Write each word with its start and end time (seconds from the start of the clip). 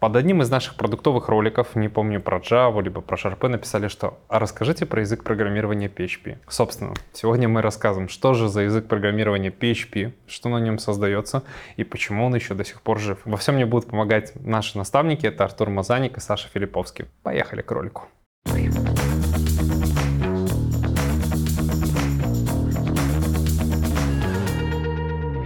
Под 0.00 0.14
одним 0.14 0.42
из 0.42 0.48
наших 0.48 0.76
продуктовых 0.76 1.28
роликов, 1.28 1.74
не 1.74 1.88
помню 1.88 2.20
про 2.20 2.38
Java, 2.38 2.80
либо 2.80 3.00
про 3.00 3.16
Sharp, 3.16 3.48
написали, 3.48 3.88
что 3.88 4.20
«А 4.28 4.38
расскажите 4.38 4.86
про 4.86 5.00
язык 5.00 5.24
программирования 5.24 5.88
PHP». 5.88 6.38
Собственно, 6.46 6.94
сегодня 7.12 7.48
мы 7.48 7.62
рассказываем, 7.62 8.08
что 8.08 8.32
же 8.32 8.48
за 8.48 8.60
язык 8.60 8.86
программирования 8.86 9.50
PHP, 9.50 10.12
что 10.28 10.50
на 10.50 10.58
нем 10.58 10.78
создается 10.78 11.42
и 11.76 11.82
почему 11.82 12.26
он 12.26 12.34
еще 12.36 12.54
до 12.54 12.64
сих 12.64 12.80
пор 12.80 13.00
жив. 13.00 13.18
Во 13.24 13.36
всем 13.36 13.56
мне 13.56 13.66
будут 13.66 13.90
помогать 13.90 14.34
наши 14.36 14.78
наставники, 14.78 15.26
это 15.26 15.42
Артур 15.42 15.68
Мазаник 15.70 16.16
и 16.16 16.20
Саша 16.20 16.48
Филипповский. 16.48 17.06
Поехали 17.24 17.62
к 17.62 17.70
ролику. 17.72 18.06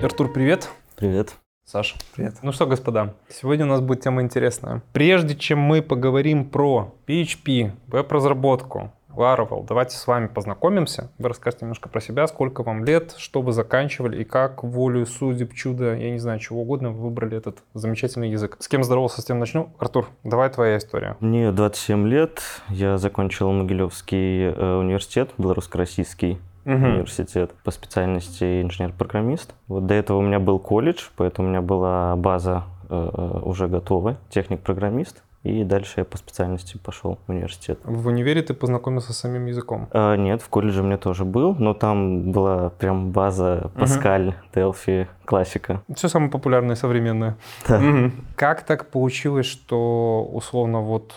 Артур, 0.03 0.31
привет. 0.31 0.69
Привет. 0.97 1.42
Саша. 1.73 1.97
Привет. 2.15 2.35
Ну 2.43 2.53
что, 2.53 2.67
господа, 2.67 3.15
сегодня 3.31 3.65
у 3.65 3.69
нас 3.69 3.81
будет 3.81 4.03
тема 4.03 4.21
интересная. 4.21 4.83
Прежде 4.93 5.35
чем 5.35 5.59
мы 5.59 5.81
поговорим 5.81 6.45
про 6.45 6.93
PHP, 7.07 7.73
веб-разработку, 7.87 8.93
Laravel, 9.17 9.65
давайте 9.67 9.97
с 9.97 10.07
вами 10.07 10.27
познакомимся. 10.27 11.11
Вы 11.17 11.31
расскажете 11.31 11.65
немножко 11.65 11.89
про 11.89 12.03
себя, 12.03 12.27
сколько 12.27 12.63
вам 12.63 12.85
лет, 12.85 13.15
что 13.17 13.41
вы 13.41 13.53
заканчивали 13.53 14.21
и 14.21 14.25
как 14.25 14.63
волю 14.63 15.07
судеб, 15.07 15.55
чудо, 15.55 15.95
я 15.95 16.11
не 16.11 16.19
знаю, 16.19 16.41
чего 16.41 16.61
угодно, 16.61 16.91
вы 16.91 17.05
выбрали 17.05 17.39
этот 17.39 17.61
замечательный 17.73 18.31
язык. 18.31 18.59
С 18.61 18.69
кем 18.69 18.85
здоровался, 18.85 19.23
с 19.23 19.25
тем 19.25 19.39
начну. 19.39 19.71
Артур, 19.79 20.11
давай 20.25 20.51
твоя 20.51 20.77
история. 20.77 21.17
Мне 21.21 21.53
27 21.53 22.07
лет, 22.07 22.43
я 22.69 22.99
закончил 22.99 23.51
Могилевский 23.51 24.45
э, 24.45 24.75
университет, 24.75 25.31
белорусско-российский 25.39 26.39
угу. 26.65 26.75
университет 26.75 27.53
по 27.65 27.71
специальности 27.71 28.63
инженер-программист. 28.63 29.55
Вот 29.69 29.87
до 29.87 29.95
этого 29.95 30.19
у 30.19 30.23
меня 30.23 30.41
был 30.41 30.59
колледж, 30.59 31.09
поэтому 31.17 31.49
у 31.49 31.51
меня 31.51 31.63
была 31.63 32.17
база 32.17 32.65
э, 32.89 33.11
э 33.13 33.41
уже 33.43 33.69
готова, 33.69 34.17
техник-программист. 34.31 35.23
И 35.43 35.65
дальше 35.65 35.95
я 35.97 36.05
по 36.05 36.17
специальности 36.17 36.79
пошел 36.79 37.19
в 37.27 37.31
университет. 37.31 37.81
В 37.83 38.07
универе 38.07 38.43
ты 38.43 38.55
познакомился 38.55 39.13
с 39.13 39.19
самим 39.19 39.47
языком? 39.47 39.89
А, 39.91 40.15
нет, 40.15 40.41
в 40.41 40.49
колледже 40.49 40.83
у 40.83 40.85
меня 40.85 40.99
тоже 40.99 41.25
был, 41.25 41.57
но 41.59 41.75
там 41.75 42.31
была 42.31 42.71
прям 42.71 43.11
база 43.11 43.73
Паскаль, 43.75 44.29
угу. 44.29 44.37
Delphi, 44.55 45.09
классика. 45.25 45.83
Все 45.93 46.09
самое 46.09 46.31
популярное 46.31 46.77
современное. 46.77 47.37
Да. 47.67 47.79
Угу. 47.79 48.13
Как 48.37 48.63
так 48.63 48.91
получилось, 48.91 49.47
что 49.47 50.29
условно 50.33 50.81
вот 50.81 51.13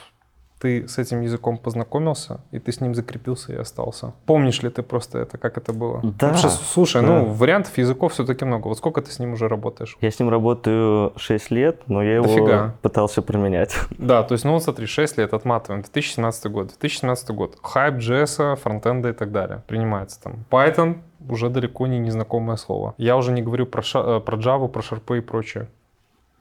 ты 0.59 0.88
с 0.88 0.98
этим 0.98 1.22
языком 1.22 1.58
познакомился, 1.58 2.39
и 2.52 2.59
ты 2.59 2.72
с 2.72 2.81
ним 2.81 2.95
закрепился 2.95 3.53
и 3.53 3.58
остался. 3.58 4.14
Помнишь 4.25 4.64
ли 4.64 4.70
ты 4.70 4.84
просто 4.84 5.20
это, 5.20 5.38
как 5.38 5.58
это 5.58 5.73
было? 5.73 6.00
Да. 6.02 6.12
Потому 6.12 6.38
что, 6.38 6.50
слушай, 6.50 7.02
да. 7.02 7.08
ну, 7.08 7.25
вариантов 7.25 7.78
языков 7.78 8.14
все-таки 8.14 8.45
много. 8.45 8.67
Вот 8.70 8.78
сколько 8.78 9.02
ты 9.02 9.12
с 9.12 9.20
ним 9.20 9.34
уже 9.34 9.47
работаешь? 9.47 9.97
Я 10.02 10.09
с 10.12 10.20
ним 10.20 10.30
работаю 10.30 11.14
6 11.17 11.52
лет, 11.52 11.81
но 11.88 12.02
я 12.02 12.16
его 12.16 12.25
Дофига. 12.25 12.75
пытался 12.81 13.22
применять. 13.22 13.75
Да, 13.97 14.23
то 14.23 14.34
есть, 14.34 14.45
ну 14.45 14.53
вот 14.53 14.64
смотри, 14.64 14.86
6 14.86 15.17
лет 15.17 15.34
отматываем. 15.34 15.81
2017 15.81 16.52
год. 16.52 16.67
2017 16.67 17.30
год. 17.31 17.58
Хайп 17.62 17.95
JS, 17.95 18.56
фронтенда 18.56 19.09
и 19.09 19.14
так 19.14 19.31
далее. 19.31 19.64
Принимается 19.67 20.22
там. 20.22 20.45
Python 20.52 20.97
уже 21.28 21.50
далеко 21.50 21.88
не 21.88 21.97
незнакомое 22.00 22.58
слово. 22.58 22.94
Я 22.97 23.17
уже 23.17 23.31
не 23.31 23.42
говорю 23.42 23.66
про, 23.66 23.81
ша- 23.81 24.17
э, 24.17 24.19
про 24.19 24.38
Java, 24.38 24.67
про 24.67 24.81
Sharp 24.81 25.17
и 25.17 25.22
прочее. 25.22 25.67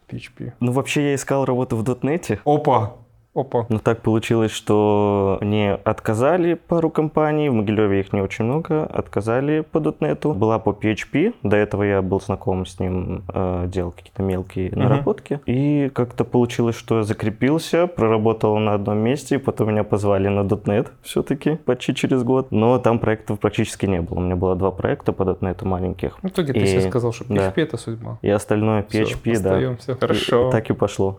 PHP. 0.08 0.52
Ну, 0.60 0.72
вообще 0.72 1.10
я 1.10 1.14
искал 1.14 1.44
работу 1.44 1.76
в 1.76 1.82
.NET. 1.82 2.38
Опа! 2.44 2.94
Опа. 3.34 3.66
Но 3.68 3.78
так 3.78 4.00
получилось, 4.02 4.52
что 4.52 5.38
мне 5.40 5.74
отказали 5.74 6.54
пару 6.54 6.88
компаний, 6.88 7.48
в 7.48 7.54
Могилеве 7.54 8.00
их 8.00 8.12
не 8.12 8.20
очень 8.20 8.44
много, 8.44 8.84
отказали 8.84 9.60
по 9.60 9.78
.NET. 9.78 10.32
Была 10.34 10.58
по 10.60 10.70
PHP, 10.70 11.34
до 11.42 11.56
этого 11.56 11.82
я 11.82 12.00
был 12.00 12.20
знаком 12.20 12.64
с 12.64 12.78
ним, 12.78 13.24
э, 13.34 13.66
делал 13.66 13.90
какие-то 13.90 14.22
мелкие 14.22 14.68
uh-huh. 14.68 14.78
наработки. 14.78 15.40
И 15.46 15.90
как-то 15.92 16.24
получилось, 16.24 16.77
что 16.77 16.98
я 16.98 17.02
закрепился, 17.02 17.88
проработал 17.88 18.56
на 18.58 18.74
одном 18.74 18.98
месте, 18.98 19.40
потом 19.40 19.70
меня 19.70 19.82
позвали 19.82 20.28
на 20.28 20.40
.NET 20.40 20.88
все-таки 21.02 21.56
почти 21.56 21.94
через 21.94 22.22
год. 22.22 22.52
Но 22.52 22.78
там 22.78 23.00
проектов 23.00 23.40
практически 23.40 23.86
не 23.86 24.00
было. 24.00 24.18
У 24.18 24.20
меня 24.20 24.36
было 24.36 24.55
два 24.55 24.70
проекта 24.70 25.12
по 25.12 25.24
.NET 25.24 25.64
маленьких. 25.64 26.22
В 26.22 26.28
итоге 26.28 26.52
и... 26.52 26.61
ты 26.61 26.66
себе 26.66 26.80
сказал, 26.83 27.12
что 27.12 27.24
PHP 27.24 27.55
да. 27.56 27.62
это 27.62 27.77
судьба. 27.77 28.18
И 28.22 28.30
остальное 28.30 28.83
PHP, 28.83 29.34
Все, 29.34 29.40
да. 29.40 29.96
Хорошо. 29.96 30.48
И, 30.48 30.52
так 30.52 30.70
и 30.70 30.74
пошло. 30.74 31.18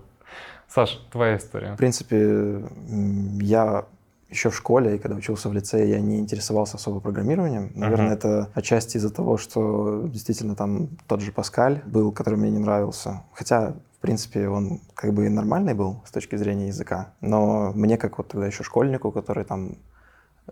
Саш, 0.75 0.99
твоя 1.09 1.37
история. 1.37 1.73
В 1.75 1.77
принципе, 1.77 2.61
я 3.39 3.85
еще 4.29 4.49
в 4.49 4.55
школе, 4.57 4.95
и 4.95 4.99
когда 4.99 5.15
учился 5.15 5.47
в 5.47 5.53
лицее, 5.53 5.89
я 5.89 6.01
не 6.01 6.19
интересовался 6.19 6.75
особо 6.75 6.99
программированием. 6.99 7.71
Наверное, 7.75 8.09
uh-huh. 8.09 8.17
это 8.17 8.49
отчасти 8.53 8.97
из-за 8.97 9.09
того, 9.09 9.37
что 9.37 10.03
действительно 10.07 10.53
там 10.53 10.89
тот 11.07 11.21
же 11.21 11.31
Паскаль 11.31 11.81
был, 11.85 12.11
который 12.11 12.37
мне 12.37 12.49
не 12.51 12.59
нравился. 12.59 13.23
Хотя, 13.31 13.71
в 13.71 14.01
принципе, 14.01 14.49
он 14.49 14.81
как 14.95 15.13
бы 15.13 15.29
нормальный 15.29 15.73
был 15.73 16.01
с 16.05 16.11
точки 16.11 16.35
зрения 16.35 16.67
языка. 16.67 17.13
Но 17.21 17.71
мне, 17.73 17.97
как 17.97 18.17
вот 18.17 18.27
тогда 18.27 18.47
еще 18.47 18.63
школьнику, 18.63 19.13
который 19.13 19.45
там 19.45 19.77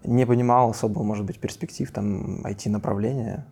не 0.05 0.25
понимал 0.25 0.69
особо, 0.69 1.03
может 1.03 1.25
быть, 1.25 1.37
перспектив 1.37 1.91
там 1.91 2.45
IT-направления, 2.45 3.45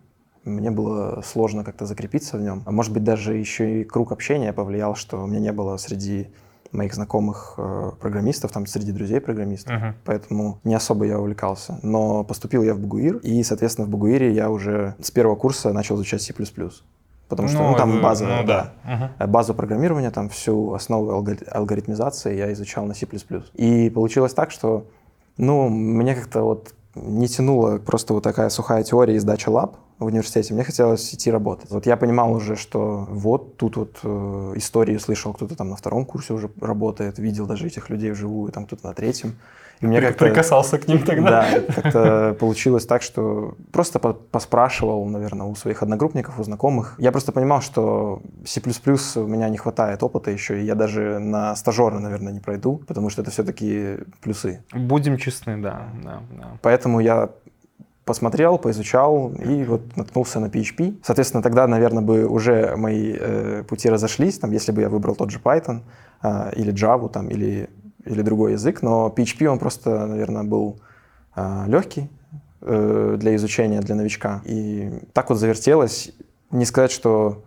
мне 0.44 0.70
было 0.70 1.20
сложно 1.20 1.64
как-то 1.64 1.84
закрепиться 1.84 2.38
в 2.38 2.40
нем. 2.40 2.62
А 2.64 2.70
может 2.72 2.94
быть, 2.94 3.04
даже 3.04 3.34
еще 3.34 3.82
и 3.82 3.84
круг 3.84 4.10
общения 4.10 4.54
повлиял, 4.54 4.94
что 4.94 5.22
у 5.22 5.26
меня 5.26 5.40
не 5.40 5.52
было 5.52 5.76
среди 5.76 6.28
моих 6.72 6.94
знакомых 6.94 7.54
э, 7.58 7.92
программистов, 8.00 8.52
там 8.52 8.66
среди 8.66 8.92
друзей 8.92 9.20
программистов, 9.20 9.72
uh-huh. 9.72 9.94
поэтому 10.04 10.58
не 10.64 10.74
особо 10.74 11.06
я 11.06 11.18
увлекался. 11.18 11.78
Но 11.82 12.24
поступил 12.24 12.62
я 12.62 12.74
в 12.74 12.78
Бугуир, 12.78 13.16
и, 13.18 13.42
соответственно, 13.42 13.86
в 13.86 13.90
Бугуире 13.90 14.32
я 14.32 14.50
уже 14.50 14.94
с 15.00 15.10
первого 15.10 15.36
курса 15.36 15.72
начал 15.72 15.96
изучать 15.96 16.22
C++. 16.22 16.34
Потому 17.28 17.48
что 17.48 17.58
ну, 17.58 17.70
ну, 17.70 17.76
там 17.76 18.02
база, 18.02 18.26
ну, 18.26 18.46
да. 18.46 18.72
Uh-huh. 18.84 19.26
базу 19.26 19.54
программирования, 19.54 20.10
там 20.10 20.28
всю 20.28 20.72
основу 20.74 21.12
алгоритмизации 21.50 22.36
я 22.36 22.52
изучал 22.52 22.84
на 22.86 22.94
C++. 22.94 23.06
И 23.54 23.90
получилось 23.90 24.34
так, 24.34 24.50
что 24.50 24.86
ну, 25.36 25.68
мне 25.68 26.14
как-то 26.14 26.42
вот 26.42 26.74
не 26.94 27.28
тянуло 27.28 27.78
просто 27.78 28.14
вот 28.14 28.22
такая 28.22 28.48
сухая 28.50 28.82
теория 28.82 29.16
и 29.16 29.18
сдача 29.18 29.48
лаб 29.48 29.76
в 29.98 30.06
университете. 30.06 30.52
Мне 30.54 30.64
хотелось 30.64 31.14
идти 31.14 31.30
работать. 31.30 31.70
Вот 31.70 31.86
я 31.86 31.96
понимал 31.96 32.32
уже, 32.32 32.56
что 32.56 33.06
вот 33.08 33.56
тут 33.56 33.76
вот 33.76 34.00
э, 34.02 34.52
истории 34.56 34.98
слышал, 34.98 35.32
кто-то 35.32 35.56
там 35.56 35.70
на 35.70 35.76
втором 35.76 36.04
курсе 36.04 36.34
уже 36.34 36.50
работает, 36.60 37.18
видел 37.18 37.46
даже 37.46 37.66
этих 37.66 37.88
людей 37.88 38.10
вживую, 38.10 38.52
там 38.52 38.66
кто-то 38.66 38.86
на 38.86 38.94
третьем. 38.94 39.36
И 39.82 39.86
мне 39.86 40.00
как 40.00 40.16
прикасался 40.16 40.78
к 40.78 40.86
ним 40.86 41.02
тогда. 41.02 41.44
Да, 41.50 41.60
как-то 41.74 42.36
получилось 42.38 42.86
так, 42.86 43.02
что 43.02 43.56
просто 43.72 43.98
поспрашивал, 43.98 45.04
наверное, 45.06 45.46
у 45.46 45.54
своих 45.56 45.82
одногруппников, 45.82 46.38
у 46.38 46.44
знакомых. 46.44 46.94
Я 46.98 47.10
просто 47.10 47.32
понимал, 47.32 47.60
что 47.60 48.22
C++ 48.46 48.60
у 49.16 49.26
меня 49.26 49.48
не 49.48 49.58
хватает 49.58 50.02
опыта 50.02 50.30
еще, 50.30 50.60
и 50.60 50.64
я 50.64 50.76
даже 50.76 51.18
на 51.18 51.56
стажера, 51.56 51.98
наверное, 51.98 52.32
не 52.32 52.40
пройду, 52.40 52.76
потому 52.86 53.10
что 53.10 53.22
это 53.22 53.32
все-таки 53.32 53.98
плюсы. 54.22 54.62
Будем 54.72 55.18
честны, 55.18 55.56
да. 55.56 55.82
да, 56.04 56.22
да. 56.30 56.46
Поэтому 56.62 57.00
я 57.00 57.30
посмотрел, 58.04 58.58
поизучал 58.58 59.32
и 59.32 59.64
вот 59.64 59.96
наткнулся 59.96 60.40
на 60.40 60.46
PHP. 60.46 61.00
Соответственно, 61.02 61.42
тогда, 61.42 61.66
наверное, 61.66 62.02
бы 62.02 62.26
уже 62.26 62.76
мои 62.76 63.16
э, 63.18 63.64
пути 63.68 63.90
разошлись, 63.90 64.38
там, 64.38 64.52
если 64.52 64.72
бы 64.72 64.80
я 64.80 64.88
выбрал 64.88 65.14
тот 65.16 65.30
же 65.30 65.38
Python 65.38 65.80
э, 66.22 66.52
или 66.56 66.72
Java 66.72 67.08
там, 67.08 67.28
или 67.28 67.68
или 68.04 68.22
другой 68.22 68.52
язык, 68.52 68.82
но 68.82 69.12
PHP 69.14 69.46
он 69.46 69.58
просто, 69.58 70.06
наверное, 70.06 70.42
был 70.42 70.80
э, 71.36 71.64
легкий 71.66 72.10
э, 72.60 73.16
для 73.18 73.36
изучения 73.36 73.80
для 73.80 73.94
новичка. 73.94 74.42
И 74.44 74.90
так 75.12 75.30
вот 75.30 75.38
завертелось. 75.38 76.12
Не 76.50 76.64
сказать, 76.64 76.90
что 76.90 77.42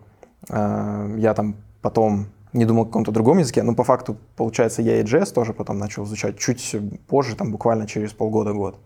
э, 0.48 1.14
я 1.18 1.34
там 1.34 1.56
потом 1.82 2.26
не 2.52 2.64
думал 2.64 2.82
о 2.82 2.86
каком-то 2.86 3.12
другом 3.12 3.38
языке, 3.38 3.62
но 3.62 3.74
по 3.74 3.84
факту, 3.84 4.16
получается, 4.36 4.82
я 4.82 5.00
и 5.00 5.04
JS 5.04 5.32
тоже 5.32 5.52
потом 5.52 5.78
начал 5.78 6.04
изучать 6.04 6.38
чуть 6.38 6.76
позже, 7.06 7.36
там 7.36 7.52
буквально 7.52 7.86
через 7.86 8.12
полгода-год. 8.12 8.78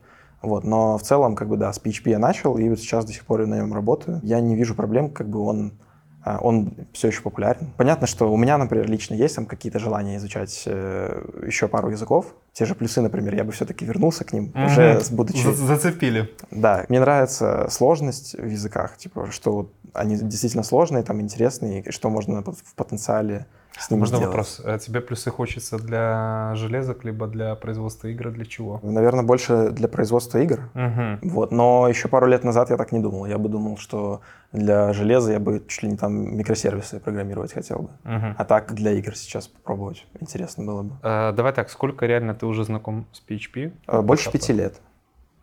Вот, 0.42 0.64
но 0.64 0.97
в 0.97 1.03
целом, 1.03 1.36
как 1.36 1.48
бы, 1.48 1.56
да, 1.56 1.72
с 1.72 1.80
PHP 1.80 2.10
я 2.10 2.19
начал, 2.19 2.56
и 2.56 2.69
вот 2.69 2.78
сейчас 2.78 3.04
до 3.04 3.12
сих 3.12 3.25
пор 3.26 3.47
на 3.47 3.56
нем 3.56 3.75
работаю. 3.75 4.20
Я 4.22 4.41
не 4.41 4.56
вижу 4.56 4.75
проблем, 4.75 5.10
как 5.10 5.28
бы 5.28 5.41
он 5.41 5.72
а, 5.72 5.80
он 6.25 6.75
все 6.92 7.08
еще 7.08 7.22
популярен. 7.22 7.72
Понятно, 7.76 8.06
что 8.06 8.32
у 8.32 8.36
меня, 8.36 8.58
например, 8.58 8.88
лично 8.91 9.14
есть 9.14 9.36
там 9.36 9.47
какие-то 9.47 9.78
желания 9.78 10.16
изучать 10.16 10.64
э, 10.66 11.22
еще 11.47 11.68
пару 11.68 11.91
языков. 11.91 12.34
Те 12.53 12.66
же 12.66 12.74
плюсы, 12.74 13.00
например, 13.00 13.34
я 13.34 13.44
бы 13.44 13.53
все-таки 13.53 13.84
вернулся 13.84 14.24
к 14.24 14.33
ним, 14.33 14.53
mm-hmm. 14.54 14.66
уже 14.66 15.00
будучи... 15.10 15.47
Зацепили. 15.53 16.30
Да. 16.50 16.84
Мне 16.89 17.00
нравится 17.00 17.68
сложность 17.71 18.34
в 18.34 18.47
языках, 18.47 18.97
типа, 18.97 19.30
что 19.30 19.71
они 19.94 20.16
действительно 20.16 20.62
сложные, 20.62 21.03
там 21.03 21.21
интересные, 21.21 21.83
и 21.83 21.91
что 21.91 22.10
можно 22.10 22.42
в 22.42 22.74
потенциале 22.74 23.47
с 23.78 23.90
ними 23.90 24.00
Можно 24.00 24.16
сделать. 24.18 24.26
вопрос? 24.28 24.60
А 24.64 24.78
тебе 24.78 25.00
плюсы 25.00 25.30
хочется 25.30 25.78
для 25.78 26.52
железок, 26.54 27.04
либо 27.04 27.26
для 27.26 27.54
производства 27.54 28.08
игр, 28.08 28.30
для 28.30 28.44
чего? 28.44 28.80
Наверное, 28.82 29.24
больше 29.24 29.70
для 29.70 29.88
производства 29.88 30.38
игр. 30.38 30.70
Угу. 30.74 31.30
Вот. 31.30 31.52
Но 31.52 31.88
еще 31.88 32.08
пару 32.08 32.26
лет 32.26 32.44
назад 32.44 32.70
я 32.70 32.76
так 32.76 32.92
не 32.92 33.00
думал. 33.00 33.26
Я 33.26 33.38
бы 33.38 33.48
думал, 33.48 33.76
что 33.78 34.20
для 34.52 34.92
железа 34.92 35.32
я 35.32 35.40
бы 35.40 35.62
чуть 35.66 35.82
ли 35.82 35.90
не 35.90 35.96
там 35.96 36.36
микросервисы 36.36 37.00
программировать 37.00 37.52
хотел 37.52 37.78
бы. 37.78 37.90
Угу. 38.04 38.34
А 38.36 38.44
так 38.44 38.74
для 38.74 38.92
игр 38.92 39.16
сейчас 39.16 39.48
попробовать. 39.48 40.06
Интересно 40.20 40.64
было 40.64 40.82
бы. 40.82 40.96
А, 41.02 41.32
давай 41.32 41.52
так, 41.52 41.70
сколько 41.70 42.06
реально 42.06 42.34
ты 42.34 42.46
уже 42.46 42.64
знаком 42.64 43.06
с 43.12 43.22
PHP? 43.26 43.72
А, 43.86 44.02
больше 44.02 44.30
пяти 44.30 44.52
лет. 44.52 44.80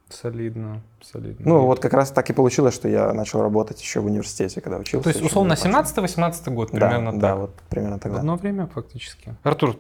Солидно, 0.10 0.82
солидно. 1.02 1.46
Ну, 1.48 1.66
вот 1.66 1.80
как 1.80 1.94
раз 1.94 2.12
так 2.12 2.30
и 2.30 2.34
получилось, 2.34 2.74
что 2.74 2.88
я 2.88 3.14
начал 3.14 3.42
работать 3.42 3.82
еще 3.82 4.00
в 4.00 4.06
университете, 4.06 4.62
когда 4.62 4.78
учился. 4.78 5.04
То 5.04 5.10
есть, 5.10 5.22
условно, 5.22 5.56
было 5.56 5.82
17-18 5.84 6.54
год 6.54 6.70
Да, 6.72 6.78
примерно 6.88 7.20
да, 7.20 7.30
так. 7.32 7.38
вот 7.40 7.52
примерно 7.70 7.98
В 7.98 8.02
тогда. 8.02 8.20
одно 8.20 8.36
время 8.38 8.68
фактически. 8.68 9.36
Артур, 9.44 9.76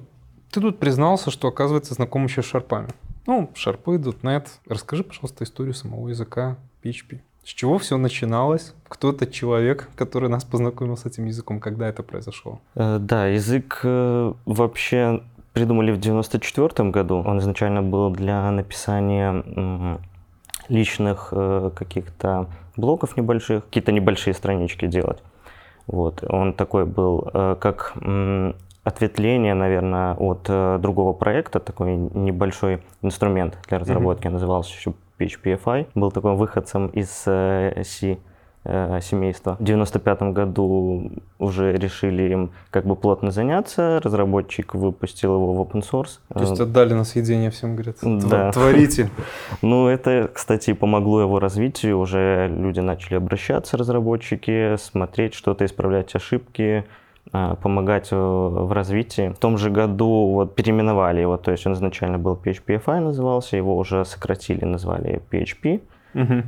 ты 0.51 0.61
тут 0.61 0.79
признался, 0.79 1.31
что, 1.31 1.47
оказывается, 1.47 1.93
знаком 1.93 2.25
еще 2.25 2.41
с 2.41 2.45
шарпами. 2.45 2.89
Ну, 3.25 3.49
шарпы, 3.55 3.95
.NET. 3.97 4.47
Расскажи, 4.67 5.03
пожалуйста, 5.03 5.43
историю 5.43 5.73
самого 5.73 6.09
языка 6.09 6.57
PHP. 6.83 7.19
С 7.43 7.49
чего 7.49 7.77
все 7.77 7.95
начиналось? 7.97 8.73
Кто 8.89 9.11
этот 9.11 9.31
человек, 9.31 9.89
который 9.95 10.27
нас 10.29 10.43
познакомил 10.43 10.97
с 10.97 11.05
этим 11.05 11.25
языком? 11.25 11.61
Когда 11.61 11.87
это 11.87 12.03
произошло? 12.03 12.59
Э, 12.75 12.97
Да, 12.99 13.27
язык 13.27 13.79
э, 13.83 14.33
вообще 14.45 15.23
придумали 15.53 15.91
в 15.91 15.97
94 15.99 16.89
году. 16.89 17.23
Он 17.25 17.39
изначально 17.39 17.81
был 17.81 18.09
для 18.11 18.51
написания 18.51 19.97
личных 20.69 21.29
э, 21.31 21.71
каких-то 21.75 22.47
блоков 22.75 23.17
небольших, 23.17 23.65
какие-то 23.65 23.91
небольшие 23.91 24.33
странички 24.33 24.87
делать. 24.87 25.21
Вот, 25.87 26.23
он 26.27 26.53
такой 26.53 26.85
был, 26.85 27.29
э, 27.33 27.55
как 27.59 27.93
ответвление, 28.83 29.53
наверное, 29.53 30.13
от 30.13 30.45
э, 30.47 30.79
другого 30.81 31.13
проекта, 31.13 31.59
такой 31.59 31.95
небольшой 31.95 32.81
инструмент 33.01 33.57
для 33.67 33.79
разработки, 33.79 34.27
назывался 34.27 34.73
еще 34.73 34.93
PHPFI. 35.19 35.87
Был 35.95 36.11
такой 36.11 36.35
выходцем 36.35 36.87
из 36.87 37.09
C 37.09 38.23
э, 38.67 38.99
семейства. 39.01 39.55
В 39.59 39.63
95 39.63 40.21
году 40.33 41.11
уже 41.39 41.73
решили 41.73 42.23
им 42.31 42.51
как 42.69 42.85
бы 42.85 42.95
плотно 42.95 43.31
заняться. 43.31 43.99
Разработчик 44.03 44.75
выпустил 44.75 45.35
его 45.35 45.53
в 45.53 45.61
open 45.61 45.83
source. 45.83 46.19
То 46.33 46.41
есть 46.41 46.59
Э, 46.59 46.63
отдали 46.63 46.93
на 46.93 47.03
съедение 47.03 47.49
всем, 47.49 47.75
говорят, 47.75 47.95
«Тв- 48.01 48.29
Да. 48.29 48.51
творите. 48.51 49.09
ну, 49.61 49.87
это, 49.87 50.29
кстати, 50.33 50.73
помогло 50.73 51.21
его 51.21 51.39
развитию. 51.39 51.97
Уже 51.99 52.47
люди 52.49 52.81
начали 52.81 53.15
обращаться, 53.15 53.77
разработчики, 53.77 54.75
смотреть 54.77 55.33
что-то, 55.33 55.65
исправлять 55.65 56.13
ошибки, 56.15 56.83
а, 57.33 57.55
помогать 57.55 58.09
э, 58.11 58.15
в 58.15 58.71
развитии. 58.71 59.29
В 59.29 59.37
том 59.39 59.57
же 59.57 59.69
году 59.69 60.31
вот 60.33 60.55
переименовали 60.55 61.21
его, 61.21 61.37
то 61.37 61.51
есть 61.51 61.65
он 61.67 61.73
изначально 61.73 62.17
был 62.17 62.39
PHPFI 62.41 62.99
назывался, 62.99 63.57
его 63.57 63.75
уже 63.77 64.05
сократили, 64.05 64.65
назвали 64.65 65.21
PHP. 65.31 65.81
Мгм. 66.13 66.43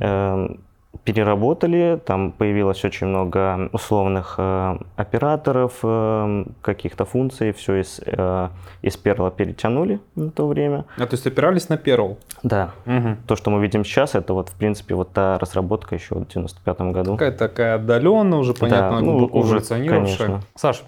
Переработали, 1.04 2.00
там 2.04 2.32
появилось 2.32 2.84
очень 2.84 3.06
много 3.06 3.70
условных 3.72 4.34
э, 4.38 4.76
операторов, 4.96 5.78
эм, 5.82 6.54
каких-то 6.62 7.04
функций, 7.04 7.52
все 7.52 7.76
из, 7.80 8.00
э, 8.04 8.48
из 8.82 8.96
Perl 9.02 9.34
перетянули 9.34 10.00
на 10.16 10.30
то 10.30 10.46
время. 10.48 10.84
А 10.96 11.06
то 11.06 11.14
есть 11.14 11.26
опирались 11.26 11.68
на 11.68 11.74
Perl. 11.74 12.16
Да, 12.42 12.72
Мгм. 12.86 13.18
то, 13.26 13.36
что 13.36 13.50
мы 13.50 13.62
видим 13.62 13.84
сейчас, 13.84 14.14
это 14.14 14.34
вот, 14.34 14.48
в 14.48 14.54
принципе, 14.56 14.94
вот 14.94 15.12
та 15.12 15.38
разработка 15.38 15.94
еще 15.94 16.16
в 16.16 16.26
95 16.26 16.80
году. 16.92 17.12
Какая-то 17.12 17.38
такая 17.38 17.76
отдаленная, 17.76 18.38
уже 18.38 18.52
понятно, 18.52 19.00
ну, 19.00 19.12
глубоко 19.12 19.38
уже, 19.38 19.52
эволюционировавшая. 19.54 20.26
конечно. 20.26 20.46
Саш, 20.56 20.82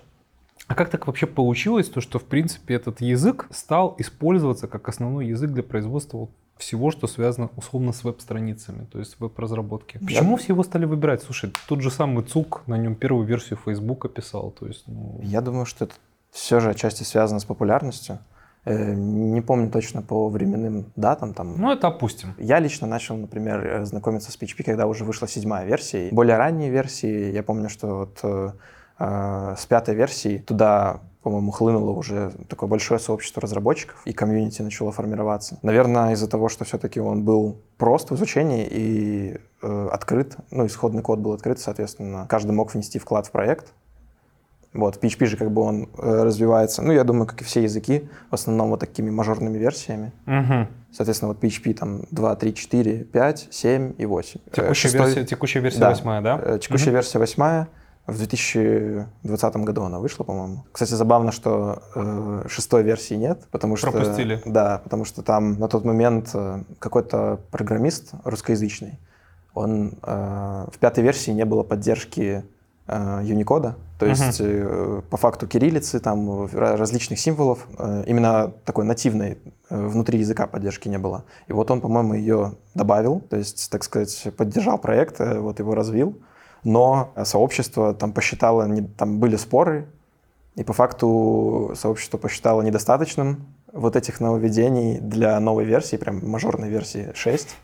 а 0.67 0.75
как 0.75 0.91
так 0.91 1.07
вообще 1.07 1.27
получилось, 1.27 1.89
то, 1.89 2.01
что, 2.01 2.19
в 2.19 2.25
принципе, 2.25 2.75
этот 2.75 3.01
язык 3.01 3.47
стал 3.51 3.95
использоваться 3.99 4.67
как 4.69 4.89
основной 4.89 5.27
язык 5.27 5.51
для 5.51 5.63
производства 5.63 6.29
всего, 6.63 6.91
что 6.91 7.07
связано 7.07 7.51
условно 7.57 7.93
с 7.93 8.05
веб-страницами, 8.05 8.87
то 8.91 8.99
есть 8.99 9.17
веб-разработки? 9.21 9.99
Почему 9.99 10.37
все 10.37 10.53
его 10.53 10.63
стали 10.63 10.85
выбирать? 10.87 11.23
Слушай, 11.23 11.53
тот 11.69 11.81
же 11.81 11.91
самый 11.91 12.25
ЦУК 12.25 12.63
на 12.67 12.79
нем 12.79 12.95
первую 12.95 13.27
версию 13.27 13.59
Фейсбука 13.65 14.09
писал, 14.09 14.51
то 14.51 14.67
есть... 14.67 14.85
ну, 14.87 15.21
Я 15.23 15.41
думаю, 15.41 15.67
что 15.67 15.85
это 15.85 15.95
все 16.31 16.61
же 16.61 16.71
отчасти 16.71 17.03
связано 17.03 17.41
с 17.41 17.45
популярностью. 17.45 18.19
Э, 18.65 18.95
Не 18.95 19.41
помню 19.41 19.71
точно 19.71 20.03
по 20.03 20.29
временным 20.29 20.85
датам. 20.97 21.35
Там. 21.35 21.61
ну, 21.61 21.73
это 21.73 21.89
опустим. 21.89 22.35
Я 22.39 22.61
лично 22.61 22.87
начал, 22.87 23.17
например, 23.17 23.67
э, 23.67 23.85
знакомиться 23.85 24.31
с 24.31 24.39
PHP, 24.39 24.63
когда 24.65 24.87
уже 24.87 25.05
вышла 25.05 25.29
седьмая 25.29 25.67
версия. 25.67 26.09
Более 26.13 26.37
ранние 26.37 26.71
версии, 26.71 27.33
я 27.33 27.43
помню, 27.43 27.69
что 27.69 27.87
вот 27.99 28.21
э, 28.23 28.53
э, 29.01 29.55
с 29.59 29.67
пятой 29.67 29.95
версии 29.97 30.39
туда, 30.39 31.01
по-моему, 31.23 31.51
хлынуло 31.53 31.91
уже 31.91 32.33
такое 32.49 32.69
большое 32.69 32.99
сообщество 32.99 33.41
разработчиков, 33.41 34.03
и 34.05 34.13
комьюнити 34.13 34.61
начало 34.63 34.91
формироваться. 34.93 35.59
Наверное, 35.63 36.13
из-за 36.13 36.29
того, 36.29 36.49
что 36.49 36.65
все-таки 36.65 37.01
он 37.01 37.23
был 37.25 37.59
прост 37.79 38.11
в 38.11 38.15
изучении 38.17 38.67
и 38.69 39.37
э, 39.63 39.89
открыт, 39.93 40.37
ну, 40.51 40.67
исходный 40.67 41.03
код 41.03 41.21
был 41.21 41.33
открыт, 41.33 41.61
соответственно, 41.61 42.27
каждый 42.29 42.53
мог 42.53 42.75
внести 42.75 42.99
вклад 42.99 43.27
в 43.27 43.31
проект. 43.31 43.73
Вот, 44.75 44.97
PHP 45.05 45.27
же 45.27 45.37
как 45.37 45.51
бы 45.51 45.61
он 45.63 45.89
э, 45.99 46.23
развивается, 46.25 46.81
ну, 46.83 46.93
я 46.93 47.05
думаю, 47.05 47.27
как 47.27 47.43
и 47.43 47.45
все 47.45 47.63
языки, 47.63 48.09
в 48.31 48.35
основном 48.35 48.71
вот 48.71 48.81
такими 48.81 49.11
мажорными 49.11 49.59
версиями. 49.59 50.13
Мгм. 50.25 50.67
Соответственно, 50.91 51.29
вот 51.35 51.45
PHP 51.45 51.75
там 51.75 52.05
2, 52.11 52.37
3, 52.37 52.55
4, 52.55 53.05
5, 53.05 53.49
7 53.51 53.93
и 53.99 54.07
8. 54.07 54.41
Э, 54.47 54.51
Текущая, 54.57 54.89
шестой- 54.89 55.07
версия, 55.07 55.25
текущая 55.27 55.61
версия 55.61 55.79
Да. 55.81 55.91
восьмая, 55.91 56.21
да? 56.23 56.41
э, 56.43 56.59
Текущая 56.59 56.87
Мгм. 56.87 56.95
версия 56.95 57.19
8 57.19 57.67
в 58.07 58.17
2020 58.19 59.57
году 59.57 59.83
она 59.85 60.01
вышла, 60.01 60.25
по-моему.Кстати, 60.25 60.95
забавно, 60.95 61.31
что 61.31 61.83
э, 61.95 62.45
шестой 62.49 62.83
версии 62.83 63.15
нет, 63.15 63.47
потому 63.51 63.77
что... 63.77 63.93
Пропустили. 63.93 64.41
Да, 64.45 64.81
потому 64.83 65.05
что 65.05 65.23
там 65.23 65.59
на 65.59 65.69
тот 65.69 65.85
момент 65.85 66.31
э, 66.35 66.65
какой-то 66.79 67.39
программист 67.51 68.13
русскоязычный, 68.25 68.99
он 69.55 69.93
э, 70.03 70.67
в 70.73 70.79
пятой 70.79 71.05
версии 71.05 71.31
не 71.31 71.45
было 71.45 71.63
поддержки 71.63 72.45
э, 72.87 73.23
Unicode, 73.23 73.75
то 74.01 74.07
есть 74.07 74.41
э, 74.41 75.03
по 75.09 75.17
факту 75.17 75.47
кириллицы, 75.47 76.01
там 76.01 76.29
ра- 76.47 76.75
различных 76.75 77.21
символов, 77.21 77.69
э, 77.79 78.03
именно 78.09 78.53
такой 78.65 78.85
нативной 78.85 79.39
э, 79.71 79.87
внутри 79.87 80.19
языка 80.19 80.49
поддержки 80.49 80.89
не 80.89 80.99
было. 80.99 81.25
И 81.47 81.53
вот 81.53 81.71
он, 81.71 81.81
по-моему, 81.81 82.15
ее 82.15 82.55
добавил, 82.75 83.21
то 83.21 83.37
есть, 83.37 83.71
так 83.71 83.85
сказать, 83.85 84.27
поддержал 84.37 84.79
проект, 84.79 85.21
э, 85.21 85.39
вот 85.39 85.61
его 85.61 85.77
развил, 85.77 86.19
но 86.65 87.13
сообщество 87.25 87.95
там 87.95 88.13
посчитало, 88.13 88.69
там 88.97 89.19
были 89.19 89.37
споры, 89.37 89.87
и 90.55 90.65
по 90.65 90.73
факту 90.73 91.73
сообщество 91.75 92.19
посчитало 92.19 92.63
недостаточным 92.63 93.47
вот 93.73 93.97
этих 93.97 94.21
нововведений 94.21 94.99
для 94.99 95.39
новой 95.41 95.65
версии, 95.65 95.97
прям 95.97 96.21
мажорной 96.29 96.69
версии 96.69 97.11
6. 97.15 97.57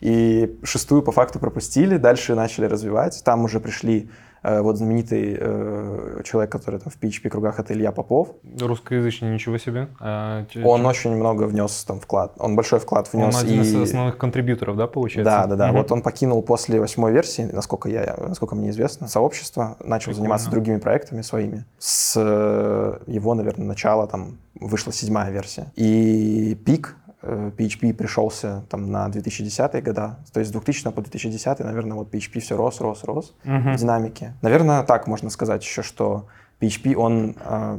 И 0.00 0.58
шестую 0.62 1.02
по 1.02 1.12
факту 1.12 1.38
пропустили, 1.38 1.96
дальше 1.96 2.34
начали 2.34 2.66
развивать. 2.66 3.22
Там 3.24 3.44
уже 3.44 3.60
пришли 3.60 4.10
э, 4.42 4.60
вот 4.60 4.76
знаменитый 4.76 5.36
э, 5.40 6.13
человек, 6.24 6.50
который 6.50 6.80
там 6.80 6.90
в 6.92 6.98
PHP 7.00 7.28
кругах, 7.30 7.60
это 7.60 7.72
Илья 7.74 7.92
Попов. 7.92 8.28
Русскоязычный, 8.60 9.32
ничего 9.32 9.58
себе. 9.58 9.88
А, 10.00 10.40
Он 10.64 10.80
ч- 10.80 10.86
очень 10.88 11.16
много 11.16 11.44
внес 11.44 11.84
там 11.84 12.00
вклад, 12.00 12.32
он 12.38 12.56
большой 12.56 12.80
вклад 12.80 13.08
он 13.12 13.20
внес. 13.22 13.42
один 13.42 13.62
из 13.62 13.72
и- 13.74 13.82
основных 13.82 14.16
контрибьюторов, 14.18 14.76
да, 14.76 14.86
получается? 14.86 15.30
Да, 15.30 15.46
да, 15.46 15.56
да. 15.56 15.66
Мгм. 15.68 15.76
Вот 15.78 15.92
он 15.92 16.02
покинул 16.02 16.42
после 16.42 16.80
восьмой 16.80 17.12
версии, 17.12 17.42
насколько 17.52 17.88
я, 17.88 18.16
насколько 18.26 18.54
мне 18.56 18.70
известно, 18.70 19.08
сообщество, 19.08 19.76
начал 19.80 20.06
Прикольно. 20.06 20.14
заниматься 20.16 20.50
другими 20.50 20.78
проектами 20.78 21.22
своими. 21.22 21.64
С 21.78 22.14
э, 22.16 22.98
его, 23.06 23.34
наверное, 23.34 23.66
начала 23.66 24.06
там 24.06 24.38
вышла 24.58 24.92
седьмая 24.92 25.30
версия. 25.30 25.66
И 25.76 26.56
пик 26.64 26.96
PHP 27.24 27.94
пришелся 27.94 28.64
там 28.68 28.90
на 28.90 29.08
2010 29.08 29.82
года. 29.84 30.18
То 30.32 30.40
есть 30.40 30.50
с 30.50 30.52
2000 30.52 30.90
по 30.90 31.00
2010, 31.00 31.60
наверное, 31.60 31.96
вот 31.96 32.12
PHP 32.12 32.40
все 32.40 32.56
рос, 32.56 32.80
рос, 32.80 33.04
рос 33.04 33.34
Мгм. 33.44 33.74
в 33.74 33.76
динамике. 33.78 34.34
Наверное, 34.42 34.82
так 34.82 35.06
можно 35.06 35.30
сказать 35.30 35.62
еще, 35.64 35.82
что 35.82 36.26
PHP, 36.60 36.94
он 36.94 37.36
э, 37.44 37.78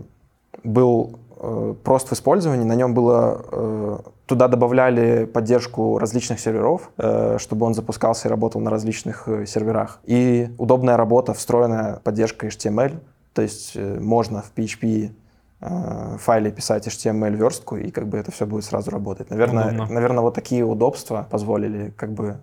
был 0.64 1.20
э, 1.40 1.76
прост 1.84 2.10
в 2.10 2.14
использовании, 2.14 2.64
на 2.66 2.76
нем 2.76 2.94
было, 2.94 3.46
э, 3.52 3.98
туда 4.26 4.48
добавляли 4.48 5.26
поддержку 5.26 6.00
различных 6.00 6.40
серверов, 6.40 6.90
э, 6.98 7.38
чтобы 7.40 7.66
он 7.66 7.74
запускался 7.74 8.28
и 8.28 8.32
работал 8.32 8.62
на 8.62 8.72
различных 8.72 9.28
э, 9.28 9.46
серверах. 9.46 10.00
И 10.06 10.50
удобная 10.58 10.98
работа, 10.98 11.34
встроенная 11.34 12.00
поддержка 12.04 12.48
HTML, 12.48 13.00
то 13.34 13.42
есть 13.42 13.74
э, 13.76 14.00
можно 14.00 14.42
в 14.42 14.52
PHP 14.56 15.12
файле 16.20 16.52
писать 16.52 16.88
HTML 16.88 17.36
верстку, 17.36 17.78
и 17.78 17.92
как 17.92 18.08
бы 18.08 18.18
это 18.18 18.32
все 18.32 18.46
будет 18.46 18.66
сразу 18.66 18.92
работать. 18.92 19.30
Наверное, 19.30 19.68
Удобно. 19.74 19.94
наверное, 19.94 20.22
вот 20.22 20.34
такие 20.34 20.64
удобства 20.64 21.28
позволили 21.30 21.94
как 21.98 22.12
бы 22.14 22.38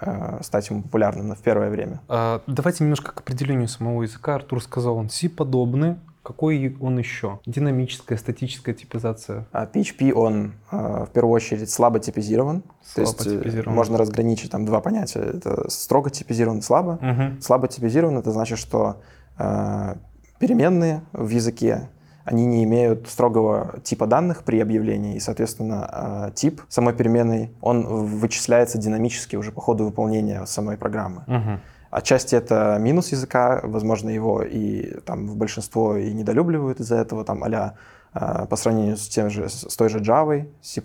э, 0.00 0.38
стать 0.42 0.68
ему 0.70 0.82
популярным 0.82 1.34
в 1.34 1.38
первое 1.38 1.70
время. 1.70 2.00
А, 2.08 2.42
давайте 2.46 2.84
немножко 2.84 3.12
к 3.12 3.20
определению 3.20 3.68
самого 3.68 4.02
языка. 4.02 4.34
Артур 4.36 4.62
сказал, 4.62 4.96
он 4.96 5.08
C-подобный. 5.08 5.96
Какой 6.22 6.76
он 6.80 6.98
еще? 6.98 7.38
Динамическая, 7.46 8.18
статическая 8.18 8.74
типизация. 8.74 9.46
А 9.52 9.64
PHP, 9.64 10.12
он 10.12 10.54
э, 10.72 11.04
в 11.04 11.10
первую 11.12 11.32
очередь 11.32 11.70
слабо 11.70 12.00
типизирован. 12.00 12.62
То 12.62 13.06
Слабо 13.06 13.08
есть 13.08 13.26
э, 13.26 13.38
типизирован. 13.38 13.76
можно 13.76 13.96
разграничить 13.96 14.50
там 14.50 14.66
два 14.66 14.80
понятия. 14.80 15.20
Это 15.20 15.70
строго 15.70 16.10
типизирован 16.10 16.62
слабо. 16.62 16.98
Мгм. 17.00 17.40
Слабо 17.40 17.68
типизирован 17.68 18.18
это 18.18 18.32
значит, 18.32 18.58
что 18.58 18.96
э, 19.38 19.94
переменные 20.40 21.02
в 21.12 21.28
языке 21.28 21.88
они 22.26 22.44
не 22.44 22.64
имеют 22.64 23.08
строгого 23.08 23.78
типа 23.84 24.06
данных 24.06 24.42
при 24.42 24.60
объявлении, 24.60 25.14
и, 25.14 25.20
соответственно, 25.20 26.28
э, 26.28 26.30
тип 26.34 26.60
самой 26.68 26.92
переменной, 26.92 27.52
он 27.60 27.86
вычисляется 27.86 28.78
динамически 28.78 29.36
уже 29.36 29.52
по 29.52 29.60
ходу 29.60 29.84
выполнения 29.84 30.44
самой 30.44 30.76
программы. 30.76 31.22
Мгм. 31.28 31.60
Отчасти 31.90 32.34
это 32.34 32.78
минус 32.80 33.12
языка, 33.12 33.60
возможно, 33.62 34.10
его 34.10 34.42
и 34.42 34.98
там 35.06 35.28
в 35.28 35.36
большинство 35.36 35.96
и 35.96 36.12
недолюбливают 36.12 36.80
из-за 36.80 36.96
этого, 36.96 37.24
там 37.24 37.44
а 37.44 38.46
по 38.46 38.56
сравнению 38.56 38.96
с 38.96 39.08
тем 39.08 39.30
же, 39.30 39.48
с 39.48 39.76
той 39.76 39.88
же 39.88 39.98
Java, 39.98 40.48
C++. 40.62 40.82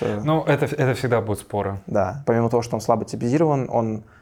э, 0.00 0.20
Ну, 0.22 0.44
это, 0.44 0.66
это 0.66 0.94
всегда 0.94 1.20
будут 1.20 1.40
споры. 1.40 1.80
Да, 1.86 2.22
помимо 2.26 2.50
того, 2.50 2.62
что 2.62 2.76
он 2.76 2.82
слабо 2.82 3.04
типизирован, 3.04 3.68
он 3.70 4.04
а, 4.04 4.17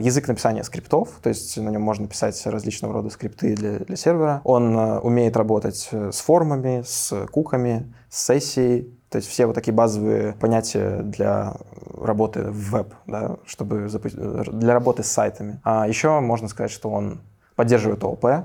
язык 0.00 0.28
написания 0.28 0.64
скриптов, 0.64 1.08
то 1.22 1.28
есть 1.28 1.56
на 1.58 1.68
нем 1.70 1.82
можно 1.82 2.06
писать 2.08 2.40
различного 2.46 2.94
рода 2.94 3.10
скрипты 3.10 3.54
для, 3.54 3.78
для 3.80 3.96
сервера. 3.96 4.40
Он 4.44 4.78
а, 4.78 5.00
умеет 5.00 5.36
работать 5.36 5.88
э, 5.92 6.10
с 6.12 6.20
формами, 6.20 6.82
с 6.86 7.26
куками, 7.30 7.92
с 8.08 8.24
сессией, 8.26 8.94
то 9.10 9.16
есть 9.16 9.28
все 9.28 9.46
вот 9.46 9.54
такие 9.54 9.74
базовые 9.74 10.34
понятия 10.34 11.02
для 11.02 11.54
работы 12.00 12.42
в 12.42 12.70
веб, 12.70 12.94
да, 13.06 13.36
чтобы 13.46 13.86
запу- 13.86 14.50
для 14.52 14.72
работы 14.72 15.02
с 15.02 15.08
сайтами. 15.08 15.60
А 15.64 15.88
еще 15.88 16.20
можно 16.20 16.48
сказать, 16.48 16.70
что 16.70 16.90
он 16.90 17.20
поддерживает 17.56 18.02
ООП, 18.04 18.24
э, 18.24 18.44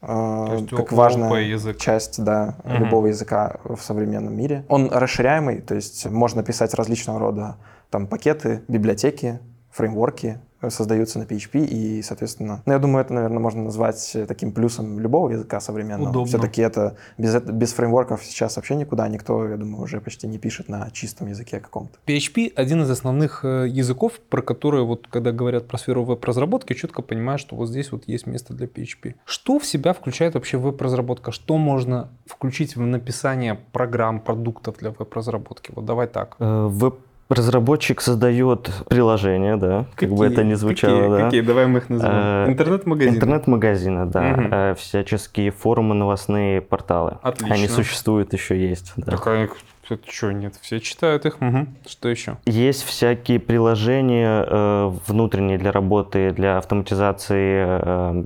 как 0.00 0.92
важная 0.92 1.42
язык. 1.42 1.78
часть 1.78 2.22
да, 2.22 2.56
Мгм. 2.64 2.78
любого 2.78 3.06
языка 3.06 3.56
в 3.64 3.78
современном 3.80 4.34
мире. 4.36 4.64
Он 4.68 4.90
расширяемый, 4.90 5.60
то 5.60 5.74
есть 5.74 6.06
можно 6.06 6.42
писать 6.42 6.74
различного 6.74 7.18
рода 7.18 7.56
там 7.90 8.06
пакеты, 8.06 8.62
библиотеки, 8.68 9.40
фреймворки 9.70 10.26
э, 10.26 10.47
создаются 10.68 11.18
на 11.18 11.22
PHP, 11.22 11.66
и, 11.66 12.02
соответственно, 12.02 12.62
ну, 12.66 12.72
я 12.72 12.78
думаю, 12.78 13.04
это, 13.04 13.14
наверное, 13.14 13.38
можно 13.38 13.62
назвать 13.62 14.12
э, 14.14 14.26
таким 14.26 14.52
плюсом 14.52 14.98
любого 14.98 15.30
языка 15.30 15.60
современного. 15.60 16.10
Удобно. 16.10 16.28
Все-таки 16.28 16.62
это 16.62 16.96
без, 17.16 17.40
без 17.42 17.72
фреймворков 17.72 18.24
сейчас 18.24 18.56
вообще 18.56 18.74
никуда 18.74 19.08
никто, 19.08 19.46
я 19.48 19.56
думаю, 19.56 19.84
уже 19.84 20.00
почти 20.00 20.26
не 20.26 20.38
пишет 20.38 20.68
на 20.68 20.90
чистом 20.90 21.28
языке 21.28 21.60
каком-то. 21.60 21.98
PHP 22.06 22.52
один 22.54 22.82
из 22.82 22.90
основных 22.90 23.44
э, 23.44 23.66
языков, 23.68 24.20
про 24.28 24.42
которые 24.42 24.84
вот 24.84 25.06
когда 25.08 25.32
говорят 25.32 25.68
про 25.68 25.78
сферу 25.78 26.04
веб-разработки, 26.04 26.72
четко 26.72 27.02
понимаешь, 27.02 27.40
что 27.40 27.56
вот 27.56 27.68
здесь 27.68 27.92
вот 27.92 28.04
есть 28.06 28.26
место 28.26 28.54
для 28.54 28.66
PHP. 28.66 29.14
Что 29.24 29.58
в 29.58 29.66
себя 29.66 29.92
включает 29.92 30.34
вообще 30.34 30.58
веб-разработка? 30.58 31.30
Что 31.30 31.56
можно 31.56 32.08
включить 32.26 32.76
в 32.76 32.80
написание 32.80 33.58
программ, 33.72 34.20
продуктов 34.20 34.78
для 34.78 34.90
веб-разработки? 34.90 35.72
Вот 35.74 35.84
давай 35.84 36.08
так. 36.08 36.36
Э, 36.40 36.68
Веб-разработчик 37.28 38.00
создает 38.00 38.70
приложение, 38.88 39.56
да, 39.56 39.84
как 39.96 40.08
бы 40.10 40.26
это 40.26 40.44
ни 40.44 40.54
звучало, 40.54 41.00
какие, 41.00 41.10
да. 41.18 41.24
Какие? 41.26 41.40
Давай 41.42 41.66
мы 41.66 41.78
их 41.80 41.90
назовем. 41.90 42.14
Э, 42.14 42.46
Интернет-магазин. 42.48 43.14
Интернет-магазины, 43.16 44.06
да, 44.06 44.22
Мгм. 44.22 44.48
э, 44.54 44.74
всяческие 44.76 45.50
форумы, 45.50 45.94
новостные 45.94 46.62
порталы. 46.62 47.18
Отлично. 47.22 47.54
Они 47.54 47.68
существуют 47.68 48.32
еще 48.32 48.58
есть, 48.58 48.94
да. 48.96 49.12
Так, 49.12 49.26
а 49.26 49.48
это 49.90 49.98
что, 50.08 50.32
нет, 50.32 50.54
все 50.60 50.80
читают 50.80 51.26
их. 51.26 51.38
Мгм. 51.40 51.76
Что 51.86 52.08
еще? 52.08 52.38
Есть 52.46 52.84
всякие 52.84 53.40
приложения 53.40 54.44
э, 54.48 54.92
внутренние 55.06 55.58
для 55.58 55.70
работы, 55.70 56.30
для 56.32 56.56
автоматизации 56.56 57.64
э, 57.82 58.24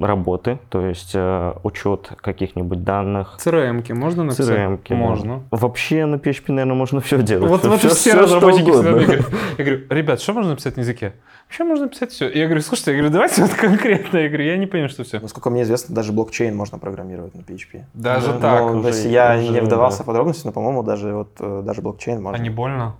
работы, 0.00 0.58
то 0.68 0.86
есть 0.86 1.12
э, 1.14 1.52
учет 1.62 2.10
каких-нибудь 2.20 2.84
данных. 2.84 3.38
CRM-ки 3.44 3.92
можно 3.92 4.24
написать? 4.24 4.48
CRM-ки, 4.48 4.90
да. 4.90 4.94
Можно. 4.96 5.42
Вообще 5.50 6.06
на 6.06 6.16
PHP, 6.16 6.44
наверное, 6.48 6.74
можно 6.76 7.00
все 7.00 7.22
делать. 7.22 7.48
Вот, 7.50 7.60
Всё- 7.60 7.70
вот 7.70 7.80
все 7.80 8.10
что 8.10 8.20
разработчики 8.22 8.70
всегда 8.70 8.78
угодно. 8.90 9.04
говорят. 9.06 9.26
Я 9.58 9.64
говорю, 9.64 9.84
ребят, 9.90 10.20
что 10.20 10.32
можно 10.32 10.50
написать 10.50 10.76
на 10.76 10.80
языке? 10.80 11.12
Вообще 11.46 11.64
можно 11.64 11.84
написать 11.84 12.10
все. 12.10 12.28
Я 12.28 12.46
говорю, 12.46 12.60
слушайте, 12.62 12.90
я 12.92 12.96
говорю, 12.98 13.12
давайте 13.12 13.42
вот 13.42 13.52
конкретно. 13.52 14.18
Я 14.18 14.28
говорю, 14.28 14.44
я 14.44 14.56
не 14.56 14.66
понимаю, 14.66 14.88
что 14.90 15.04
все. 15.04 15.20
Насколько 15.20 15.50
мне 15.50 15.62
известно, 15.62 15.94
даже 15.94 16.12
блокчейн 16.12 16.56
можно 16.56 16.78
программировать 16.78 17.34
на 17.34 17.40
PHP. 17.40 17.84
Даже 17.94 18.32
Да, 18.32 18.38
так. 18.40 18.60
Ну, 18.62 18.66
уже- 18.78 18.82
то 18.82 18.88
есть 18.88 19.04
я 19.04 19.36
уже, 19.38 19.52
не 19.52 19.60
вдавался 19.60 19.98
да. 19.98 20.02
в 20.02 20.06
подробности, 20.06 20.46
но, 20.46 20.52
по-моему, 20.52 20.82
даже 20.82 21.14
вот 21.14 21.30
э, 21.38 21.62
даже 21.64 21.82
блокчейн 21.82 22.20
можно. 22.22 22.38
А 22.38 22.42
не 22.42 22.50
больно? 22.50 22.96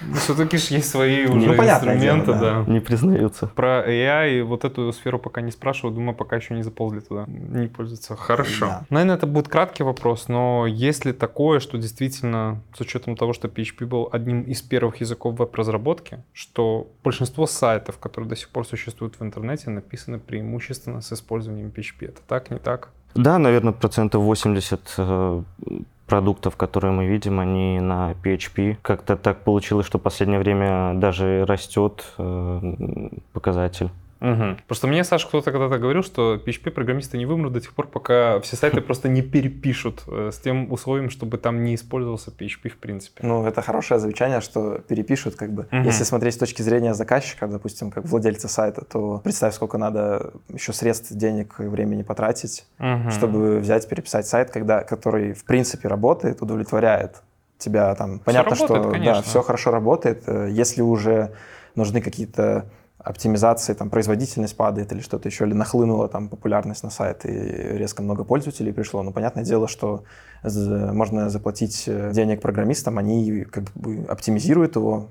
Ну, 0.00 0.14
все-таки 0.14 0.56
ж 0.56 0.64
есть 0.68 0.90
свои 0.90 1.26
уже 1.26 1.52
Ну, 1.52 1.54
инструменты, 1.54 2.26
дело, 2.26 2.38
да. 2.38 2.64
да. 2.64 2.72
Не 2.72 2.80
признаются. 2.80 3.46
Про 3.46 3.84
AI 3.88 4.38
и 4.38 4.42
вот 4.42 4.64
эту 4.64 4.92
сферу 4.92 5.18
пока 5.18 5.40
не 5.40 5.50
спрашиваю, 5.50 5.94
думаю, 5.94 6.14
пока 6.14 6.36
еще 6.36 6.54
не 6.54 6.62
заползли 6.62 7.00
туда, 7.00 7.24
не 7.26 7.68
пользуются. 7.68 8.16
Хорошо. 8.16 8.66
Да. 8.66 8.86
Наверное, 8.90 9.16
это 9.16 9.26
будет 9.26 9.48
краткий 9.48 9.82
вопрос, 9.82 10.28
но 10.28 10.66
есть 10.66 11.04
ли 11.04 11.12
такое, 11.12 11.60
что 11.60 11.78
действительно, 11.78 12.62
с 12.76 12.80
учетом 12.80 13.16
того, 13.16 13.32
что 13.32 13.48
PHP 13.48 13.86
был 13.86 14.08
одним 14.12 14.42
из 14.42 14.62
первых 14.62 15.00
языков 15.00 15.38
веб-разработки, 15.38 16.22
что 16.32 16.88
большинство 17.02 17.46
сайтов, 17.46 17.98
которые 17.98 18.28
до 18.28 18.36
сих 18.36 18.50
пор 18.50 18.66
существуют 18.66 19.18
в 19.18 19.22
интернете, 19.22 19.70
написаны 19.70 20.18
преимущественно 20.18 21.00
с 21.00 21.12
использованием 21.12 21.72
PHP. 21.74 22.08
Это 22.08 22.20
так, 22.26 22.50
не 22.50 22.58
так? 22.58 22.90
Да, 23.16 23.38
наверное, 23.38 23.72
процентов 23.72 24.22
80 24.22 24.94
э, 24.98 25.42
продуктов, 26.06 26.56
которые 26.56 26.92
мы 26.92 27.06
видим, 27.06 27.40
они 27.40 27.80
на 27.80 28.12
PHP. 28.12 28.76
Как-то 28.82 29.16
так 29.16 29.42
получилось, 29.42 29.86
что 29.86 29.98
в 29.98 30.02
последнее 30.02 30.38
время 30.38 30.94
даже 30.94 31.44
растет 31.46 32.04
э, 32.18 33.08
показатель. 33.32 33.90
Мгм. 34.20 34.58
Просто 34.66 34.86
мне, 34.86 35.04
Саша, 35.04 35.28
кто-то 35.28 35.52
когда-то 35.52 35.78
говорил, 35.78 36.02
что 36.02 36.36
PHP-программисты 36.36 37.18
не 37.18 37.26
вымрут 37.26 37.52
до 37.52 37.60
тех 37.60 37.72
пор, 37.74 37.86
пока 37.88 38.40
все 38.40 38.56
сайты 38.56 38.80
просто 38.80 39.08
не 39.08 39.22
перепишут 39.22 40.04
э, 40.08 40.30
с 40.32 40.38
тем 40.38 40.72
условием, 40.72 41.10
чтобы 41.10 41.38
там 41.38 41.64
не 41.64 41.74
использовался 41.74 42.30
PHP 42.30 42.70
в 42.70 42.78
принципе. 42.78 43.26
Ну, 43.26 43.46
это 43.46 43.62
хорошее 43.62 44.00
замечание, 44.00 44.40
что 44.40 44.78
перепишут, 44.78 45.36
как 45.36 45.52
бы. 45.52 45.66
Мгм. 45.70 45.82
Если 45.82 46.04
смотреть 46.04 46.34
с 46.34 46.38
точки 46.38 46.62
зрения 46.62 46.94
заказчика, 46.94 47.46
допустим, 47.46 47.90
как 47.90 48.04
владельца 48.06 48.48
сайта, 48.48 48.84
то 48.84 49.20
представь, 49.22 49.54
сколько 49.54 49.78
надо 49.78 50.32
еще 50.52 50.72
средств, 50.72 51.12
денег 51.12 51.56
и 51.60 51.64
времени 51.64 52.02
потратить, 52.02 52.66
Мгм. 52.78 53.10
чтобы 53.10 53.58
взять, 53.58 53.88
переписать 53.88 54.26
сайт, 54.26 54.50
когда, 54.50 54.82
который, 54.82 55.34
в 55.34 55.44
принципе, 55.44 55.88
работает, 55.88 56.42
удовлетворяет 56.42 57.22
тебя 57.58 57.94
там. 57.94 58.18
Понятно, 58.20 58.50
работает, 58.56 58.82
что 58.82 58.90
конечно. 58.90 59.14
да, 59.14 59.22
все 59.22 59.42
хорошо 59.42 59.70
работает. 59.70 60.22
Э, 60.26 60.48
Если 60.50 60.82
уже 60.82 61.32
нужны 61.74 62.00
какие-то 62.00 62.66
оптимизации, 63.06 63.72
там 63.74 63.88
производительность 63.88 64.56
падает 64.56 64.92
или 64.92 65.00
что-то 65.00 65.28
еще, 65.28 65.44
или 65.46 65.54
нахлынула 65.54 66.08
там 66.08 66.28
популярность 66.28 66.82
на 66.82 66.90
сайт 66.90 67.24
и 67.24 67.30
резко 67.30 68.02
много 68.02 68.24
пользователей 68.24 68.72
пришло, 68.72 69.02
ну, 69.04 69.12
понятное 69.12 69.44
дело, 69.44 69.68
что 69.68 70.02
за- 70.42 70.92
можно 70.92 71.30
заплатить 71.30 71.84
э, 71.86 72.10
денег 72.12 72.40
программистам, 72.40 72.98
они 72.98 73.44
как 73.44 73.64
бы 73.74 74.04
оптимизируют 74.08 74.74
его, 74.74 75.08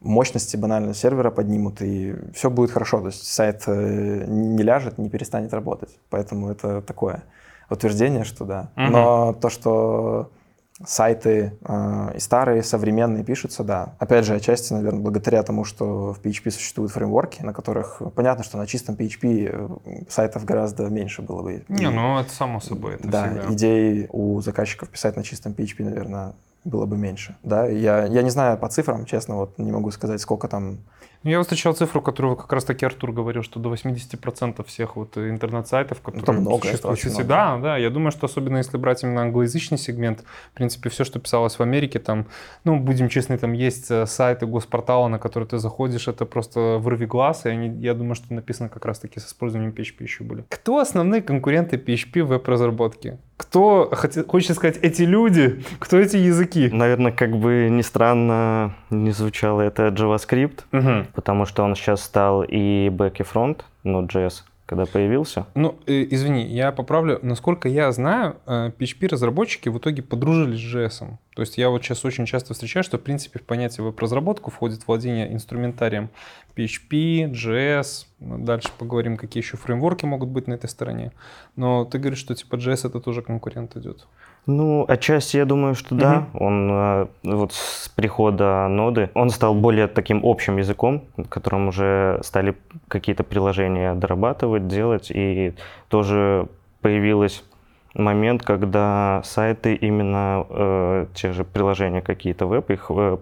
мощности 0.00 0.56
банально 0.56 0.94
сервера 0.94 1.30
поднимут, 1.30 1.82
и 1.82 2.14
все 2.34 2.48
будет 2.48 2.70
хорошо. 2.70 3.00
То 3.00 3.06
есть 3.06 3.26
сайт 3.26 3.64
э, 3.66 4.24
не 4.26 4.62
ляжет, 4.62 4.98
не 4.98 5.10
перестанет 5.10 5.52
работать. 5.52 5.98
Поэтому 6.08 6.50
это 6.50 6.80
такое 6.80 7.24
утверждение, 7.68 8.24
что 8.24 8.44
да. 8.44 8.70
Мгм. 8.76 8.92
Но 8.92 9.32
то, 9.34 9.50
что 9.50 10.30
сайты 10.84 11.52
э, 11.62 12.12
и 12.16 12.18
старые, 12.18 12.60
и 12.60 12.62
современные 12.62 13.22
пишутся, 13.22 13.62
да. 13.62 13.94
Опять 13.98 14.24
же, 14.24 14.34
отчасти, 14.34 14.72
наверное, 14.72 15.00
благодаря 15.00 15.42
тому, 15.42 15.64
что 15.64 16.12
в 16.12 16.20
PHP 16.20 16.50
существуют 16.50 16.90
фреймворки, 16.92 17.42
на 17.42 17.52
которых 17.52 18.02
понятно, 18.14 18.42
что 18.42 18.58
на 18.58 18.66
чистом 18.66 18.96
PHP 18.96 19.78
э, 19.84 20.02
сайтов 20.08 20.44
гораздо 20.44 20.84
меньше 20.88 21.22
было 21.22 21.42
бы. 21.42 21.64
Не, 21.68 21.84
И- 21.84 21.88
ну 21.88 22.18
это 22.18 22.30
само 22.30 22.60
собой, 22.60 22.94
это 22.94 23.06
да, 23.08 23.28
всегда. 23.28 23.52
идей 23.54 24.08
у 24.10 24.40
заказчиков 24.40 24.88
писать 24.88 25.16
на 25.16 25.22
чистом 25.22 25.52
PHP, 25.52 25.84
наверное, 25.84 26.32
было 26.64 26.86
бы 26.86 26.96
меньше. 26.96 27.36
Да, 27.44 27.66
я, 27.66 28.06
я 28.06 28.22
не 28.22 28.30
знаю 28.30 28.58
по 28.58 28.68
цифрам, 28.68 29.04
честно, 29.04 29.36
вот 29.36 29.58
не 29.58 29.70
могу 29.70 29.90
сказать, 29.92 30.20
сколько 30.20 30.48
там. 30.48 30.78
Ну, 31.24 31.30
Я 31.30 31.40
встречал 31.40 31.72
цифру, 31.72 32.02
которую 32.02 32.36
как 32.36 32.52
раз 32.52 32.64
таки 32.64 32.84
Артур 32.84 33.12
говорил, 33.12 33.42
что 33.42 33.58
до 33.58 33.70
80% 33.72 34.62
всех 34.66 34.96
вот 34.96 35.16
интернет-сайтов, 35.16 36.00
которые 36.00 36.22
Это 36.22 36.32
много, 36.32 36.66
существуют 36.66 37.00
в 37.00 37.02
сети- 37.02 37.08
много. 37.14 37.24
Да, 37.28 37.58
да, 37.58 37.76
я 37.78 37.88
думаю, 37.90 38.12
что 38.12 38.26
особенно 38.26 38.58
если 38.58 38.76
брать 38.76 39.02
именно 39.02 39.22
англоязычный 39.22 39.78
сегмент, 39.78 40.20
в 40.52 40.56
принципе, 40.56 40.90
все, 40.90 41.04
что 41.04 41.18
писалось 41.18 41.58
в 41.58 41.62
Америке, 41.62 41.98
там, 41.98 42.26
ну, 42.64 42.78
будем 42.78 43.08
честны, 43.08 43.38
там 43.38 43.54
есть 43.54 43.90
э, 43.90 44.04
сайты 44.06 44.44
госпортала, 44.46 45.08
на 45.08 45.18
которые 45.18 45.48
ты 45.48 45.58
заходишь, 45.58 46.08
это 46.08 46.26
просто 46.26 46.78
вырви 46.78 47.06
глаз, 47.06 47.46
и 47.46 47.48
они, 47.48 47.68
я 47.80 47.94
думаю, 47.94 48.14
что 48.16 48.34
написано 48.34 48.68
как 48.68 48.84
раз 48.84 48.98
таки 48.98 49.18
с 49.18 49.26
использованием 49.26 49.72
PHP 49.72 50.02
еще 50.02 50.24
были. 50.24 50.44
Кто 50.50 50.78
основные 50.78 51.22
конкуренты 51.22 51.76
PHP 51.76 52.22
в 52.22 52.26
веб-разработке? 52.28 53.18
Кто, 53.38 53.90
хочется 54.28 54.54
сказать, 54.54 54.78
эти 54.82 55.02
люди, 55.02 55.64
кто 55.80 55.98
эти 55.98 56.16
языки? 56.18 56.68
Наверное, 56.70 57.10
как 57.12 57.36
бы 57.36 57.68
ни 57.70 57.82
странно 57.82 58.74
не 58.90 59.10
звучало, 59.10 59.62
это 59.62 59.88
JavaScript, 59.88 60.60
Мгм. 60.70 61.06
Потому 61.14 61.46
что 61.46 61.62
он 61.62 61.74
сейчас 61.74 62.02
стал 62.02 62.42
и 62.42 62.88
back, 62.88 63.16
и 63.18 63.22
фронт, 63.22 63.64
Node.js, 63.84 64.42
когда 64.66 64.86
появился. 64.86 65.46
Ну, 65.54 65.76
э, 65.86 66.06
извини, 66.10 66.46
я 66.46 66.72
поправлю. 66.72 67.18
Насколько 67.22 67.68
я 67.68 67.92
знаю, 67.92 68.36
э, 68.46 68.70
PHP-разработчики 68.78 69.68
в 69.68 69.78
итоге 69.78 70.02
подружились 70.02 70.60
с 70.60 70.74
JS. 70.74 71.18
То 71.34 71.42
есть 71.42 71.58
я 71.58 71.68
вот 71.68 71.82
сейчас 71.82 72.04
очень 72.04 72.26
часто 72.26 72.54
встречаю, 72.54 72.84
что, 72.84 72.96
в 72.96 73.02
принципе, 73.02 73.38
в 73.38 73.42
понятие 73.42 73.84
веб-разработку 73.84 74.50
входит 74.50 74.86
владение 74.86 75.32
инструментарием 75.32 76.08
PHP, 76.56 77.30
JS. 77.30 78.06
Ну, 78.20 78.38
Дальше 78.38 78.68
поговорим, 78.78 79.16
какие 79.16 79.42
еще 79.42 79.56
фреймворки 79.56 80.06
могут 80.06 80.30
быть 80.30 80.46
на 80.46 80.54
этой 80.54 80.70
стороне. 80.70 81.12
Но 81.56 81.84
ты 81.84 81.98
говоришь, 81.98 82.20
что 82.20 82.34
типа 82.34 82.56
JS 82.56 82.88
это 82.88 83.00
тоже 83.00 83.22
конкурент 83.22 83.76
идет. 83.76 84.06
Ну, 84.46 84.84
отчасти 84.88 85.38
я 85.38 85.46
думаю, 85.46 85.74
что 85.74 85.94
да. 85.94 86.26
Он 86.34 86.70
э, 86.70 87.06
вот 87.22 87.52
с 87.52 87.88
прихода 87.88 88.68
ноды, 88.68 89.10
он 89.14 89.30
стал 89.30 89.54
более 89.54 89.88
таким 89.88 90.20
общим 90.22 90.58
языком, 90.58 91.04
которым 91.30 91.68
уже 91.68 92.20
стали 92.22 92.54
какие-то 92.88 93.24
приложения 93.24 93.94
дорабатывать, 93.94 94.68
делать, 94.68 95.10
и 95.10 95.54
тоже 95.88 96.46
появилось 96.82 97.42
момент, 97.94 98.42
когда 98.42 99.22
сайты 99.24 99.74
именно 99.74 100.46
э, 100.50 101.06
те 101.14 101.32
же 101.32 101.44
приложения 101.44 102.02
какие-то 102.02 102.46
веб, 102.46 102.70
их 102.70 102.90
э, 102.90 103.16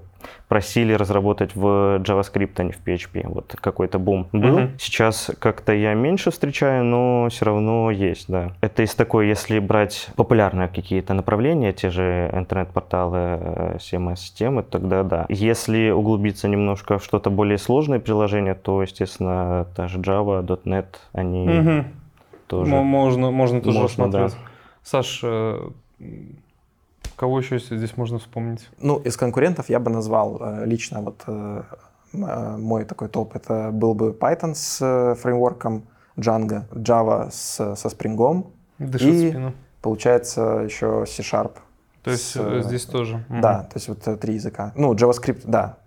просили 0.49 0.93
разработать 0.93 1.55
в 1.57 1.99
JavaScript, 2.01 2.53
а 2.57 2.63
не 2.65 2.73
в 2.73 2.81
PHP. 2.85 3.23
Вот 3.29 3.55
какой-то 3.61 3.99
бум 3.99 4.27
был. 4.33 4.59
Мгм. 4.59 4.71
Сейчас 4.79 5.31
как-то 5.39 5.73
я 5.73 5.95
меньше 5.95 6.31
встречаю, 6.31 6.85
но 6.85 7.29
все 7.31 7.45
равно 7.47 7.91
есть, 7.91 8.27
да. 8.29 8.53
Это 8.61 8.83
из 8.83 8.95
такой, 8.95 9.29
если 9.29 9.59
брать 9.59 10.09
популярные 10.17 10.69
какие-то 10.69 11.15
направления, 11.15 11.73
те 11.73 11.91
же 11.91 12.31
интернет-порталы, 12.33 13.19
э, 13.19 13.77
CMS-системы, 13.81 14.63
тогда 14.63 15.03
да. 15.03 15.27
Если 15.29 15.91
углубиться 15.91 16.49
немножко 16.49 16.99
в 16.99 17.05
что-то 17.05 17.31
более 17.31 17.59
сложное 17.59 17.99
приложение, 17.99 18.55
то, 18.55 18.83
естественно, 18.83 19.67
та 19.77 19.89
же 19.89 19.99
Java, 19.99 20.43
.NET, 20.65 20.87
они 21.13 21.49
Мгм. 21.49 21.87
тоже... 22.47 22.71
Мо- 22.71 22.83
Можно, 22.83 23.31
можно 23.31 23.61
тоже 23.61 23.79
Можно, 23.79 24.11
да. 24.11 24.25
рассмотреть. 24.25 24.49
Саш, 24.83 25.21
э, 25.23 25.69
кого 27.23 27.39
еще 27.39 27.61
здесь 27.61 27.97
можно 27.97 28.19
вспомнить? 28.19 28.69
Ну, 28.81 28.99
из 28.99 29.17
конкурентов 29.17 29.69
я 29.69 29.79
бы 29.79 29.93
назвал 29.93 30.39
э, 30.41 30.67
лично 30.67 31.03
вот 31.03 31.23
э, 31.29 31.63
э, 32.15 32.57
мой 32.57 32.85
такой 32.85 33.07
топ. 33.09 33.37
Это 33.37 33.71
был 33.71 33.95
бы 33.95 34.11
Python 34.11 34.55
с 34.57 35.15
фреймворком 35.23 35.85
Django, 36.17 36.69
Java 36.73 37.31
с, 37.31 37.77
со 37.77 37.89
Spring, 37.89 38.47
Дышит 38.81 39.15
И- 39.15 39.29
спину. 39.31 39.53
получается 39.81 40.63
еще 40.65 41.07
C-Sharp. 41.07 41.53
То 42.03 42.11
есть 42.11 42.25
с, 42.33 42.63
здесь 42.65 42.87
тоже. 42.87 43.25
Да, 43.29 43.69
то 43.73 43.77
есть 43.77 43.87
вот 43.87 44.01
три 44.21 44.35
языка. 44.35 44.73
Ну, 44.75 44.93
JavaScript, 44.93 45.43
да, 45.45 45.79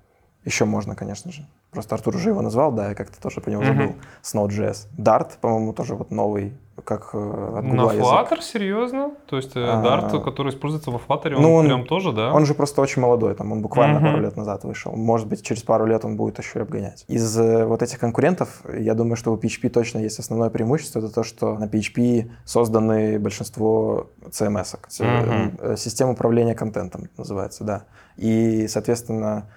еще 0.46 0.64
можно, 0.64 0.96
конечно 0.96 1.34
же. 1.34 1.46
Просто 1.76 1.96
Артур 1.96 2.16
уже 2.16 2.30
его 2.30 2.42
назвал, 2.42 2.72
да, 2.72 2.90
я 2.90 2.96
как-то 2.96 3.22
тоже 3.22 3.42
по 3.42 3.50
нему 3.50 3.64
забыл. 3.64 3.96
с 4.22 4.34
Node.js. 4.34 4.88
Dart, 4.98 5.32
по-моему, 5.42 5.74
тоже 5.74 5.96
вот 5.96 6.10
новый, 6.12 6.54
как 6.84 7.10
э, 7.14 7.18
от 7.58 7.64
На 7.64 7.70
Google 7.84 7.92
язык. 7.92 8.06
Flutter, 8.06 8.42
серьезно? 8.42 9.12
То 9.28 9.36
есть 9.38 9.56
э, 9.56 9.60
А. 9.64 9.84
Dart, 9.84 10.24
который 10.24 10.52
используется 10.52 10.92
во 10.92 10.98
Flutter, 11.00 11.36
он, 11.36 11.42
Ну, 11.42 11.54
он- 11.54 11.66
прям 11.66 11.86
тоже, 11.86 12.12
да? 12.14 12.34
Он 12.34 12.46
же 12.46 12.54
просто 12.54 12.82
очень 12.82 13.02
молодой, 13.02 13.36
там 13.36 13.52
он 13.52 13.62
буквально 13.62 14.00
Мгм. 14.00 14.08
пару 14.12 14.22
лет 14.22 14.38
назад 14.38 14.64
вышел. 14.64 14.94
Может 14.94 15.28
быть, 15.28 15.42
через 15.44 15.64
пару 15.64 15.86
лет 15.86 16.06
он 16.06 16.16
будет 16.16 16.38
еще 16.40 16.60
и 16.60 16.62
обгонять. 16.62 17.04
Из 17.10 17.38
э, 17.38 17.66
вот 17.66 17.82
этих 17.82 18.00
конкурентов, 18.00 18.62
я 18.74 18.94
думаю, 18.94 19.16
что 19.18 19.34
у 19.34 19.38
PHP 19.38 19.70
точно 19.70 20.00
есть 20.00 20.20
основное 20.20 20.50
преимущество, 20.50 21.00
это 21.00 21.10
то, 21.14 21.24
что 21.24 21.58
на 21.58 21.66
PHP 21.66 22.30
созданы 22.46 23.20
большинство 23.20 24.08
CMS. 24.30 24.76
-ок. 24.76 25.04
Мгм. 25.04 25.58
Э, 25.60 25.76
Система 25.78 26.12
управления 26.12 26.56
контентом 26.56 27.10
называется, 27.18 27.64
да. 27.66 27.84
И, 28.18 28.68
соответственно, 28.70 29.50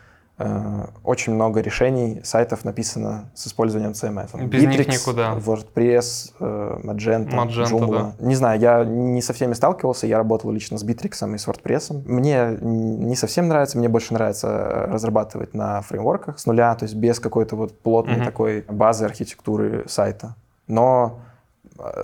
очень 1.02 1.34
много 1.34 1.60
решений 1.60 2.20
сайтов 2.22 2.64
написано 2.64 3.30
с 3.34 3.48
использованием 3.48 3.92
CMS. 3.92 4.46
Без 4.46 4.62
них 4.62 4.80
Bittrex, 4.80 4.92
никуда. 4.92 5.34
WordPress, 5.34 6.32
э, 6.38 6.80
Magento, 6.84 7.30
Magento, 7.34 7.70
Joomla. 7.70 8.12
Не 8.20 8.34
знаю, 8.36 8.60
я 8.60 8.84
не 8.84 9.20
со 9.20 9.32
всеми 9.32 9.54
сталкивался, 9.54 10.06
я 10.06 10.16
работал 10.18 10.50
лично 10.52 10.78
с 10.78 10.84
Bittrex 10.84 11.34
и 11.34 11.38
с 11.38 11.48
WordPress. 11.48 12.02
Мне 12.06 12.56
не 12.60 13.16
совсем 13.16 13.48
нравится, 13.48 13.78
мне 13.78 13.88
больше 13.88 14.14
нравится 14.14 14.48
э, 14.48 14.92
разрабатывать 14.92 15.54
на 15.54 15.80
фреймворках 15.82 16.38
с 16.38 16.46
нуля, 16.46 16.74
то 16.76 16.84
есть 16.84 16.94
без 16.94 17.18
какой-то 17.18 17.56
вот 17.56 17.78
плотной 17.80 18.16
Мгм. 18.16 18.24
такой 18.24 18.64
базы 18.68 19.04
архитектуры 19.06 19.84
сайта. 19.88 20.36
Но 20.68 21.18
э, 21.18 21.27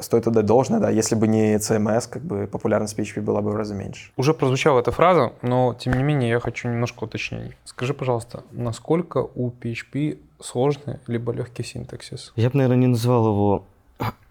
стоит 0.00 0.26
отдать 0.26 0.46
должное, 0.46 0.80
да, 0.80 0.90
если 0.90 1.14
бы 1.14 1.26
не 1.26 1.56
CMS, 1.56 2.08
как 2.08 2.22
бы 2.22 2.46
популярность 2.46 2.98
PHP 2.98 3.20
была 3.20 3.40
бы 3.40 3.50
в 3.50 3.56
разы 3.56 3.74
меньше. 3.74 4.10
Уже 4.16 4.34
прозвучала 4.34 4.80
эта 4.80 4.90
фраза, 4.90 5.32
но 5.42 5.74
тем 5.74 5.94
не 5.94 6.02
менее 6.02 6.30
я 6.30 6.40
хочу 6.40 6.68
немножко 6.68 7.04
уточнений. 7.04 7.54
Скажи, 7.64 7.94
пожалуйста, 7.94 8.42
насколько 8.52 9.18
у 9.34 9.50
PHP 9.50 10.18
сложный 10.40 10.98
либо 11.06 11.32
легкий 11.32 11.62
синтаксис? 11.62 12.32
Я 12.36 12.50
бы, 12.50 12.58
наверное, 12.58 12.76
не 12.76 12.86
назвал 12.88 13.26
его 13.26 13.64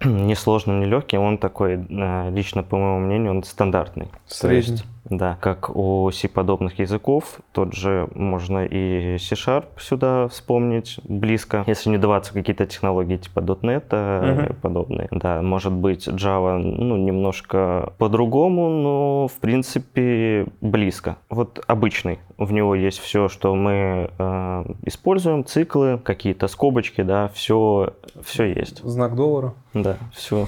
не 0.10 0.36
сложным, 0.36 0.80
не 0.80 0.86
легким. 0.86 1.22
Он 1.22 1.38
такой, 1.38 1.74
э, 1.90 2.30
лично 2.32 2.64
по 2.64 2.78
моему 2.78 3.00
мнению, 3.00 3.32
он 3.32 3.44
стандартный. 3.44 4.06
То 4.28 4.34
Средний. 4.36 4.58
есть, 4.74 4.86
да, 5.10 5.38
как 5.42 5.70
у 5.76 6.10
C-подобных 6.12 6.80
языков, 6.80 7.40
тот 7.52 7.74
же 7.74 8.08
можно 8.16 8.66
и 8.66 9.18
C-Sharp 9.18 9.66
сюда 9.78 10.28
вспомнить 10.30 11.00
близко, 11.04 11.64
если 11.68 11.90
не 11.90 11.98
даваться 11.98 12.34
какие-то 12.34 12.66
технологии 12.66 13.18
типа 13.18 13.40
.NET 13.40 13.84
э, 13.92 14.34
Мгм. 14.46 14.56
подобные. 14.62 15.08
Да, 15.12 15.42
может 15.42 15.74
быть 15.74 16.08
Java, 16.08 16.58
ну, 16.58 16.96
немножко 16.98 17.94
по-другому, 17.98 18.70
но, 18.70 19.28
в 19.28 19.40
принципе, 19.40 20.46
близко. 20.62 21.18
Вот 21.30 21.64
обычный. 21.68 22.20
В 22.38 22.52
него 22.52 22.76
есть 22.76 23.00
все, 23.00 23.28
что 23.28 23.56
мы 23.56 24.10
э, 24.18 24.64
используем, 24.86 25.46
циклы, 25.46 25.98
какие-то 26.04 26.48
скобочки, 26.48 27.02
да, 27.02 27.30
все, 27.34 27.94
все 28.24 28.46
есть. 28.46 28.82
Знак 28.84 29.16
доллара. 29.16 29.54
Да, 29.74 29.98
все, 30.14 30.48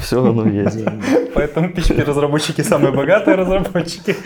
все 0.00 0.24
оно 0.24 0.48
есть. 0.48 0.78
Поэтому 1.34 1.68
PHP-разработчики 1.68 2.62
самые 2.62 2.92
богатые 2.92 3.36
разработчики. 3.36 4.16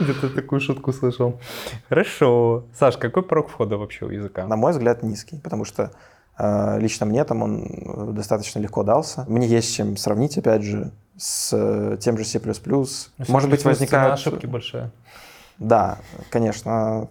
Где-то 0.00 0.30
такую 0.30 0.60
шутку 0.60 0.92
слышал. 0.92 1.40
Хорошо. 1.88 2.64
Саш, 2.74 2.96
какой 2.96 3.22
порог 3.22 3.50
входа 3.50 3.76
вообще 3.76 4.06
у 4.06 4.10
языка? 4.10 4.46
На 4.48 4.56
мой 4.56 4.72
взгляд, 4.72 5.04
низкий, 5.04 5.38
потому 5.38 5.64
что 5.64 5.92
э, 6.38 6.80
лично 6.80 7.06
мне 7.06 7.24
там 7.24 7.42
он 7.42 7.62
э, 7.62 8.12
достаточно 8.12 8.58
легко 8.58 8.82
дался. 8.82 9.24
Мне 9.28 9.46
есть 9.46 9.68
с 9.68 9.72
чем 9.72 9.96
сравнить, 9.96 10.36
опять 10.36 10.62
же, 10.62 10.90
с 11.16 11.50
э, 11.52 11.96
тем 12.00 12.18
же 12.18 12.24
C++. 12.24 12.40
Может 13.28 13.50
быть, 13.50 13.64
возникают... 13.64 14.14
ошибки 14.14 14.46
большая. 14.46 14.90
Да, 15.58 15.98
конечно. 16.30 17.08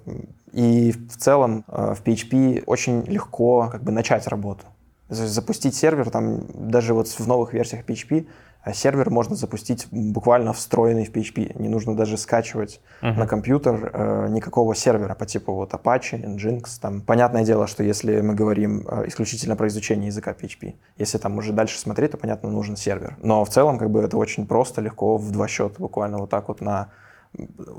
И 0.52 0.92
в 0.92 1.16
целом 1.16 1.63
в 1.68 2.02
PHP 2.04 2.63
очень 2.66 3.04
легко 3.06 3.70
как 3.72 3.84
бы 3.84 3.94
начать 3.94 4.28
работу. 4.28 4.66
Запустить 5.13 5.76
сервер, 5.76 6.10
там 6.10 6.45
даже 6.54 6.93
вот 6.93 7.08
в 7.08 7.28
новых 7.28 7.54
версиях 7.54 7.86
PHP 7.86 8.28
э, 8.65 8.73
сервер 8.73 9.10
можно 9.10 9.36
запустить 9.36 9.88
буквально 9.91 10.54
встроенный 10.54 11.06
в 11.06 11.12
PHP. 11.12 11.60
Не 11.62 11.69
нужно 11.69 11.95
даже 11.95 12.17
скачивать 12.17 12.82
Мгм. 13.02 13.19
на 13.19 13.28
компьютер 13.28 13.91
э, 13.93 14.28
никакого 14.30 14.76
сервера 14.76 15.15
по 15.15 15.26
типу 15.26 15.54
вот 15.54 15.73
Apache, 15.73 16.23
Nginx. 16.23 16.65
Там. 16.82 17.02
Понятное 17.02 17.43
дело, 17.43 17.67
что 17.67 17.84
если 17.84 18.21
мы 18.21 18.34
говорим 18.34 18.86
э, 18.88 19.08
исключительно 19.08 19.56
про 19.56 19.67
изучение 19.67 20.08
языка 20.08 20.32
PHP, 20.32 20.76
если 20.97 21.17
там 21.17 21.38
уже 21.38 21.54
дальше 21.54 21.80
смотреть, 21.80 22.12
то, 22.12 22.17
понятно, 22.17 22.49
нужен 22.49 22.76
сервер. 22.76 23.17
Но 23.21 23.45
в 23.45 23.49
целом 23.49 23.78
как 23.78 23.89
бы 23.91 24.02
это 24.02 24.17
очень 24.17 24.47
просто, 24.47 24.82
легко, 24.82 25.17
в 25.17 25.32
два 25.32 25.47
счета 25.47 25.76
буквально 25.80 26.17
вот 26.17 26.30
так 26.30 26.47
вот 26.47 26.62
на 26.62 26.89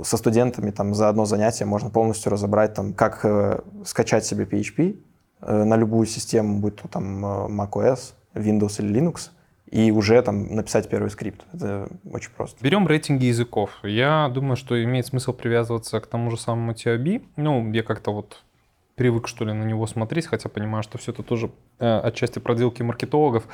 со 0.03 0.17
студентами 0.17 0.71
там 0.71 0.95
за 0.95 1.09
одно 1.09 1.25
занятие 1.25 1.65
можно 1.65 1.91
полностью 1.91 2.33
разобрать 2.33 2.75
там, 2.75 2.93
как 2.93 3.21
э, 3.25 3.61
скачать 3.85 4.25
себе 4.25 4.45
PHP 4.45 4.99
на 5.53 5.77
любую 5.77 6.07
систему, 6.07 6.59
будь 6.59 6.77
то 6.77 6.89
там 6.89 7.25
э, 7.25 7.49
macOS, 7.49 8.15
Windows 8.35 8.83
или 8.83 9.01
Linux, 9.01 9.31
и 9.71 9.91
уже 9.91 10.21
там 10.23 10.55
написать 10.55 10.89
первый 10.89 11.11
скрипт. 11.11 11.45
Это 11.53 11.89
очень 12.11 12.31
просто. 12.37 12.63
Берем 12.63 12.87
рейтинги 12.87 13.27
языков. 13.27 13.71
Я 13.83 14.31
думаю, 14.33 14.57
что 14.57 14.83
имеет 14.83 15.07
смысл 15.07 15.33
привязываться 15.33 16.01
к 16.01 16.07
тому 16.07 16.31
же 16.31 16.37
самому 16.37 16.73
TIB. 16.73 17.23
Ну, 17.37 17.73
я 17.73 17.83
как-то 17.83 18.13
вот 18.13 18.43
привык, 18.95 19.27
что 19.27 19.45
ли, 19.45 19.53
на 19.53 19.65
него 19.65 19.87
смотреть, 19.87 20.27
хотя 20.27 20.49
понимаю, 20.49 20.83
что 20.83 20.99
все 20.99 21.13
это 21.13 21.23
тоже 21.23 21.51
э, 21.79 21.99
отчасти 21.99 22.39
проделки 22.39 22.83
маркетологов. 22.83 23.45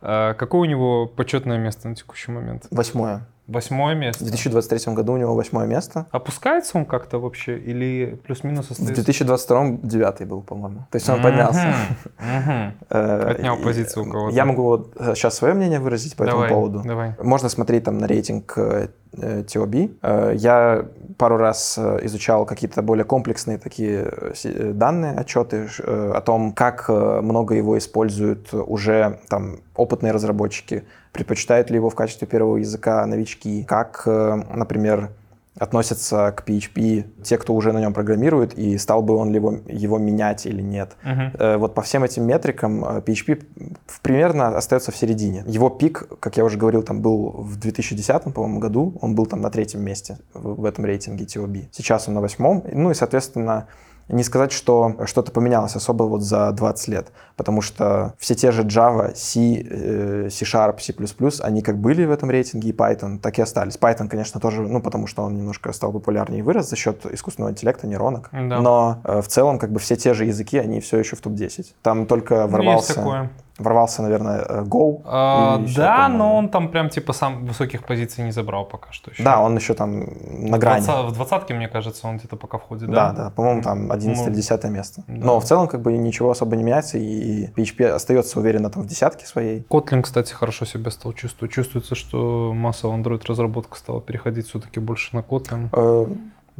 Э, 0.00 0.34
какое 0.34 0.62
у 0.62 0.64
него 0.66 1.06
почетное 1.06 1.58
место 1.58 1.88
на 1.88 1.94
текущий 1.94 2.30
момент? 2.30 2.66
Восьмое. 2.70 3.26
Восьмое 3.48 3.94
В 3.96 3.98
место. 3.98 4.24
2023 4.24 4.94
году 4.94 5.14
у 5.14 5.16
него 5.16 5.34
восьмое 5.34 5.66
место. 5.66 6.06
Опускается 6.12 6.78
он 6.78 6.84
как-то 6.84 7.18
вообще 7.18 7.58
или 7.58 8.18
плюс-минус 8.24 8.66
В 8.68 8.70
остается? 8.70 8.94
2022 8.94 9.78
девятый 9.82 10.26
был, 10.26 10.42
по-моему. 10.42 10.86
То 10.90 10.96
есть 10.96 11.08
он 11.08 11.20
поднялся. 11.20 11.74
Мгм. 12.18 12.74
Э, 12.90 13.30
Отнял 13.32 13.56
позицию 13.58 14.06
у 14.06 14.10
кого-то. 14.10 14.34
Я 14.36 14.44
могу 14.44 14.62
вот 14.62 14.92
сейчас 15.16 15.34
свое 15.34 15.54
мнение 15.54 15.80
выразить 15.80 16.14
по 16.16 16.24
Давай, 16.24 16.46
этому 16.46 16.60
поводу. 16.60 16.82
давай. 16.88 17.14
Можно 17.20 17.48
смотреть 17.48 17.84
там 17.84 17.98
на 17.98 18.06
рейтинг 18.06 18.52
э, 18.56 18.88
э, 19.16 19.42
TOB. 19.42 19.96
Э, 20.02 20.32
Я 20.36 20.86
пару 21.18 21.36
раз 21.36 21.76
э, 21.78 21.98
изучал 22.04 22.46
какие-то 22.46 22.80
более 22.82 23.04
комплексные 23.04 23.58
такие 23.58 24.08
э, 24.10 24.32
э, 24.44 24.72
данные, 24.72 25.14
отчеты 25.14 25.68
э, 25.80 26.12
о 26.14 26.20
том, 26.20 26.52
как 26.52 26.84
э, 26.88 27.20
много 27.20 27.54
его 27.56 27.76
используют 27.76 28.54
уже 28.54 29.18
там 29.28 29.58
опытные 29.74 30.12
разработчики, 30.12 30.84
предпочитают 31.12 31.70
ли 31.70 31.76
его 31.76 31.90
в 31.90 31.94
качестве 31.94 32.26
первого 32.26 32.56
языка 32.56 33.04
новички, 33.06 33.64
как, 33.64 34.02
э, 34.06 34.42
например, 34.54 35.10
относятся 35.58 36.32
к 36.34 36.48
PHP 36.48 37.04
те, 37.22 37.36
кто 37.36 37.54
уже 37.54 37.72
на 37.72 37.78
нем 37.80 37.92
программирует, 37.92 38.54
и 38.54 38.78
стал 38.78 39.02
бы 39.02 39.14
он 39.16 39.28
ли 39.30 39.34
его, 39.36 39.58
его 39.68 39.98
менять 39.98 40.46
или 40.46 40.62
нет. 40.62 40.96
Э, 41.38 41.58
Вот 41.58 41.74
по 41.74 41.82
всем 41.82 42.04
этим 42.04 42.24
метрикам 42.26 42.82
э, 42.84 43.00
PHP 43.02 43.42
в- 43.86 44.00
примерно 44.00 44.56
остается 44.56 44.92
в 44.92 44.96
середине. 44.96 45.44
Его 45.46 45.68
пик, 45.68 46.08
как 46.20 46.38
я 46.38 46.44
уже 46.44 46.56
говорил, 46.56 46.82
там 46.82 47.02
был 47.02 47.32
в 47.32 47.56
2010, 47.58 48.32
по-моему, 48.32 48.60
году. 48.60 48.94
Он 49.02 49.14
был 49.14 49.26
там 49.26 49.42
на 49.42 49.50
третьем 49.50 49.82
месте 49.84 50.16
в 50.32 50.62
в 50.62 50.64
этом 50.64 50.86
рейтинге 50.86 51.26
TOB. 51.26 51.64
Сейчас 51.70 52.08
он 52.08 52.14
на 52.14 52.20
восьмом. 52.22 52.64
Ну 52.72 52.90
и, 52.90 52.94
соответственно, 52.94 53.66
не 54.12 54.24
сказать, 54.24 54.52
что 54.52 54.96
что-то 55.06 55.32
поменялось 55.32 55.74
особо 55.76 56.04
вот 56.04 56.22
за 56.22 56.52
20 56.52 56.88
лет, 56.88 57.12
потому 57.36 57.62
что 57.62 58.14
все 58.18 58.34
те 58.34 58.52
же 58.52 58.62
Java, 58.62 59.14
C, 59.14 59.40
э, 59.40 60.28
C-Sharp, 60.30 60.80
C++, 60.80 60.94
они 61.42 61.62
как 61.62 61.78
были 61.78 62.04
в 62.04 62.10
этом 62.10 62.30
рейтинге, 62.30 62.68
и 62.68 62.72
Python, 62.72 63.18
так 63.18 63.38
и 63.38 63.42
остались. 63.42 63.76
Python, 63.76 64.08
конечно, 64.08 64.40
тоже, 64.40 64.62
ну, 64.62 64.80
потому 64.80 65.06
что 65.06 65.22
он 65.22 65.36
немножко 65.36 65.72
стал 65.72 65.92
популярнее 65.92 66.40
и 66.40 66.42
вырос 66.42 66.68
за 66.68 66.76
счет 66.76 67.06
искусственного 67.06 67.50
интеллекта, 67.52 67.86
нейронок. 67.86 68.28
Да. 68.32 68.60
Но 68.60 69.00
э, 69.04 69.22
в 69.22 69.28
целом, 69.28 69.58
как 69.58 69.72
бы 69.72 69.80
все 69.80 69.96
те 69.96 70.14
же 70.14 70.24
языки, 70.26 70.58
они 70.58 70.80
все 70.80 70.98
еще 70.98 71.16
в 71.16 71.20
топ-10. 71.20 71.66
Там 71.82 72.06
только 72.06 72.34
Ну, 72.34 72.40
есть 72.42 72.52
ворвался... 72.52 72.94
такое. 72.94 73.30
Ворвался, 73.58 74.02
наверное, 74.02 74.40
э, 74.48 74.62
Go. 74.64 75.02
А, 75.04 75.58
и 75.60 75.64
ещё, 75.64 75.76
да, 75.82 75.94
по-моему. 75.96 76.18
но 76.18 76.36
он 76.36 76.48
там 76.48 76.68
прям 76.68 76.88
типа 76.88 77.12
сам 77.12 77.46
высоких 77.46 77.84
позиций 77.84 78.24
не 78.24 78.32
забрал 78.32 78.64
пока 78.64 78.92
что 78.92 79.10
еще. 79.10 79.22
Да, 79.22 79.40
он 79.40 79.56
еще 79.56 79.74
там 79.74 80.04
на 80.50 80.58
грани. 80.58 80.84
В 80.84 81.12
двадцатке, 81.12 81.54
мне 81.54 81.68
кажется, 81.68 82.08
он 82.08 82.16
где-то 82.18 82.36
пока 82.36 82.58
входит, 82.58 82.90
Да, 82.90 83.12
да? 83.12 83.24
да, 83.24 83.30
по-моему, 83.30 83.62
там 83.62 83.92
11 83.92 84.24
Ну, 84.24 84.28
или 84.30 84.36
10 84.36 84.64
место. 84.64 85.02
да. 85.06 85.24
Но 85.26 85.40
в 85.40 85.44
целом 85.44 85.68
как 85.68 85.82
бы 85.82 85.92
ничего 85.96 86.30
особо 86.30 86.56
не 86.56 86.64
меняется, 86.64 86.98
и 86.98 87.48
PHP 87.52 87.86
остается 87.88 88.40
уверенно 88.40 88.70
там 88.70 88.82
в 88.82 88.86
десятке 88.86 89.26
своей. 89.26 89.60
Kotlin, 89.68 90.02
кстати, 90.02 90.32
хорошо 90.32 90.64
себя 90.64 90.90
стал 90.90 91.12
чувствовать. 91.12 91.52
Чувствуется, 91.54 91.94
что 91.94 92.52
масса 92.54 92.86
Android 92.88 93.22
разработка 93.26 93.76
стала 93.78 94.00
переходить 94.00 94.48
все-таки 94.48 94.80
больше 94.80 95.14
на 95.14 95.20
Kotlin. 95.20 95.68
Э, 95.72 96.06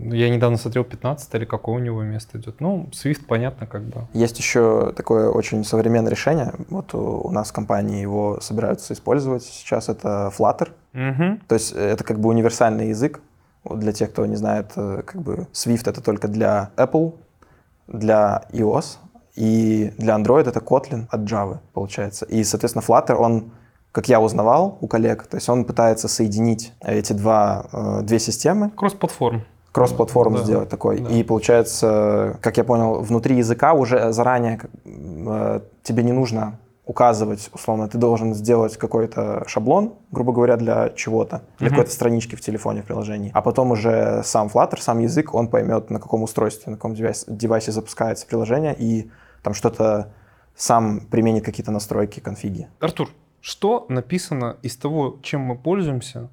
Я 0.03 0.31
недавно 0.31 0.59
смотрел 0.59 0.85
15 0.85 1.35
или 1.35 1.45
какое 1.45 1.77
у 1.77 1.79
него 1.79 2.03
место 2.03 2.39
идет. 2.39 2.61
Ну, 2.61 2.89
Swift, 2.93 3.27
понятно, 3.27 3.67
как 3.67 3.83
бы. 3.83 4.07
Есть 4.13 4.39
еще 4.39 4.93
такое 4.97 5.31
очень 5.31 5.65
современное 5.65 6.11
решение. 6.11 6.53
Вот 6.69 6.95
у, 6.95 7.21
у 7.21 7.31
нас 7.31 7.51
в 7.51 7.53
компании 7.53 8.01
его 8.01 8.41
собираются 8.41 8.95
использовать 8.95 9.45
сейчас. 9.45 9.89
Это 9.89 10.33
Flutter. 10.37 10.71
Мгм. 10.93 11.41
То 11.47 11.55
есть 11.55 11.73
э, 11.75 11.79
это 11.79 12.05
как 12.05 12.21
бы 12.21 12.29
универсальный 12.29 12.89
язык. 12.89 13.21
Для 13.65 13.93
тех, 13.93 14.11
кто 14.11 14.27
не 14.27 14.37
знает, 14.37 14.73
э, 14.77 15.03
как 15.07 15.23
бы 15.23 15.47
Swift 15.53 15.89
это 15.89 16.03
только 16.03 16.29
для 16.29 16.71
Apple, 16.77 17.15
для 17.87 18.45
iOS, 18.53 18.99
и 19.35 19.93
для 19.97 20.17
Android 20.17 20.49
это 20.49 20.61
Kotlin 20.61 21.07
от 21.11 21.21
Java, 21.23 21.59
получается. 21.73 22.27
И, 22.27 22.45
соответственно, 22.45 22.85
Flutter, 22.87 23.15
он, 23.15 23.53
как 23.91 24.09
я 24.09 24.21
узнавал 24.21 24.79
у 24.81 24.87
коллег, 24.87 25.27
то 25.27 25.37
есть 25.37 25.49
он 25.49 25.65
пытается 25.65 26.09
соединить 26.09 26.73
эти 26.81 27.13
два, 27.13 27.67
э, 27.73 28.01
две 28.03 28.19
системы, 28.19 28.71
Кросс-платформ. 28.71 29.45
Кросс-платформ 29.73 30.35
Да, 30.35 30.43
сделать 30.43 30.69
такой. 30.69 31.01
да. 31.01 31.11
И 31.11 31.23
получается, 31.23 32.39
как 32.41 32.57
я 32.59 32.65
понял, 32.65 33.01
внутри 33.01 33.37
языка 33.37 33.73
уже 33.73 34.13
заранее 34.13 34.61
э, 34.85 35.61
тебе 35.83 36.03
не 36.03 36.13
нужно 36.13 36.59
указывать, 36.85 37.49
условно, 37.55 37.89
ты 37.89 37.97
должен 37.97 38.35
сделать 38.35 38.77
какой-то 38.77 39.45
шаблон, 39.47 39.95
грубо 40.11 40.33
говоря, 40.33 40.57
для 40.57 40.91
чего-то, 40.91 41.43
для 41.59 41.69
Мгм. 41.69 41.77
какой-то 41.77 41.93
странички 41.93 42.35
в 42.35 42.41
телефоне, 42.41 42.83
в 42.83 42.87
приложении. 42.87 43.31
А 43.33 43.41
потом 43.41 43.71
уже 43.71 44.23
сам 44.25 44.49
Flutter, 44.49 44.81
сам 44.81 44.99
язык, 44.99 45.33
он 45.33 45.47
поймет, 45.49 45.91
на 45.91 46.01
каком 46.01 46.23
устройстве, 46.25 46.71
на 46.73 46.77
каком 46.77 46.95
девайсе, 46.95 47.25
девайсе 47.29 47.71
запускается 47.73 48.27
приложение, 48.27 48.75
и 48.77 49.11
там 49.43 49.55
что-то 49.55 50.13
сам 50.57 51.01
применит 51.11 51.45
какие-то 51.45 51.71
настройки, 51.71 52.21
конфиги. 52.21 52.69
Артур, 52.81 53.09
что 53.41 53.87
написано 53.89 54.57
из 54.63 54.77
того, 54.77 55.19
чем 55.23 55.41
мы 55.43 55.57
пользуемся 55.57 56.29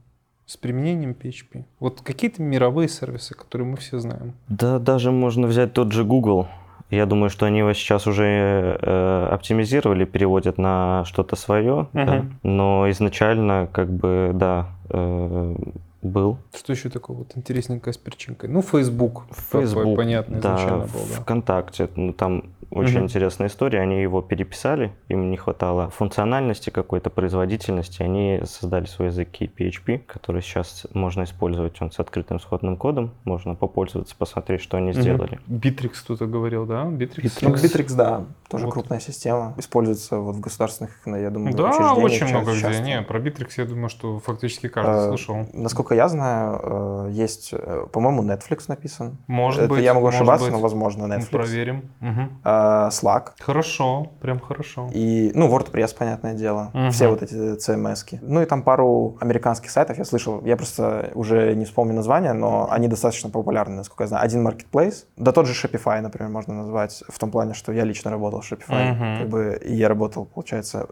с 0.49 0.57
применением 0.57 1.11
PHP? 1.11 1.63
Вот 1.79 2.01
какие-то 2.01 2.41
мировые 2.41 2.89
сервисы, 2.89 3.35
которые 3.35 3.67
мы 3.67 3.77
все 3.77 3.99
знаем. 3.99 4.33
Да, 4.47 4.79
даже 4.79 5.11
можно 5.11 5.45
взять 5.45 5.73
тот 5.73 5.91
же 5.91 6.03
Google. 6.03 6.47
Я 6.89 7.05
думаю, 7.05 7.29
что 7.29 7.45
они 7.45 7.59
его 7.59 7.71
сейчас 7.73 8.07
уже 8.07 8.79
э, 8.81 9.27
оптимизировали, 9.31 10.05
переводят 10.05 10.57
на 10.57 11.05
что-то 11.05 11.35
свое. 11.35 11.87
да. 11.93 12.15
Мгм. 12.15 12.39
Но 12.41 12.89
изначально, 12.89 13.69
как 13.71 13.91
бы, 13.91 14.31
да, 14.33 14.69
э, 14.89 15.55
был 16.01 16.37
Что 16.55 16.73
еще 16.73 16.89
такое 16.89 17.17
вот 17.17 17.33
интересненькое 17.35 17.93
с 17.93 17.97
перчинкой? 17.97 18.49
Ну, 18.49 18.63
Facebook. 18.63 19.25
такой 19.51 19.67
Facebook, 19.67 19.95
понятно, 19.97 20.39
да, 20.39 20.55
изначально 20.55 20.85
был, 20.85 21.01
да. 21.13 21.21
ВКонтакте. 21.21 21.89
Ну, 21.95 22.13
там 22.13 22.45
очень 22.71 22.95
Мгм. 22.95 23.03
интересная 23.05 23.47
история. 23.47 23.79
Они 23.81 24.01
его 24.01 24.21
переписали, 24.21 24.91
им 25.07 25.29
не 25.31 25.37
хватало 25.37 25.89
функциональности 25.89 26.69
какой-то, 26.69 27.09
производительности. 27.09 28.01
Они 28.03 28.41
создали 28.45 28.85
свой 28.85 29.07
язык 29.09 29.29
PHP, 29.41 29.99
который 29.99 30.41
сейчас 30.41 30.85
можно 30.93 31.23
использовать. 31.23 31.81
Он 31.81 31.91
с 31.91 31.99
открытым 31.99 32.37
исходным 32.37 32.77
кодом. 32.77 33.11
Можно 33.23 33.55
попользоваться, 33.55 34.15
посмотреть, 34.17 34.61
что 34.61 34.77
они 34.77 34.93
сделали. 34.93 35.39
Bittrex 35.47 35.91
кто-то 36.03 36.25
говорил, 36.27 36.65
да? 36.65 36.83
Bittrex? 36.85 37.31
Ну, 37.41 37.49
Bittrex, 37.55 37.95
да, 37.95 38.25
тоже 38.49 38.65
Вот. 38.65 38.73
крупная 38.73 38.99
система. 38.99 39.53
Используется 39.57 40.17
вот 40.17 40.35
в 40.35 40.39
государственных, 40.39 40.91
я 41.05 41.29
думаю, 41.29 41.55
Да, 41.55 41.69
учреждениях 41.69 41.97
очень 42.03 42.27
много 42.27 42.51
где. 42.51 42.61
часто. 42.61 42.83
Не, 42.83 43.01
про 43.01 43.19
Bittrex 43.19 43.49
я 43.57 43.65
думаю, 43.65 43.89
что 43.89 44.19
фактически 44.19 44.67
каждый 44.67 44.89
Э, 45.05 45.07
слышал. 45.09 45.47
Насколько 45.53 45.95
я 45.95 46.07
знаю, 46.09 46.59
э, 46.63 47.09
есть, 47.11 47.49
э, 47.53 47.85
по-моему, 47.91 48.23
Netflix 48.23 48.65
написан. 48.67 49.17
Может 49.27 49.61
Это 49.61 49.69
быть. 49.69 49.83
я 49.83 49.93
могу 49.93 50.07
может 50.07 50.21
ошибаться, 50.21 50.45
быть. 50.45 50.53
но 50.53 50.59
возможно 50.59 51.07
Мы 51.07 51.15
Netflix. 51.15 51.29
проверим. 51.31 51.89
Мгм. 51.99 52.39
Э, 52.59 52.89
Slack. 52.89 53.31
Хорошо, 53.39 54.11
прям 54.21 54.39
хорошо. 54.39 54.89
И, 54.93 55.31
ну, 55.33 55.47
WordPress, 55.47 55.95
понятное 55.97 56.33
дело. 56.33 56.71
Мгм. 56.73 56.91
Все 56.91 57.07
вот 57.07 57.21
эти 57.23 57.57
CMS-ки. 57.57 58.19
Ну 58.21 58.41
и 58.41 58.45
там 58.45 58.63
пару 58.63 59.17
американских 59.21 59.71
сайтов 59.71 59.97
я 59.97 60.05
слышал. 60.05 60.41
Я 60.45 60.57
просто 60.57 61.11
уже 61.13 61.55
не 61.55 61.65
вспомню 61.65 61.93
название, 61.93 62.33
но 62.33 62.67
они 62.71 62.87
достаточно 62.87 63.29
популярны, 63.29 63.75
насколько 63.75 64.03
я 64.03 64.07
знаю. 64.07 64.25
Один 64.25 64.47
Marketplace. 64.47 65.05
Да 65.17 65.31
тот 65.31 65.47
же 65.47 65.53
Shopify, 65.53 66.01
например, 66.01 66.31
можно 66.31 66.53
назвать. 66.53 67.03
В 67.07 67.19
том 67.19 67.31
плане, 67.31 67.53
что 67.53 67.71
я 67.71 67.83
лично 67.83 68.11
работал 68.11 68.41
в 68.41 68.51
Shopify. 68.51 68.91
Мгм. 68.91 69.19
Как 69.19 69.29
бы, 69.29 69.59
и 69.63 69.75
я 69.75 69.87
работал, 69.87 70.25
получается... 70.25 70.87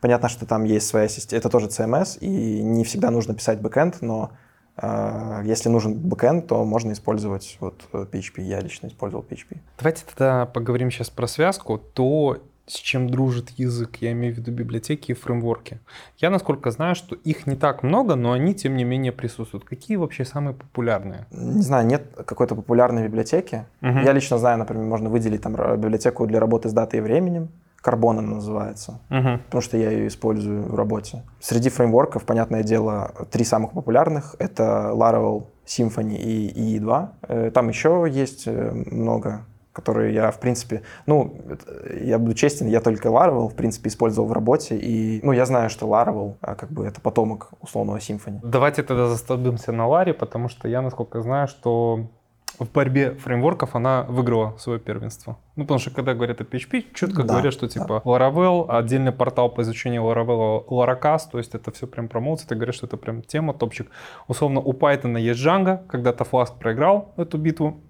Понятно, 0.00 0.30
что 0.30 0.46
там 0.46 0.64
есть 0.64 0.86
своя 0.86 1.08
система. 1.08 1.40
Это 1.40 1.50
тоже 1.50 1.66
CMS, 1.66 2.18
и 2.20 2.62
не 2.62 2.84
всегда 2.84 3.10
нужно 3.10 3.34
писать 3.34 3.60
бэкэнд, 3.60 4.00
но 4.00 4.30
если 5.44 5.68
нужен 5.68 5.94
бэкэнд, 5.94 6.46
то 6.46 6.64
можно 6.64 6.92
использовать 6.92 7.56
вот 7.60 7.82
э, 7.92 8.06
PHP. 8.10 8.40
Я 8.42 8.60
лично 8.60 8.86
использовал 8.86 9.24
PHP. 9.28 9.58
Давайте 9.78 10.04
тогда 10.06 10.46
поговорим 10.46 10.90
сейчас 10.90 11.10
про 11.10 11.26
связку. 11.26 11.78
То, 11.78 12.38
с 12.66 12.74
чем 12.74 13.10
дружит 13.10 13.50
язык, 13.50 13.96
я 14.00 14.12
имею 14.12 14.34
в 14.34 14.38
виду 14.38 14.52
библиотеки 14.52 15.10
и 15.10 15.14
фреймворки. 15.14 15.80
Я, 16.18 16.30
насколько 16.30 16.70
знаю, 16.70 16.94
что 16.94 17.16
их 17.16 17.46
не 17.46 17.56
так 17.56 17.82
много, 17.82 18.14
но 18.14 18.32
они, 18.32 18.54
тем 18.54 18.76
не 18.76 18.84
менее, 18.84 19.12
присутствуют. 19.12 19.64
Какие 19.64 19.96
вообще 19.96 20.24
самые 20.24 20.54
популярные? 20.54 21.26
Не 21.30 21.62
знаю, 21.62 21.86
нет 21.86 22.06
какой-то 22.26 22.54
популярной 22.54 23.04
библиотеки. 23.04 23.66
Мгм. 23.80 24.02
Я 24.04 24.12
лично 24.12 24.38
знаю, 24.38 24.58
например, 24.58 24.84
можно 24.84 25.08
выделить 25.10 25.42
там 25.42 25.56
ра- 25.56 25.76
библиотеку 25.76 26.26
для 26.26 26.40
работы 26.40 26.68
с 26.68 26.72
датой 26.72 27.00
и 27.00 27.02
временем. 27.02 27.48
Карбон 27.82 28.18
она 28.18 28.34
называется, 28.36 29.00
Мгм. 29.08 29.38
потому 29.46 29.62
что 29.62 29.76
я 29.78 29.90
ее 29.90 30.08
использую 30.08 30.62
в 30.70 30.74
работе. 30.74 31.22
Среди 31.40 31.70
фреймворков, 31.70 32.24
понятное 32.24 32.62
дело, 32.62 33.12
три 33.30 33.44
самых 33.44 33.72
популярных— 33.72 34.36
это 34.38 34.92
Laravel, 34.94 35.44
Symfony 35.66 36.16
и 36.16 36.78
EE2. 36.78 37.08
Э, 37.28 37.50
Там 37.52 37.68
еще 37.68 38.06
есть 38.10 38.46
э, 38.46 38.72
много, 38.72 39.44
которые 39.72 40.12
я, 40.12 40.30
в 40.30 40.40
принципе... 40.40 40.82
Ну, 41.06 41.32
это- 41.48 41.94
я 42.04 42.18
буду 42.18 42.34
честен, 42.34 42.66
я 42.66 42.80
только 42.80 43.08
Laravel, 43.08 43.48
в 43.48 43.54
принципе, 43.54 43.88
использовал 43.88 44.28
в 44.28 44.32
работе. 44.32 44.76
И, 44.76 45.20
ну, 45.22 45.32
я 45.32 45.46
знаю, 45.46 45.70
что 45.70 45.86
Laravel, 45.86 46.34
а, 46.40 46.54
как 46.56 46.70
бы, 46.72 46.84
это 46.84 47.00
потомок 47.00 47.50
условного 47.60 47.98
Symfony. 47.98 48.40
Давайте 48.42 48.82
тогда 48.82 49.06
застолбимся 49.06 49.72
на 49.72 49.86
Ларе, 49.86 50.12
потому 50.12 50.48
что 50.48 50.68
я, 50.68 50.82
насколько 50.82 51.22
знаю, 51.22 51.46
что 51.46 52.08
в 52.60 52.70
борьбе 52.70 53.14
фреймворков 53.14 53.74
она 53.74 54.02
выиграла 54.02 54.54
свое 54.58 54.78
первенство. 54.78 55.38
Ну, 55.56 55.64
потому 55.64 55.80
что 55.80 55.90
когда 55.90 56.14
говорят 56.14 56.40
о 56.40 56.44
PHP, 56.44 56.94
четко 56.94 57.22
Да, 57.22 57.34
говорят, 57.34 57.52
что 57.52 57.68
типа 57.68 58.02
Laravel, 58.04 58.66
отдельный 58.68 59.12
портал 59.12 59.48
по 59.48 59.62
изучению 59.62 60.02
Laravel, 60.02 60.66
Laracast, 60.68 61.30
то 61.32 61.38
есть 61.38 61.54
это 61.54 61.72
все 61.72 61.86
прям 61.86 62.08
промоутся, 62.08 62.44
это 62.46 62.54
говорят, 62.54 62.74
что 62.74 62.86
это 62.86 62.96
прям 62.96 63.22
тема, 63.22 63.54
топчик. 63.54 63.90
Условно, 64.28 64.60
у 64.60 64.72
Python 64.72 65.18
есть 65.18 65.40
Django, 65.40 65.86
когда-то 65.86 66.24
Flask 66.24 66.58
проиграл 66.58 67.12
эту 67.16 67.38
битву, 67.38 67.80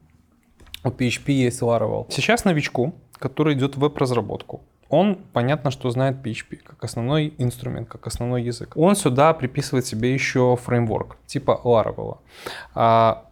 у 0.84 0.88
PHP 0.88 1.32
есть 1.32 1.62
Laravel. 1.62 2.06
Сейчас 2.08 2.44
новичку, 2.44 2.94
который 3.18 3.54
идет 3.54 3.76
в 3.76 3.80
веб-разработку, 3.80 4.62
он, 4.88 5.16
понятно, 5.32 5.70
что 5.70 5.90
знает 5.90 6.16
PHP 6.24 6.56
как 6.64 6.82
основной 6.82 7.34
инструмент, 7.38 7.88
как 7.88 8.06
основной 8.08 8.42
язык. 8.42 8.72
Он 8.76 8.96
сюда 8.96 9.32
приписывает 9.34 9.86
себе 9.86 10.12
еще 10.12 10.56
фреймворк, 10.56 11.16
типа 11.26 11.60
Laravel. 11.64 12.18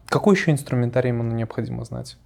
Какой 0.08 0.36
еще 0.36 0.50
инструментарий 0.50 1.08
ему 1.08 1.22
необходимо 1.22 1.84
знать? 1.84 2.16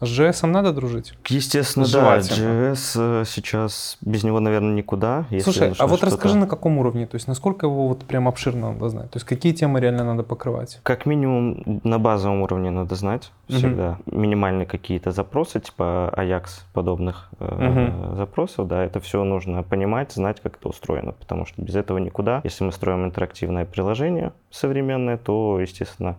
С 0.00 0.08
JS 0.18 0.46
надо 0.46 0.72
дружить? 0.72 1.12
Естественно, 1.28 1.86
да. 1.92 2.18
JS 2.18 3.20
э, 3.20 3.24
сейчас 3.26 3.98
без 4.00 4.24
него, 4.24 4.40
наверное, 4.40 4.72
никуда. 4.72 5.26
Слушай, 5.42 5.74
а 5.78 5.86
вот 5.86 6.02
расскажи, 6.02 6.38
на 6.38 6.46
каком 6.46 6.78
уровне, 6.78 7.06
то 7.06 7.16
есть 7.16 7.28
насколько 7.28 7.66
его 7.66 7.86
вот 7.86 8.04
прям 8.04 8.26
обширно 8.26 8.72
надо 8.72 8.88
знать, 8.88 9.10
то 9.10 9.18
есть 9.18 9.26
какие 9.26 9.52
темы 9.52 9.78
реально 9.78 10.04
надо 10.04 10.22
покрывать? 10.22 10.80
Как 10.84 11.04
минимум 11.04 11.80
на 11.84 11.98
базовом 11.98 12.40
уровне 12.40 12.70
надо 12.70 12.94
знать 12.94 13.30
всегда. 13.48 13.98
Минимальные 14.06 14.64
какие-то 14.64 15.10
запросы, 15.10 15.60
типа 15.60 16.12
Ajax 16.16 16.62
подобных 16.72 17.28
Мгм. 17.38 18.16
запросов, 18.16 18.68
да, 18.68 18.82
это 18.82 19.00
все 19.00 19.22
нужно 19.24 19.62
понимать, 19.62 20.12
знать, 20.12 20.40
как 20.40 20.56
это 20.56 20.68
устроено, 20.68 21.12
потому 21.12 21.44
что 21.44 21.60
без 21.60 21.76
этого 21.76 21.98
никуда. 21.98 22.40
Если 22.44 22.64
мы 22.64 22.72
строим 22.72 23.04
интерактивное 23.04 23.66
приложение 23.66 24.32
современное, 24.50 25.18
то, 25.18 25.60
естественно, 25.60 26.16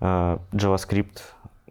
JavaScript 0.00 1.20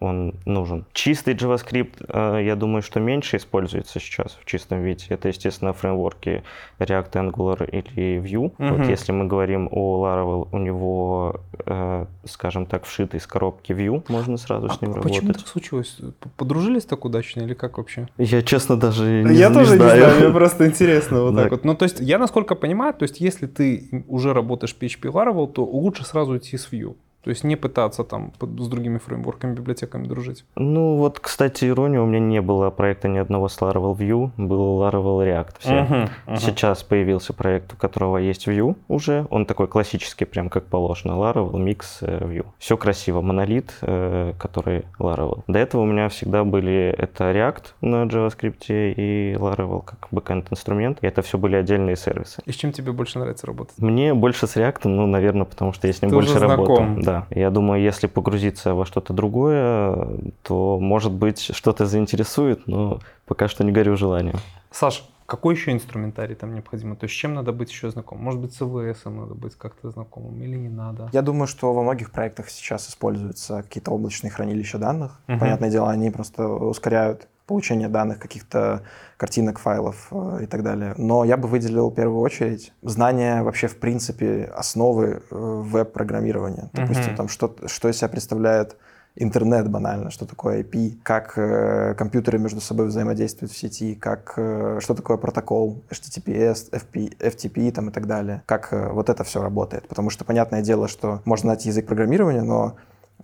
он 0.04 0.36
нужен. 0.46 0.86
Чистый 0.94 1.34
JavaScript, 1.34 2.06
э, 2.08 2.44
я 2.46 2.56
думаю, 2.56 2.82
что 2.82 3.00
меньше 3.00 3.38
используется 3.38 4.00
сейчас 4.00 4.38
в 4.40 4.46
чистом 4.46 4.84
виде. 4.84 5.06
Это, 5.10 5.30
естественно, 5.30 5.72
фреймворки 5.74 6.44
React, 6.80 7.12
Angular 7.12 7.70
или 7.70 8.22
Vue. 8.22 8.52
Мгм. 8.58 8.78
Вот 8.78 8.88
если 8.90 9.14
мы 9.14 9.26
говорим 9.26 9.70
о 9.72 10.06
Laravel, 10.06 10.50
у 10.52 10.58
него, 10.58 11.42
э, 11.66 12.06
скажем 12.26 12.66
так, 12.66 12.86
вшитый 12.86 13.20
из 13.20 13.28
коробки 13.28 13.72
Vue, 13.72 14.04
можно 14.10 14.38
сразу 14.38 14.70
с 14.70 14.82
ним 14.82 14.92
А 14.92 14.96
работать. 14.96 15.20
почему 15.20 15.34
так 15.34 15.48
случилось? 15.48 15.98
Подружились 16.38 16.86
так 16.86 17.06
удачно 17.06 17.42
или 17.42 17.54
как 17.54 17.78
вообще? 17.78 18.08
Я, 18.18 18.42
честно, 18.42 18.76
даже 18.78 19.24
не, 19.24 19.38
не 19.38 19.66
знаю. 19.66 20.20
мне 20.20 20.30
просто 20.34 20.68
интересно 20.68 21.22
вот 21.22 21.36
так 21.36 21.52
вот. 21.52 21.64
Ну, 21.64 21.76
то 21.76 21.84
есть, 21.84 22.00
я 22.02 22.18
насколько 22.18 22.56
понимаю, 22.56 22.94
то 22.94 23.04
есть, 23.04 23.22
если 23.22 23.48
ты 23.48 24.04
уже 24.08 24.34
работаешь 24.34 24.76
PHP 24.78 25.12
Laravel, 25.12 25.48
то 25.48 25.64
лучше 25.64 26.04
сразу 26.04 26.38
идти 26.38 26.58
с 26.58 26.70
Vue. 26.72 26.96
То 27.24 27.30
есть 27.30 27.46
не 27.46 27.56
пытаться 27.56 28.04
там 28.04 28.34
с 28.42 28.68
другими 28.68 28.98
фреймворками, 28.98 29.54
библиотеками 29.56 30.06
дружить. 30.08 30.44
Ну 30.56 30.98
вот, 30.98 31.20
кстати, 31.20 31.66
ирония, 31.70 32.02
у 32.02 32.06
меня 32.06 32.20
не 32.20 32.42
было 32.42 32.70
проекта 32.70 33.08
ни 33.08 33.18
одного 33.18 33.48
с 33.48 33.58
Laravel 33.62 33.96
Vue, 33.98 34.32
был 34.36 34.82
Laravel 34.82 35.26
React. 35.26 35.56
Все. 35.60 35.82
Мгм, 35.84 36.10
мгм. 36.28 36.38
Сейчас 36.38 36.84
появился 36.84 37.34
проект, 37.34 37.74
у 37.74 37.78
которого 37.78 38.18
есть 38.18 38.48
Vue 38.48 38.76
уже. 38.90 39.26
Он 39.30 39.46
такой 39.46 39.68
классический, 39.68 40.26
прям 40.26 40.50
как 40.50 40.66
положено. 40.66 41.14
Laravel, 41.14 41.54
Mix, 41.54 41.84
э, 42.02 42.26
Vue. 42.26 42.46
Все 42.60 42.76
красиво. 42.76 43.22
Монолит, 43.22 43.74
э, 43.82 44.34
который 44.38 44.84
Laravel. 45.00 45.44
До 45.48 45.60
этого 45.60 45.84
у 45.84 45.86
меня 45.86 46.10
всегда 46.10 46.44
были 46.44 46.94
это 46.98 47.32
React 47.32 47.64
на 47.80 48.04
JavaScript 48.04 48.66
и 48.68 49.34
Laravel 49.40 49.82
как 49.86 50.08
бэкэнд 50.12 50.52
инструмент. 50.52 50.98
И 51.02 51.08
это 51.08 51.22
все 51.22 51.38
были 51.38 51.56
отдельные 51.56 51.96
сервисы. 51.96 52.42
И 52.46 52.52
с 52.52 52.56
чем 52.56 52.74
тебе 52.74 52.92
больше 52.92 53.20
нравится 53.20 53.48
работать? 53.48 53.78
Мне 53.78 54.14
больше 54.14 54.46
с 54.46 54.58
React, 54.58 54.82
ну, 54.90 55.08
наверное, 55.08 55.46
потому 55.46 55.72
что 55.72 55.88
я 55.88 55.94
с 55.94 56.02
ним 56.02 56.10
Ты 56.10 56.16
больше 56.18 56.32
уже 56.32 56.40
работал. 56.40 56.76
знаком. 56.76 57.02
Да. 57.14 57.28
Я 57.30 57.50
думаю, 57.50 57.82
если 57.82 58.08
погрузиться 58.08 58.74
во 58.74 58.86
что-то 58.86 59.14
другое, 59.14 60.08
то, 60.42 60.80
может 60.80 61.12
быть, 61.12 61.56
что-то 61.56 61.86
заинтересует, 61.86 62.68
но 62.68 63.00
пока 63.26 63.48
что 63.48 63.64
не 63.64 63.72
горю 63.72 63.96
желанием. 63.98 64.38
Саш, 64.72 65.04
какой 65.26 65.56
еще 65.56 65.72
инструментарий 65.72 66.36
там 66.36 66.54
необходимо? 66.54 66.96
То 66.96 67.06
есть 67.06 67.16
с 67.16 67.18
чем 67.18 67.34
надо 67.34 67.54
быть 67.54 67.72
еще 67.72 67.90
знакомым? 67.90 68.26
Может 68.26 68.42
быть, 68.42 68.54
с 68.54 68.62
АВС 68.62 69.06
надо 69.06 69.34
быть 69.36 69.56
как-то 69.56 69.90
знакомым 69.90 70.42
или 70.42 70.56
не 70.56 70.70
надо? 70.70 71.10
Я 71.14 71.22
думаю, 71.22 71.48
что 71.48 71.74
во 71.74 71.82
многих 71.84 72.12
проектах 72.12 72.50
сейчас 72.50 72.90
используются 72.90 73.64
какие-то 73.64 73.92
облачные 73.92 74.32
хранилища 74.32 74.78
данных. 74.78 75.20
Мгм. 75.28 75.40
Понятное 75.40 75.70
дело, 75.70 75.90
они 75.90 76.10
просто 76.10 76.48
ускоряют 76.48 77.28
получение 77.46 77.88
данных, 77.90 78.20
каких-то 78.20 78.84
картинок, 79.18 79.60
файлов 79.60 80.08
э, 80.12 80.40
и 80.44 80.46
так 80.46 80.64
далее. 80.64 80.94
Но 80.98 81.24
я 81.24 81.38
бы 81.38 81.48
выделил 81.48 81.90
в 81.90 81.94
первую 81.94 82.20
очередь 82.22 82.74
знание 82.82 83.44
вообще 83.44 83.68
в 83.68 83.78
принципе 83.78 84.52
основы 84.56 85.06
э, 85.08 85.20
веб-программирования. 85.32 86.70
Допустим, 86.74 87.08
Мгм. 87.08 87.16
там 87.16 87.28
что, 87.28 87.56
что 87.68 87.90
из 87.90 87.98
себя 87.98 88.10
представляет 88.10 88.78
интернет 89.16 89.70
банально, 89.70 90.10
что 90.10 90.26
такое 90.26 90.64
IP, 90.64 90.98
как 91.04 91.38
э, 91.38 91.94
компьютеры 91.96 92.40
между 92.40 92.62
собой 92.62 92.88
взаимодействуют 92.88 93.52
в 93.52 93.58
сети, 93.58 93.94
как, 93.94 94.34
э, 94.38 94.80
что 94.82 94.96
такое 94.96 95.18
протокол 95.18 95.84
HTTPS, 95.92 96.72
FP, 96.72 97.18
FTP 97.20 97.72
там, 97.72 97.90
и 97.90 97.92
так 97.92 98.08
далее, 98.08 98.42
как 98.48 98.74
э, 98.74 98.90
вот 98.90 99.10
это 99.10 99.24
все 99.24 99.42
работает. 99.42 99.88
Потому 99.88 100.10
что 100.10 100.26
понятное 100.26 100.64
дело, 100.64 100.88
что 100.88 101.22
можно 101.26 101.50
знать 101.50 101.66
язык 101.66 101.86
программирования, 101.86 102.42
но 102.42 102.76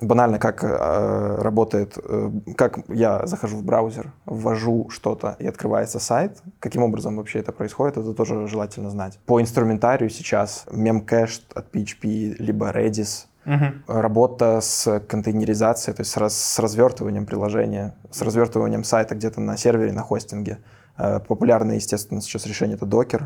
банально 0.02 0.40
как 0.40 0.64
э, 0.64 1.36
работает, 1.42 1.98
э, 2.02 2.32
как 2.56 2.80
я 2.90 3.26
захожу 3.26 3.58
в 3.58 3.64
браузер, 3.64 4.14
ввожу 4.26 4.90
что-то 4.90 5.36
и 5.40 5.48
открывается 5.48 6.00
сайт, 6.00 6.42
каким 6.60 6.84
образом 6.84 7.18
вообще 7.18 7.40
это 7.40 7.52
происходит, 7.52 7.98
это 7.98 8.14
тоже 8.14 8.48
желательно 8.48 8.90
знать. 8.90 9.20
По 9.26 9.42
инструментарию 9.42 10.10
сейчас 10.10 10.66
memcached 10.72 11.44
от 11.54 11.74
PHP, 11.76 12.36
либо 12.40 12.72
Redis, 12.72 13.26
Мгм. 13.46 13.84
работа 13.88 14.60
с 14.62 15.00
контейнеризацией, 15.08 15.96
то 15.96 16.02
есть 16.02 16.12
с, 16.12 16.18
раз- 16.18 16.38
с 16.38 16.60
развертыванием 16.60 17.26
приложения, 17.26 17.96
с 18.12 18.22
развертыванием 18.22 18.84
сайта 18.84 19.16
где-то 19.16 19.42
на 19.42 19.58
сервере, 19.58 19.92
на 19.92 20.02
хостинге. 20.02 20.60
Э, 20.98 21.20
Популярное, 21.20 21.76
естественно, 21.76 22.22
сейчас 22.22 22.46
решение 22.46 22.76
это 22.76 22.86
Docker, 22.86 23.24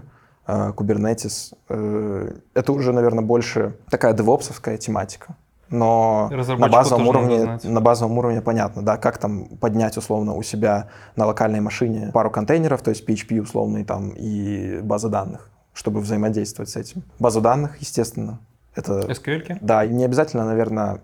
э, 0.47 0.71
Kubernetes. 0.77 1.53
Э, 1.69 2.31
Это 2.53 2.71
уже, 2.71 2.93
наверное, 2.93 3.23
больше 3.23 3.75
такая 3.89 4.13
девопсовская 4.13 4.77
тематика. 4.77 5.35
Но 5.73 6.29
на 6.31 6.67
базовом, 6.67 7.07
уровне, 7.07 7.59
на 7.63 7.81
базовом 7.81 8.19
уровне 8.19 8.41
понятно, 8.41 8.83
да, 8.83 8.97
как 8.97 9.17
там 9.17 9.45
поднять 9.57 9.97
условно 9.97 10.35
у 10.35 10.43
себя 10.43 10.89
на 11.15 11.25
локальной 11.25 11.61
машине 11.61 12.11
пару 12.13 12.29
контейнеров, 12.29 12.83
то 12.83 12.91
есть 12.91 13.09
PHP 13.09 13.41
условный 13.41 13.83
там 13.83 14.11
и 14.11 14.81
база 14.81 15.09
данных, 15.09 15.49
чтобы 15.73 15.99
взаимодействовать 16.01 16.69
с 16.69 16.75
этим. 16.75 17.01
Базу 17.17 17.41
данных, 17.41 17.77
естественно, 17.79 18.39
это 18.75 18.99
SQL? 18.99 19.57
да, 19.61 19.83
не 19.87 20.05
обязательно, 20.05 20.45
наверное, 20.45 21.01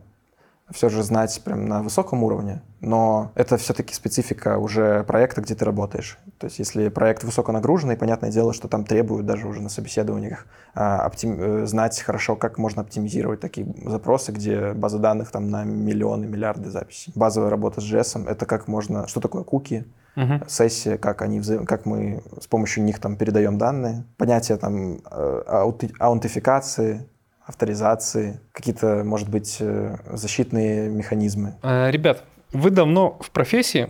все 0.72 0.90
же 0.90 1.04
знать 1.04 1.42
прям 1.44 1.66
на 1.66 1.82
высоком 1.82 2.24
уровне, 2.24 2.62
но 2.82 3.32
это 3.36 3.58
все-таки 3.58 3.94
специфика 3.94 4.58
уже 4.58 5.04
проекта, 5.04 5.42
где 5.42 5.56
ты 5.56 5.66
работаешь. 5.66 6.18
То 6.38 6.46
есть 6.46 6.60
если 6.60 6.90
проект 6.90 7.24
высоконагруженный, 7.24 7.98
понятное 7.98 8.32
дело, 8.32 8.54
что 8.54 8.68
там 8.68 8.86
требуют 8.86 9.26
даже 9.26 9.48
уже 9.48 9.62
на 9.62 9.70
собеседованиях 9.70 10.46
а, 10.76 11.08
оптим- 11.08 11.40
э, 11.40 11.66
знать 11.66 12.00
хорошо, 12.02 12.36
как 12.36 12.58
можно 12.58 12.82
оптимизировать 12.84 13.40
такие 13.40 13.68
запросы, 13.86 14.32
где 14.32 14.74
база 14.74 15.00
данных 15.00 15.32
там 15.32 15.50
на 15.50 15.64
миллионы, 15.64 16.26
миллиарды 16.26 16.70
записей. 16.70 17.12
Базовая 17.16 17.50
работа 17.50 17.82
с 17.82 17.84
JS— 17.84 18.28
это 18.30 18.46
как 18.46 18.68
можно... 18.68 19.08
Что 19.08 19.20
такое 19.20 19.44
куки? 19.44 19.86
Мгм. 20.16 20.44
сессия, 20.48 20.98
как, 20.98 21.22
они 21.22 21.40
взаим- 21.40 21.66
как 21.66 21.86
мы 21.86 22.22
с 22.42 22.48
помощью 22.48 22.84
них 22.84 23.00
там 23.00 23.16
передаем 23.16 23.58
данные, 23.58 24.04
понятие 24.18 24.58
там 24.58 25.00
э, 25.10 25.44
аутентификации, 26.00 27.08
авторизации, 27.50 28.40
какие-то, 28.52 29.04
может 29.04 29.28
быть, 29.28 29.58
э, 29.60 29.98
защитные 30.14 30.88
механизмы. 30.90 31.56
Э, 31.64 31.90
Ребят, 31.90 32.24
вы 32.54 32.70
давно 32.70 33.18
в 33.22 33.32
профессии. 33.32 33.90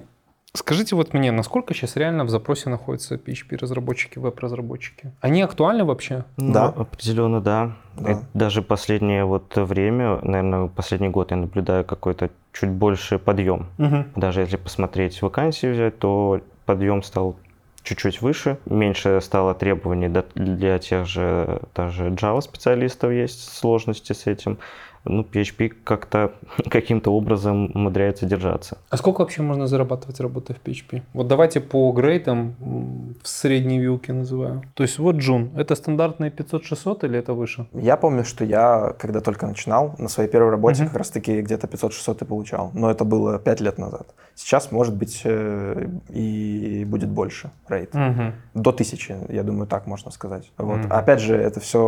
Скажите 0.54 0.96
вот 0.96 1.14
мне, 1.14 1.32
насколько 1.32 1.74
сейчас 1.76 1.96
реально 1.96 2.24
в 2.24 2.30
запросе 2.30 2.70
находятся 2.70 3.16
PHP-разработчики, 3.16 4.18
веб-разработчики? 4.18 5.12
Они 5.22 5.42
актуальны 5.44 5.84
вообще? 5.84 6.24
Ну, 6.38 6.54
Да. 6.54 6.66
определенно, 6.70 7.40
да. 7.42 7.76
Да. 7.98 8.12
Это 8.12 8.24
даже 8.34 8.62
последнее 8.64 9.26
вот 9.26 9.56
время, 9.58 10.20
наверное, 10.24 10.68
последний 10.68 11.10
год 11.10 11.32
я 11.32 11.38
наблюдаю 11.38 11.84
какой-то 11.86 12.30
чуть 12.54 12.70
больше 12.72 13.20
подъем. 13.20 13.68
Даже 14.16 14.42
если 14.42 14.58
посмотреть 14.58 15.22
вакансии 15.22 15.68
взять, 15.68 16.00
то 16.00 16.40
подъем 16.66 17.04
стал 17.04 17.36
чуть-чуть 17.84 18.22
выше, 18.22 18.58
меньше 18.66 19.20
стало 19.22 19.54
требований 19.54 20.10
для 20.36 20.80
тех 20.80 21.06
же 21.06 21.62
даже 21.76 22.10
Java 22.10 22.42
специалистов 22.42 23.12
есть 23.12 23.54
сложности 23.54 24.14
с 24.14 24.28
этим. 24.28 24.60
Ну, 25.06 25.22
PHP 25.24 25.70
как-то 25.84 26.34
каким-то 26.70 27.12
образом 27.14 27.72
умудряется 27.74 28.26
держаться. 28.26 28.78
А 28.90 28.98
сколько 28.98 29.22
вообще 29.22 29.42
можно 29.42 29.68
зарабатывать, 29.68 30.20
работая 30.20 30.56
в 30.56 30.68
PHP? 30.68 31.02
Вот 31.14 31.28
давайте 31.28 31.60
по 31.62 31.92
грейтам 31.92 32.56
м, 32.62 33.16
в 33.24 33.28
средней 33.28 33.80
вилке 33.80 34.14
называю. 34.14 34.62
То 34.74 34.84
есть 34.84 35.00
вот 35.00 35.16
Джун, 35.16 35.52
это 35.56 35.76
стандартные 35.76 36.32
500-600 36.32 37.06
или 37.06 37.18
это 37.20 37.34
выше? 37.34 37.66
Я 37.74 37.98
помню, 37.98 38.24
что 38.26 38.44
я, 38.46 38.94
когда 39.00 39.22
только 39.22 39.48
начинал, 39.48 39.96
на 39.98 40.10
своей 40.10 40.30
первой 40.30 40.52
работе 40.52 40.82
Мгм. 40.84 40.90
как 40.90 40.98
раз-таки 40.98 41.42
где-то 41.42 41.68
500-600 41.68 42.24
и 42.24 42.26
получал. 42.26 42.72
Но 42.74 42.92
это 42.92 43.06
было 43.06 43.40
5 43.40 43.62
лет 43.62 43.78
назад. 43.78 44.08
Сейчас, 44.36 44.72
может 44.72 44.96
быть, 44.96 45.22
э, 45.26 45.88
и 46.10 46.86
будет 46.88 47.10
больше 47.10 47.52
рейд. 47.68 47.94
Мгм. 47.94 48.34
До 48.54 48.72
тысячи, 48.72 49.16
я 49.30 49.44
думаю, 49.44 49.68
так 49.68 49.88
можно 49.88 50.12
сказать. 50.12 50.52
Вот. 50.58 50.78
Мгм. 50.80 50.92
Опять 50.94 51.20
же, 51.20 51.36
это 51.36 51.60
все 51.60 51.82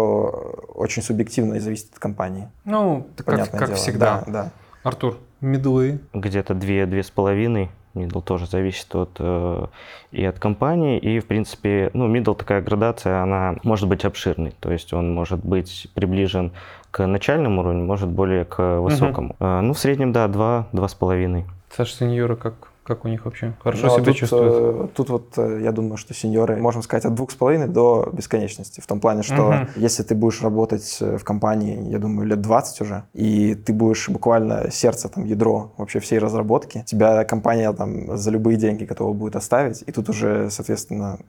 очень 0.76 1.02
субъективно 1.02 1.56
и 1.56 1.60
зависит 1.60 1.94
от 1.94 2.00
компании. 2.00 2.48
Ну, 2.66 3.01
как, 3.16 3.26
Понятное 3.26 3.60
как 3.60 3.70
дело. 3.70 3.78
всегда. 3.78 4.24
Да, 4.26 4.32
да. 4.32 4.52
Артур, 4.84 5.18
медлы. 5.42 6.00
где-то 6.14 6.54
2-2 6.54 7.04
с 7.04 7.10
половиной. 7.12 7.70
Middle 7.94 8.22
тоже 8.22 8.46
зависит 8.48 8.96
от, 8.96 9.18
э, 9.20 9.66
и 10.12 10.24
от 10.24 10.40
компании, 10.40 10.98
и, 10.98 11.20
в 11.20 11.26
принципе, 11.28 11.92
ну, 11.94 12.14
middle 12.14 12.36
такая 12.36 12.62
градация, 12.62 13.22
она 13.22 13.58
может 13.64 13.90
быть 13.90 14.06
обширной, 14.06 14.54
то 14.62 14.72
есть 14.72 14.94
он 14.94 15.14
может 15.14 15.44
быть 15.44 15.88
приближен 15.94 16.54
к 16.90 17.06
начальному 17.06 17.60
уровню, 17.60 17.84
может 17.84 18.08
более 18.08 18.46
к 18.46 18.80
высокому. 18.80 19.36
Э, 19.42 19.60
ну, 19.60 19.74
в 19.74 19.78
среднем, 19.80 20.14
да, 20.14 20.30
2, 20.30 20.68
2,5. 20.72 21.44
Саша, 21.70 21.96
сеньоры, 21.96 22.38
как, 22.38 22.71
как 22.96 23.06
у 23.06 23.08
них 23.08 23.26
вообще? 23.26 23.54
Хорошо 23.64 23.88
Но 23.88 23.94
себя 23.96 24.06
тут, 24.06 24.16
чувствуют? 24.16 24.54
э, 24.54 24.88
Тут 24.96 25.10
вот 25.10 25.38
э, 25.38 25.62
я 25.64 25.72
думаю, 25.72 25.96
что 25.98 26.14
сеньоры, 26.14 26.58
можем 26.58 26.82
сказать, 26.84 27.06
от 27.06 27.14
двух 27.16 27.32
с 27.32 27.36
половиной 27.36 27.68
до 27.68 28.10
бесконечности. 28.12 28.82
В 28.82 28.88
том 28.88 29.00
плане, 29.00 29.24
что 29.24 29.52
Мгм. 29.52 29.68
если 29.76 30.04
ты 30.04 30.14
будешь 30.16 30.42
работать 30.42 30.98
э, 31.02 31.18
в 31.18 31.24
компании, 31.24 31.90
я 31.90 32.00
думаю, 32.00 32.28
лет 32.28 32.42
20 32.42 32.82
уже, 32.82 33.04
и 33.14 33.56
ты 33.56 33.72
будешь 33.74 34.10
буквально 34.10 34.70
сердце, 34.72 35.08
там, 35.10 35.24
ядро 35.26 35.72
вообще 35.78 36.00
всей 36.00 36.20
разработки, 36.20 36.84
тебя 36.86 37.24
компания 37.24 37.72
там 37.74 38.18
за 38.18 38.32
любые 38.32 38.58
деньги 38.58 38.84
готова 38.84 39.14
будет 39.14 39.36
оставить, 39.36 39.84
и 39.88 39.92
тут 39.92 40.10
уже, 40.10 40.50
соответственно, 40.50 41.20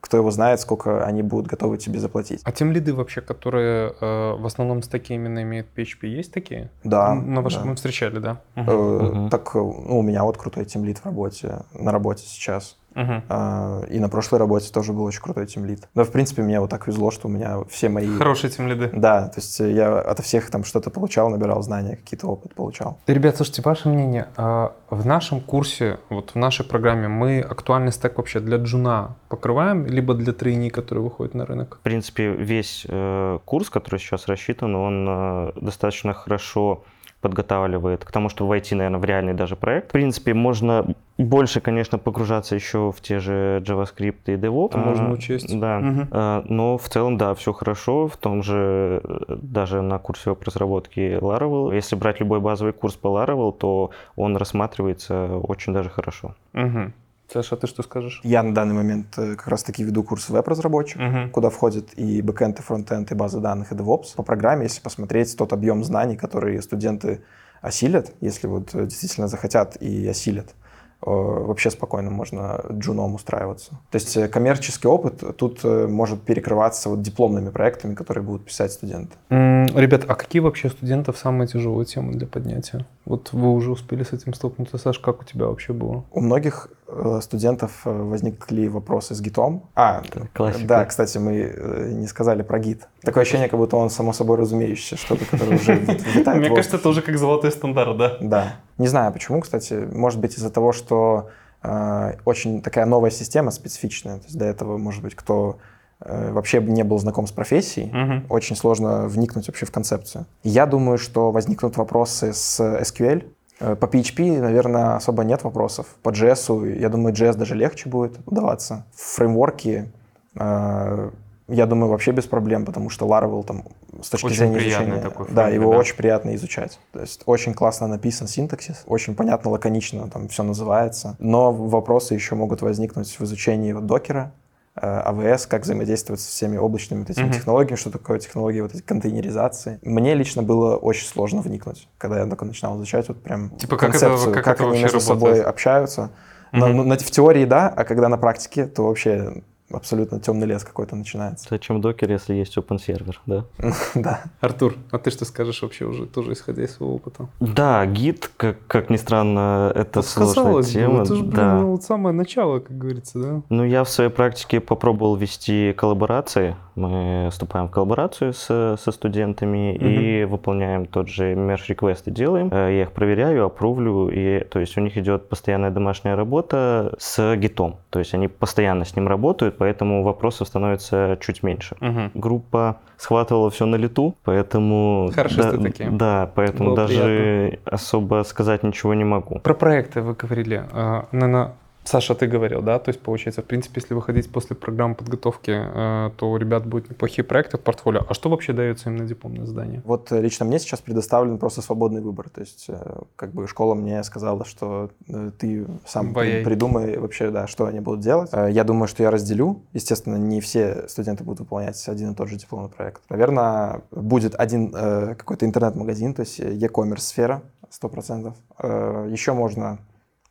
кто 0.00 0.16
его 0.16 0.30
знает, 0.30 0.60
сколько 0.60 1.04
они 1.04 1.22
будут 1.22 1.46
готовы 1.46 1.76
тебе 1.76 1.98
заплатить. 2.00 2.40
А 2.44 2.52
тем 2.52 2.72
лиды 2.72 2.94
вообще, 2.94 3.20
которые 3.20 3.92
э, 4.00 4.34
в 4.38 4.46
основном 4.46 4.82
стаки 4.82 5.14
именно 5.14 5.42
имеют 5.42 5.66
PHP, 5.76 6.06
есть 6.06 6.32
такие? 6.32 6.70
Да. 6.84 7.14
На 7.14 7.42
вашем 7.42 7.62
да. 7.62 7.68
мы 7.68 7.74
встречали, 7.74 8.18
да? 8.18 8.40
Э, 8.56 8.62
Мгм. 9.02 9.28
Так, 9.30 9.54
ну, 9.54 9.98
у 9.98 10.02
меня 10.02 10.22
вот 10.24 10.36
крутой 10.38 10.64
тимлит 10.64 11.01
в 11.02 11.06
работе, 11.06 11.60
на 11.74 11.92
работе 11.92 12.24
сейчас. 12.26 12.76
Мгм. 12.94 13.22
А, 13.28 13.82
И 13.88 13.98
на 13.98 14.08
прошлой 14.08 14.38
работе 14.38 14.70
тоже 14.72 14.92
был 14.92 15.04
очень 15.04 15.22
крутой 15.22 15.46
тимлит. 15.46 15.88
Но, 15.94 16.04
в 16.04 16.10
принципе, 16.12 16.42
мне 16.42 16.60
вот 16.60 16.70
так 16.70 16.86
везло, 16.86 17.10
что 17.10 17.28
у 17.28 17.30
меня 17.30 17.58
все 17.68 17.88
мои... 17.88 18.06
Хорошие 18.18 18.50
тем 18.50 18.68
лиды. 18.68 18.90
Да, 18.92 19.28
то 19.28 19.40
есть 19.40 19.60
я 19.60 19.98
ото 19.98 20.22
всех 20.22 20.50
там 20.50 20.64
что-то 20.64 20.90
получал, 20.90 21.30
набирал 21.30 21.62
знания, 21.62 21.96
какие-то 21.96 22.26
опыт 22.26 22.54
получал. 22.54 22.98
Ребят, 23.06 23.36
слушайте, 23.36 23.62
ваше 23.62 23.88
мнение. 23.88 24.28
а 24.36 24.74
В 24.90 25.06
нашем 25.06 25.40
курсе, 25.40 26.00
вот 26.10 26.32
в 26.34 26.34
нашей 26.36 26.66
программе, 26.66 27.08
мы 27.08 27.40
актуальный 27.40 27.92
стек 27.92 28.18
вообще 28.18 28.40
для 28.40 28.58
джуна 28.58 29.16
покрываем, 29.28 29.86
либо 29.86 30.14
для 30.14 30.32
трейни, 30.32 30.68
которые 30.68 31.04
выходят 31.04 31.34
на 31.34 31.46
рынок? 31.46 31.78
В 31.80 31.84
принципе, 31.84 32.30
весь 32.32 32.84
э, 32.88 33.38
курс, 33.44 33.70
который 33.70 34.00
сейчас 34.00 34.26
рассчитан, 34.26 34.74
он 34.74 35.06
э, 35.08 35.52
достаточно 35.56 36.12
хорошо 36.12 36.84
подготавливает 37.22 38.04
к 38.04 38.10
тому, 38.10 38.28
чтобы 38.28 38.50
войти, 38.50 38.74
наверное, 38.74 39.00
в 39.00 39.04
реальный 39.04 39.32
даже 39.32 39.56
проект. 39.56 39.88
В 39.88 39.92
принципе, 39.92 40.34
можно 40.34 40.84
больше, 41.18 41.60
конечно, 41.60 41.96
погружаться 41.98 42.56
еще 42.56 42.90
в 42.90 43.00
те 43.00 43.20
же 43.20 43.62
JavaScript 43.64 44.26
и 44.26 44.32
DevOps. 44.32 44.70
Это 44.70 44.78
можно 44.78 45.10
учесть. 45.12 45.58
Да. 45.58 45.80
А, 46.10 46.44
Но 46.48 46.76
в 46.76 46.88
целом, 46.88 47.16
да, 47.16 47.34
все 47.34 47.52
хорошо. 47.52 48.08
В 48.08 48.16
том 48.16 48.42
же, 48.42 49.00
даже 49.28 49.82
на 49.82 49.98
курсе 49.98 50.30
веб-разработки 50.30 51.18
Laravel, 51.20 51.74
если 51.74 51.94
брать 51.96 52.18
любой 52.20 52.40
базовый 52.40 52.72
курс 52.72 52.96
по 52.96 53.06
Laravel, 53.08 53.52
то 53.52 53.90
он 54.16 54.36
рассматривается 54.36 55.36
очень 55.36 55.72
даже 55.72 55.90
хорошо. 55.90 56.34
Мгм. 56.52 56.92
Саша, 57.32 57.56
ты 57.56 57.66
что 57.66 57.82
скажешь? 57.82 58.20
Я 58.24 58.42
на 58.42 58.54
данный 58.54 58.74
момент 58.74 59.06
э, 59.16 59.36
как 59.36 59.48
раз-таки 59.48 59.82
веду 59.84 60.02
курс 60.04 60.28
веб-разработчик, 60.28 61.00
Мгм. 61.00 61.30
куда 61.30 61.48
входит 61.48 61.98
и 61.98 62.20
бэкэнд, 62.20 62.58
и 62.60 62.62
фронтенд, 62.62 63.10
и 63.10 63.14
база 63.14 63.40
данных, 63.40 63.72
и 63.72 63.74
DevOps. 63.74 64.14
По 64.16 64.22
программе, 64.22 64.64
если 64.64 64.80
посмотреть 64.82 65.34
тот 65.36 65.52
объем 65.52 65.82
знаний, 65.84 66.16
которые 66.16 66.60
студенты 66.62 67.22
осилят, 67.62 68.12
если 68.20 68.48
вот 68.48 68.74
э, 68.74 68.86
действительно 68.86 69.28
захотят 69.28 69.76
и 69.80 70.06
осилят, 70.06 70.54
вообще 71.02 71.70
спокойно 71.70 72.10
можно 72.10 72.60
джуном 72.70 73.14
устраиваться. 73.14 73.72
То 73.90 73.96
есть 73.96 74.16
э, 74.16 74.28
коммерческий 74.28 74.88
опыт 74.88 75.22
тут 75.36 75.60
э, 75.64 75.86
может 75.86 76.22
перекрываться 76.22 76.88
вот 76.88 77.02
дипломными 77.02 77.50
проектами, 77.50 77.94
которые 77.94 78.24
будут 78.24 78.44
писать 78.44 78.72
студенты. 78.72 79.16
Ребят, 79.28 80.04
а 80.06 80.14
какие 80.14 80.40
вообще 80.40 80.70
студентов 80.70 81.18
самые 81.18 81.48
тяжелые 81.48 81.86
темы 81.86 82.12
для 82.12 82.26
поднятия? 82.26 82.86
Вот 83.04 83.32
вы 83.32 83.52
уже 83.52 83.72
успели 83.72 84.04
с 84.04 84.12
этим 84.12 84.32
столкнуться, 84.32 84.78
Саш, 84.78 84.98
как 84.98 85.22
у 85.22 85.24
тебя 85.24 85.46
вообще 85.46 85.72
было? 85.72 86.04
У 86.12 86.20
многих 86.20 86.68
э, 86.86 87.20
студентов 87.20 87.82
э, 87.84 87.90
возникли 87.90 88.68
вопросы 88.68 89.14
с 89.14 89.20
гитом. 89.20 89.64
А, 89.74 90.02
классика. 90.32 90.66
да, 90.66 90.84
кстати, 90.84 91.18
мы 91.18 91.32
э, 91.34 91.90
не 91.92 92.06
сказали 92.06 92.42
про 92.42 92.60
гит. 92.60 92.88
Такое 93.02 93.22
ощущение, 93.22 93.48
как 93.48 93.58
будто 93.58 93.76
он 93.76 93.90
само 93.90 94.12
собой 94.12 94.36
разумеющееся, 94.38 94.96
что-то, 94.96 95.24
которое 95.24 95.56
уже 95.56 95.74
витает 96.14 96.46
в 96.46 96.50
воздухе. 96.50 96.88
уже 96.88 97.02
как 97.02 97.18
золотой 97.18 97.50
стандарт, 97.50 97.96
да? 97.96 98.18
Да. 98.20 98.56
Не 98.82 98.88
знаю 98.88 99.12
почему, 99.12 99.40
кстати. 99.40 99.74
Может 99.92 100.20
быть 100.20 100.34
из-за 100.36 100.50
того, 100.50 100.72
что 100.72 101.28
э, 101.62 102.14
очень 102.24 102.60
такая 102.62 102.84
новая 102.86 103.10
система 103.10 103.50
специфичная. 103.52 104.16
То 104.18 104.24
есть 104.24 104.36
до 104.38 104.44
этого, 104.44 104.76
может 104.78 105.02
быть, 105.02 105.14
кто 105.14 105.58
э, 106.00 106.32
вообще 106.32 106.60
не 106.60 106.82
был 106.82 106.98
знаком 106.98 107.26
с 107.26 107.32
профессией, 107.32 107.90
Мгм. 107.92 108.26
очень 108.28 108.56
сложно 108.56 109.06
вникнуть 109.06 109.46
вообще 109.46 109.66
в 109.66 109.70
концепцию. 109.70 110.24
Я 110.42 110.66
думаю, 110.66 110.98
что 110.98 111.30
возникнут 111.30 111.76
вопросы 111.76 112.32
с 112.32 112.60
SQL. 112.60 113.22
Э, 113.60 113.76
По 113.76 113.86
PHP, 113.86 114.40
наверное, 114.40 114.96
особо 114.96 115.22
нет 115.22 115.44
вопросов. 115.44 115.86
По 116.02 116.10
JS, 116.10 116.76
я 116.80 116.88
думаю, 116.88 117.14
JS 117.14 117.36
даже 117.36 117.54
легче 117.54 117.88
будет 117.88 118.18
удаваться. 118.26 118.84
Фреймворки, 118.96 119.92
э, 120.34 121.10
я 121.52 121.66
думаю, 121.66 121.90
вообще 121.90 122.12
без 122.12 122.24
проблем, 122.26 122.64
потому 122.64 122.90
что 122.90 123.06
Laravel 123.06 123.44
там 123.44 123.64
с 124.02 124.08
точки 124.08 124.26
Очень 124.26 124.36
зрения 124.36 124.58
изучения... 124.58 124.96
такой 125.00 125.26
да, 125.30 125.44
фреймворк, 125.46 125.54
его 125.54 125.72
да. 125.72 125.78
очень 125.78 125.96
приятно 125.96 126.34
изучать. 126.34 126.78
То 126.92 127.00
есть 127.00 127.22
очень 127.26 127.54
классно 127.54 127.86
написан 127.86 128.26
синтаксис, 128.26 128.82
очень 128.86 129.14
понятно, 129.14 129.50
лаконично 129.50 130.08
там 130.08 130.28
все 130.28 130.42
называется. 130.42 131.16
Но 131.18 131.52
вопросы 131.52 132.14
еще 132.14 132.34
могут 132.34 132.62
возникнуть 132.62 133.08
в 133.18 133.22
изучении 133.24 133.72
вот 133.72 133.86
докера, 133.86 134.32
э, 134.74 134.86
AWS, 135.06 135.46
как 135.48 135.62
взаимодействовать 135.62 136.20
со 136.22 136.30
всеми 136.30 136.56
облачными 136.56 137.00
вот 137.00 137.10
этими 137.10 137.24
Мгм. 137.24 137.32
технологиями, 137.34 137.76
что 137.76 137.90
такое 137.90 138.18
технологии 138.18 138.60
вот 138.62 138.70
этой 138.74 138.82
контейнеризации. 138.82 139.78
Мне 139.82 140.14
лично 140.14 140.42
было 140.42 140.76
очень 140.76 141.06
сложно 141.06 141.42
вникнуть, 141.42 141.88
когда 141.98 142.20
я 142.20 142.26
только 142.26 142.44
начинал 142.46 142.76
изучать 142.78 143.06
вот 143.08 143.22
прям 143.22 143.50
Типа, 143.50 143.76
как 143.76 143.90
это- 143.90 143.98
концепцию, 144.06 144.34
как 144.34 144.44
как, 144.44 144.60
это 144.60 144.70
они 144.70 144.80
между 144.82 145.00
собой 145.00 145.30
работает? 145.30 145.46
общаются. 145.46 146.10
На- 146.52 146.68
Мгм. 146.68 146.76
ну, 146.78 146.84
на- 146.84 146.96
в 146.98 147.10
теории 147.10 147.44
да, 147.44 147.68
а 147.68 147.84
когда 147.84 148.08
на 148.08 148.16
практике, 148.16 148.66
то 148.66 148.86
вообще 148.86 149.42
абсолютно 149.74 150.20
темный 150.20 150.46
лес 150.46 150.64
какой-то 150.64 150.96
начинается. 150.96 151.46
Зачем 151.50 151.80
докер, 151.80 152.10
если 152.10 152.34
есть 152.34 152.56
open 152.56 152.78
сервер, 152.80 153.20
да? 153.26 153.44
Да. 153.94 154.22
Артур, 154.40 154.74
а 154.90 154.98
ты 154.98 155.10
что 155.10 155.24
скажешь 155.24 155.62
вообще 155.62 155.84
уже, 155.84 156.06
тоже 156.06 156.32
исходя 156.32 156.64
из 156.64 156.74
своего 156.74 156.94
опыта? 156.96 157.28
Да, 157.40 157.84
гид, 157.86 158.30
как, 158.36 158.56
как 158.66 158.90
ни 158.90 158.96
странно, 158.96 159.72
это 159.74 160.00
Вот 160.00 160.06
сложная 160.06 160.34
казалось 160.34 160.66
бы, 160.66 160.72
тема. 160.72 161.02
это 161.02 161.14
же, 161.14 161.22
блин, 161.22 161.34
да. 161.34 161.58
ну, 161.60 161.70
вот 161.72 161.82
самое 161.82 162.14
начало, 162.14 162.60
как 162.60 162.76
говорится, 162.76 163.18
да? 163.18 163.42
Ну, 163.48 163.64
я 163.64 163.84
в 163.84 163.88
своей 163.88 164.10
практике 164.10 164.60
попробовал 164.60 165.16
вести 165.16 165.72
коллаборации. 165.76 166.56
Мы 166.74 167.28
вступаем 167.30 167.68
в 167.68 167.70
коллаборацию 167.70 168.32
с, 168.32 168.46
со 168.80 168.92
студентами 168.92 169.74
и 169.76 170.24
выполняем 170.24 170.86
тот 170.86 171.08
же 171.08 171.34
request 171.34 172.10
делаем. 172.10 172.48
Э, 172.52 172.74
Я 172.74 172.82
их 172.82 172.92
проверяю, 172.92 173.44
опровлю, 173.44 174.08
и 174.08 174.42
то 174.44 174.58
есть 174.58 174.76
у 174.78 174.80
них 174.80 174.96
идет 174.96 175.28
постоянная 175.28 175.70
домашняя 175.70 176.16
работа 176.16 176.94
с 176.98 177.36
гитом. 177.36 177.76
То 177.90 177.98
есть 177.98 178.14
они 178.14 178.28
постоянно 178.28 178.84
с 178.84 178.96
ним 178.96 179.06
работают, 179.06 179.58
поэтому 179.62 180.02
вопросов 180.02 180.48
становится 180.48 181.16
чуть 181.20 181.44
меньше. 181.44 181.76
Мгм. 181.80 182.10
Группа 182.14 182.78
схватывала 182.96 183.48
все 183.48 183.64
на 183.64 183.76
лету, 183.76 184.16
поэтому... 184.24 185.12
Хорошисты 185.14 185.56
да, 185.56 185.62
такие. 185.62 185.90
Да, 185.90 186.30
поэтому 186.34 186.70
Было 186.70 186.76
даже 186.76 187.60
особо 187.64 188.24
сказать 188.24 188.64
ничего 188.64 188.94
не 188.94 189.04
могу. 189.04 189.38
Про 189.38 189.54
проекты 189.54 190.00
вы 190.00 190.14
говорили. 190.14 190.64
А, 190.72 191.06
Наверное, 191.12 191.52
Саша, 191.84 192.14
ты 192.14 192.26
говорил, 192.26 192.62
да? 192.62 192.78
То 192.78 192.90
есть, 192.90 193.00
получается, 193.00 193.42
в 193.42 193.44
принципе, 193.44 193.80
если 193.80 193.94
выходить 193.94 194.30
после 194.30 194.54
программы 194.54 194.94
подготовки, 194.94 195.50
э, 195.50 196.10
то 196.16 196.30
у 196.30 196.36
ребят 196.36 196.64
будут 196.64 196.90
неплохие 196.90 197.24
проекты 197.24 197.58
в 197.58 197.60
портфолио. 197.60 198.04
А 198.08 198.14
что 198.14 198.30
вообще 198.30 198.52
дается 198.52 198.88
им 198.88 198.96
на 198.96 199.04
дипломное 199.04 199.46
задание? 199.46 199.82
Вот 199.84 200.12
э, 200.12 200.20
лично 200.20 200.46
мне 200.46 200.58
сейчас 200.58 200.80
предоставлен 200.80 201.38
просто 201.38 201.60
свободный 201.60 202.00
выбор. 202.00 202.28
То 202.28 202.40
есть, 202.40 202.66
э, 202.68 203.00
как 203.16 203.32
бы 203.32 203.48
школа 203.48 203.74
мне 203.74 204.02
сказала, 204.04 204.44
что 204.44 204.90
ты 205.38 205.66
сам 205.84 206.12
Ваяй. 206.12 206.44
придумай 206.44 206.98
вообще, 206.98 207.30
да, 207.30 207.46
что 207.46 207.66
они 207.66 207.80
будут 207.80 208.00
делать. 208.00 208.30
Я 208.32 208.64
думаю, 208.64 208.86
что 208.88 209.02
я 209.02 209.10
разделю. 209.10 209.62
Естественно, 209.72 210.16
не 210.16 210.40
все 210.40 210.88
студенты 210.88 211.24
будут 211.24 211.40
выполнять 211.40 211.88
один 211.88 212.12
и 212.12 212.14
тот 212.14 212.28
же 212.28 212.36
дипломный 212.36 212.70
проект. 212.70 213.02
Наверное, 213.10 213.82
будет 213.90 214.34
один 214.34 214.70
какой-то 214.70 215.46
интернет-магазин, 215.46 216.14
то 216.14 216.20
есть 216.20 216.38
e-commerce 216.38 217.00
сфера, 217.00 217.42
100%. 217.72 218.34
Э, 218.58 219.08
Еще 219.10 219.32
можно 219.32 219.78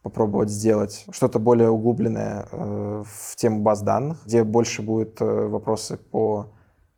попробовать 0.04 0.50
сделать 0.50 1.06
что-то 1.12 1.40
более 1.40 1.70
углубленное 1.70 2.48
э, 2.52 3.04
в 3.06 3.36
тему 3.36 3.62
баз 3.62 3.82
данных, 3.82 4.18
где 4.26 4.44
больше 4.44 4.82
будет 4.82 5.22
э, 5.22 5.26
вопросы 5.48 5.98
по 5.98 6.48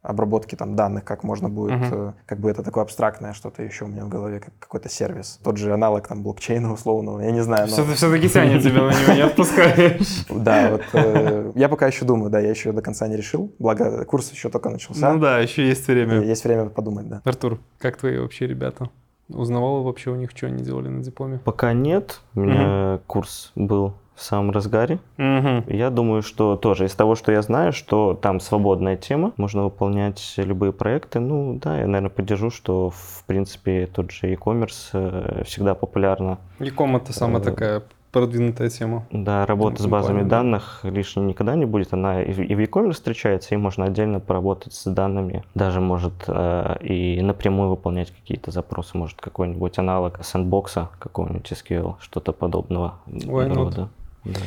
обработке 0.01 0.57
там 0.57 0.75
данных, 0.75 1.05
как 1.05 1.23
можно 1.23 1.47
будет, 1.47 1.79
Мгм. 1.79 2.09
э, 2.09 2.13
как 2.25 2.39
бы 2.39 2.49
это 2.49 2.61
такое 2.61 2.83
абстрактное 2.83 3.31
что-то 3.31 3.63
еще 3.63 3.85
у 3.85 3.87
меня 3.87 4.03
в 4.03 4.09
голове, 4.09 4.41
как 4.41 4.53
какой-то 4.59 4.89
сервис. 4.89 5.39
Тот 5.43 5.55
же 5.55 5.73
аналог 5.73 6.05
там 6.07 6.23
блокчейна 6.23 6.73
условного, 6.73 7.21
я 7.21 7.31
не 7.31 7.41
знаю. 7.41 7.67
но- 7.69 7.93
Все-таки 7.93 8.27
тянет 8.29 8.61
тебя 8.63 8.83
на 8.83 8.89
него, 8.91 9.13
не 9.13 9.21
отпускаешь. 9.25 10.25
Да, 10.29 10.71
вот 10.71 10.81
э, 10.93 11.51
я 11.55 11.69
пока 11.69 11.87
еще 11.87 12.03
думаю, 12.03 12.29
да, 12.29 12.39
я 12.41 12.49
еще 12.49 12.73
до 12.73 12.81
конца 12.81 13.07
не 13.07 13.15
решил, 13.15 13.53
благо 13.59 14.03
курс 14.03 14.29
еще 14.31 14.49
только 14.49 14.69
начался. 14.69 15.13
Ну 15.13 15.19
да, 15.19 15.39
еще 15.39 15.65
есть 15.67 15.87
время. 15.87 16.19
Есть 16.21 16.43
время 16.43 16.65
подумать, 16.69 17.07
да. 17.07 17.21
Артур, 17.23 17.59
как 17.79 17.95
твои 17.97 18.17
вообще 18.17 18.45
ребята? 18.47 18.89
Узнавала 19.29 19.81
вообще 19.81 20.11
у 20.11 20.15
них, 20.15 20.31
что 20.35 20.47
они 20.47 20.63
делали 20.63 20.89
на 20.89 21.01
дипломе? 21.01 21.39
Пока 21.43 21.73
нет, 21.73 22.21
у 22.35 22.41
меня 22.41 22.99
курс 23.07 23.51
был 23.55 23.93
в 24.15 24.21
самом 24.21 24.51
разгаре. 24.51 24.99
Мгм. 25.17 25.65
Я 25.67 25.89
думаю, 25.89 26.21
что 26.21 26.55
тоже 26.55 26.85
из 26.85 26.93
того, 26.93 27.15
что 27.15 27.31
я 27.31 27.41
знаю, 27.41 27.73
что 27.73 28.13
там 28.13 28.39
свободная 28.39 28.95
тема, 28.95 29.33
можно 29.37 29.63
выполнять 29.63 30.33
любые 30.37 30.71
проекты. 30.71 31.19
Ну 31.19 31.59
да, 31.61 31.79
я, 31.79 31.87
наверное, 31.87 32.09
поддержу, 32.09 32.49
что 32.51 32.91
в 32.91 33.23
принципе 33.25 33.87
тот 33.87 34.11
же 34.11 34.27
e-commerce 34.27 34.89
э, 34.93 35.43
всегда 35.45 35.73
популярно. 35.73 36.37
Яком 36.59 36.95
это 36.95 37.11
самая 37.13 37.41
Э, 37.41 37.45
такая 37.45 37.83
продвинутая 38.13 38.69
тема. 38.69 39.05
Да, 39.11 39.45
работа 39.45 39.81
с 39.81 39.87
базами 39.87 40.21
да. 40.21 40.37
данных 40.37 40.81
лишней 40.83 41.25
никогда 41.25 41.55
не 41.55 41.65
будет. 41.65 41.93
Она 41.93 42.21
и 42.21 42.31
в 42.31 42.59
e-commerce 42.59 42.93
встречается, 42.93 43.55
и 43.55 43.57
можно 43.57 43.85
отдельно 43.85 44.19
поработать 44.19 44.73
с 44.73 44.89
данными. 44.89 45.43
Даже 45.55 45.81
может 45.81 46.13
э, 46.27 46.77
и 46.81 47.19
напрямую 47.21 47.71
выполнять 47.71 48.11
какие-то 48.11 48.51
запросы. 48.51 48.97
Может 48.97 49.19
какой-нибудь 49.19 49.79
аналог 49.79 50.23
сэндбокса, 50.23 50.89
какого-нибудь 50.99 51.51
SQL, 51.51 51.95
что-то 51.99 52.31
подобного 52.33 52.99
Why 53.07 53.51
not? 53.51 53.87
Да. 54.23 54.39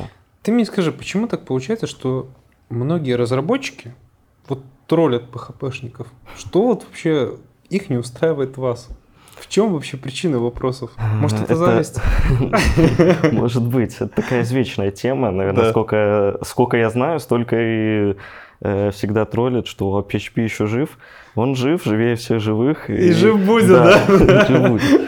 Ты 0.43 0.53
мне 0.53 0.65
скажи, 0.65 0.93
почему 0.93 1.27
так 1.27 1.43
получается, 1.43 1.87
что 1.87 2.29
многие 2.69 3.17
разработчики 3.17 3.93
вот 4.47 4.63
троллят 4.87 5.23
PHP-шников? 5.29 6.07
Что 6.37 6.67
вот 6.67 6.85
вообще 6.85 7.35
их 7.69 7.89
не 7.89 7.97
устраивает 7.97 8.57
вас? 8.57 8.87
В 9.39 9.47
чем 9.47 9.73
вообще 9.73 9.97
причина 9.97 10.39
вопросов? 10.39 10.91
Может, 11.19 11.41
это, 11.41 11.53
Это- 11.53 11.55
зависть? 11.55 12.01
Может 13.31 13.63
быть, 13.63 13.95
это 13.95 14.07
такая 14.07 14.41
извечная 14.41 14.91
тема, 14.91 15.31
наверное, 15.31 15.63
Да. 15.65 15.69
сколько, 15.69 16.37
сколько 16.43 16.77
я 16.77 16.89
знаю, 16.89 17.19
столько 17.19 17.55
и 17.59 18.15
э, 18.61 18.91
всегда 18.91 19.25
троллят, 19.25 19.67
что 19.67 19.99
PHP 20.09 20.41
еще 20.43 20.65
жив. 20.65 20.97
Он 21.37 21.55
жив, 21.55 21.83
живее 21.83 22.15
всех 22.15 22.39
живых. 22.39 22.89
И 22.89 23.11
жив 23.13 23.39
будет, 23.45 23.67
да? 23.67 23.99
жив 24.47 24.69
будет. 24.69 25.01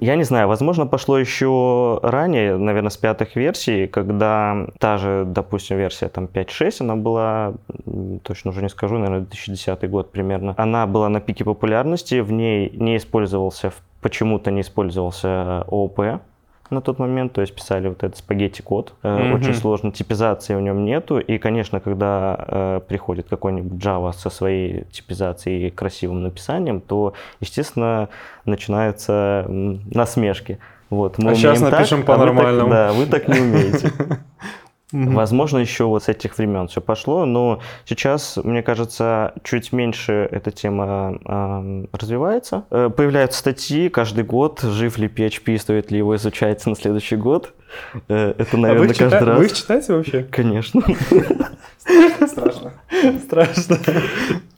Я 0.00 0.16
не 0.16 0.24
знаю, 0.24 0.48
возможно, 0.48 0.86
пошло 0.86 1.18
еще 1.18 1.98
ранее, 2.02 2.56
наверное, 2.56 2.90
с 2.90 2.96
пятых 2.96 3.36
версий, 3.36 3.86
когда 3.88 4.66
та 4.78 4.98
же, 4.98 5.24
допустим, 5.26 5.76
версия 5.76 6.08
там 6.08 6.28
5.6, 6.32 6.76
она 6.80 6.94
была, 6.94 7.54
точно 8.22 8.50
уже 8.50 8.62
не 8.62 8.68
скажу, 8.68 8.98
наверное, 8.98 9.26
2010 9.26 9.90
год 9.90 10.12
примерно. 10.12 10.54
Она 10.56 10.86
была 10.86 11.08
на 11.08 11.20
пике 11.20 11.44
популярности, 11.44 12.20
в 12.20 12.30
ней 12.30 12.70
не 12.76 12.96
использовался, 12.96 13.72
почему-то 14.00 14.50
не 14.50 14.60
использовался 14.60 15.62
ООП, 15.62 16.20
на 16.70 16.80
тот 16.80 16.98
момент, 16.98 17.32
то 17.32 17.40
есть 17.40 17.54
писали 17.54 17.88
вот 17.88 18.02
этот 18.02 18.16
спагетти-код, 18.16 18.94
Мгм. 19.02 19.34
очень 19.34 19.54
сложно, 19.54 19.92
типизации 19.92 20.54
в 20.54 20.60
нем 20.60 20.84
нету, 20.84 21.18
и, 21.18 21.38
конечно, 21.38 21.80
когда 21.80 22.36
э, 22.48 22.80
приходит 22.88 23.26
какой-нибудь 23.28 23.82
Java 23.84 24.12
со 24.12 24.30
своей 24.30 24.84
типизацией 24.92 25.66
и 25.66 25.70
красивым 25.70 26.22
написанием, 26.22 26.80
то, 26.80 27.14
естественно, 27.40 28.08
начинаются 28.44 29.44
насмешки. 29.48 30.58
Вот, 30.90 31.18
мы 31.18 31.30
А 31.32 31.34
щас 31.36 31.58
умеем 31.58 31.70
так, 31.70 31.78
напишем 31.80 31.98
а 31.98 32.00
вы 32.00 32.06
так- 32.06 32.16
по-нормальному. 32.18 32.70
Да, 32.70 32.92
вы 32.92 33.06
так 33.06 33.28
не 33.28 33.40
умеете. 33.40 33.92
Мгм. 34.92 35.14
Возможно, 35.14 35.58
еще 35.58 35.84
вот 35.84 36.02
с 36.02 36.08
этих 36.08 36.36
времен 36.36 36.66
все 36.66 36.80
пошло, 36.80 37.24
но 37.24 37.60
сейчас, 37.84 38.36
мне 38.42 38.62
кажется, 38.62 39.34
чуть 39.44 39.72
меньше 39.72 40.28
эта 40.32 40.50
тема 40.50 41.18
эм, 41.24 41.88
развивается. 41.92 42.64
Э, 42.70 42.90
Появляются 42.94 43.38
статьи 43.38 43.88
каждый 43.88 44.24
год, 44.24 44.60
жив 44.62 44.98
ли 44.98 45.06
PHP, 45.06 45.58
стоит 45.58 45.90
ли 45.92 45.98
его 45.98 46.16
изучать 46.16 46.66
на 46.66 46.74
следующий 46.74 47.16
год. 47.16 47.52
Э, 48.08 48.34
Это, 48.36 48.56
А 48.56 48.56
наверное, 48.56 48.88
их 48.88 48.96
чита- 48.96 49.10
каждый 49.10 49.34
вы 49.36 49.44
их 49.44 49.50
раз. 49.50 49.58
читаете 49.58 49.92
вообще? 49.94 50.22
Конечно. 50.24 50.82
Страшно. 52.26 52.72
Страшно. 53.22 53.78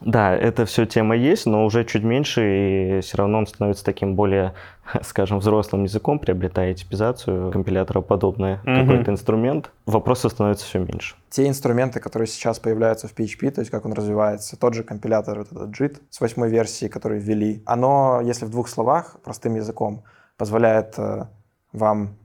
Да, 0.00 0.34
эта 0.34 0.64
все 0.66 0.84
тема 0.86 1.16
есть, 1.16 1.46
но 1.46 1.64
уже 1.64 1.84
чуть 1.84 2.02
меньше, 2.02 2.98
и 2.98 3.00
все 3.02 3.18
равно 3.18 3.38
он 3.38 3.46
становится 3.46 3.84
таким 3.84 4.14
более, 4.16 4.54
скажем, 5.02 5.38
взрослым 5.38 5.84
языком, 5.84 6.18
приобретая 6.18 6.74
типизацию 6.74 7.50
компилятора 7.52 8.00
подобное, 8.00 8.60
Мгм. 8.64 8.80
какой-то 8.86 9.10
инструмент, 9.12 9.70
вопросов 9.86 10.32
становится 10.32 10.64
все 10.66 10.78
меньше. 10.80 11.14
Те 11.30 11.48
инструменты, 11.48 12.00
которые 12.00 12.26
сейчас 12.26 12.58
появляются 12.58 13.08
в 13.08 13.14
PHP, 13.14 13.50
то 13.50 13.60
есть 13.60 13.70
как 13.70 13.86
он 13.86 13.92
развивается, 13.92 14.56
тот 14.58 14.74
же 14.74 14.82
компилятор, 14.84 15.38
вот 15.38 15.52
этот 15.52 15.70
JIT 15.70 16.00
с 16.10 16.20
восьмой 16.20 16.50
версии, 16.50 16.88
который 16.88 17.18
ввели, 17.20 17.62
оно, 17.66 18.20
если 18.22 18.44
в 18.44 18.50
двух 18.50 18.68
словах, 18.68 19.16
простым 19.24 19.54
языком, 19.54 20.02
позволяет 20.36 20.94
э, 20.98 21.26
вам 21.72 22.16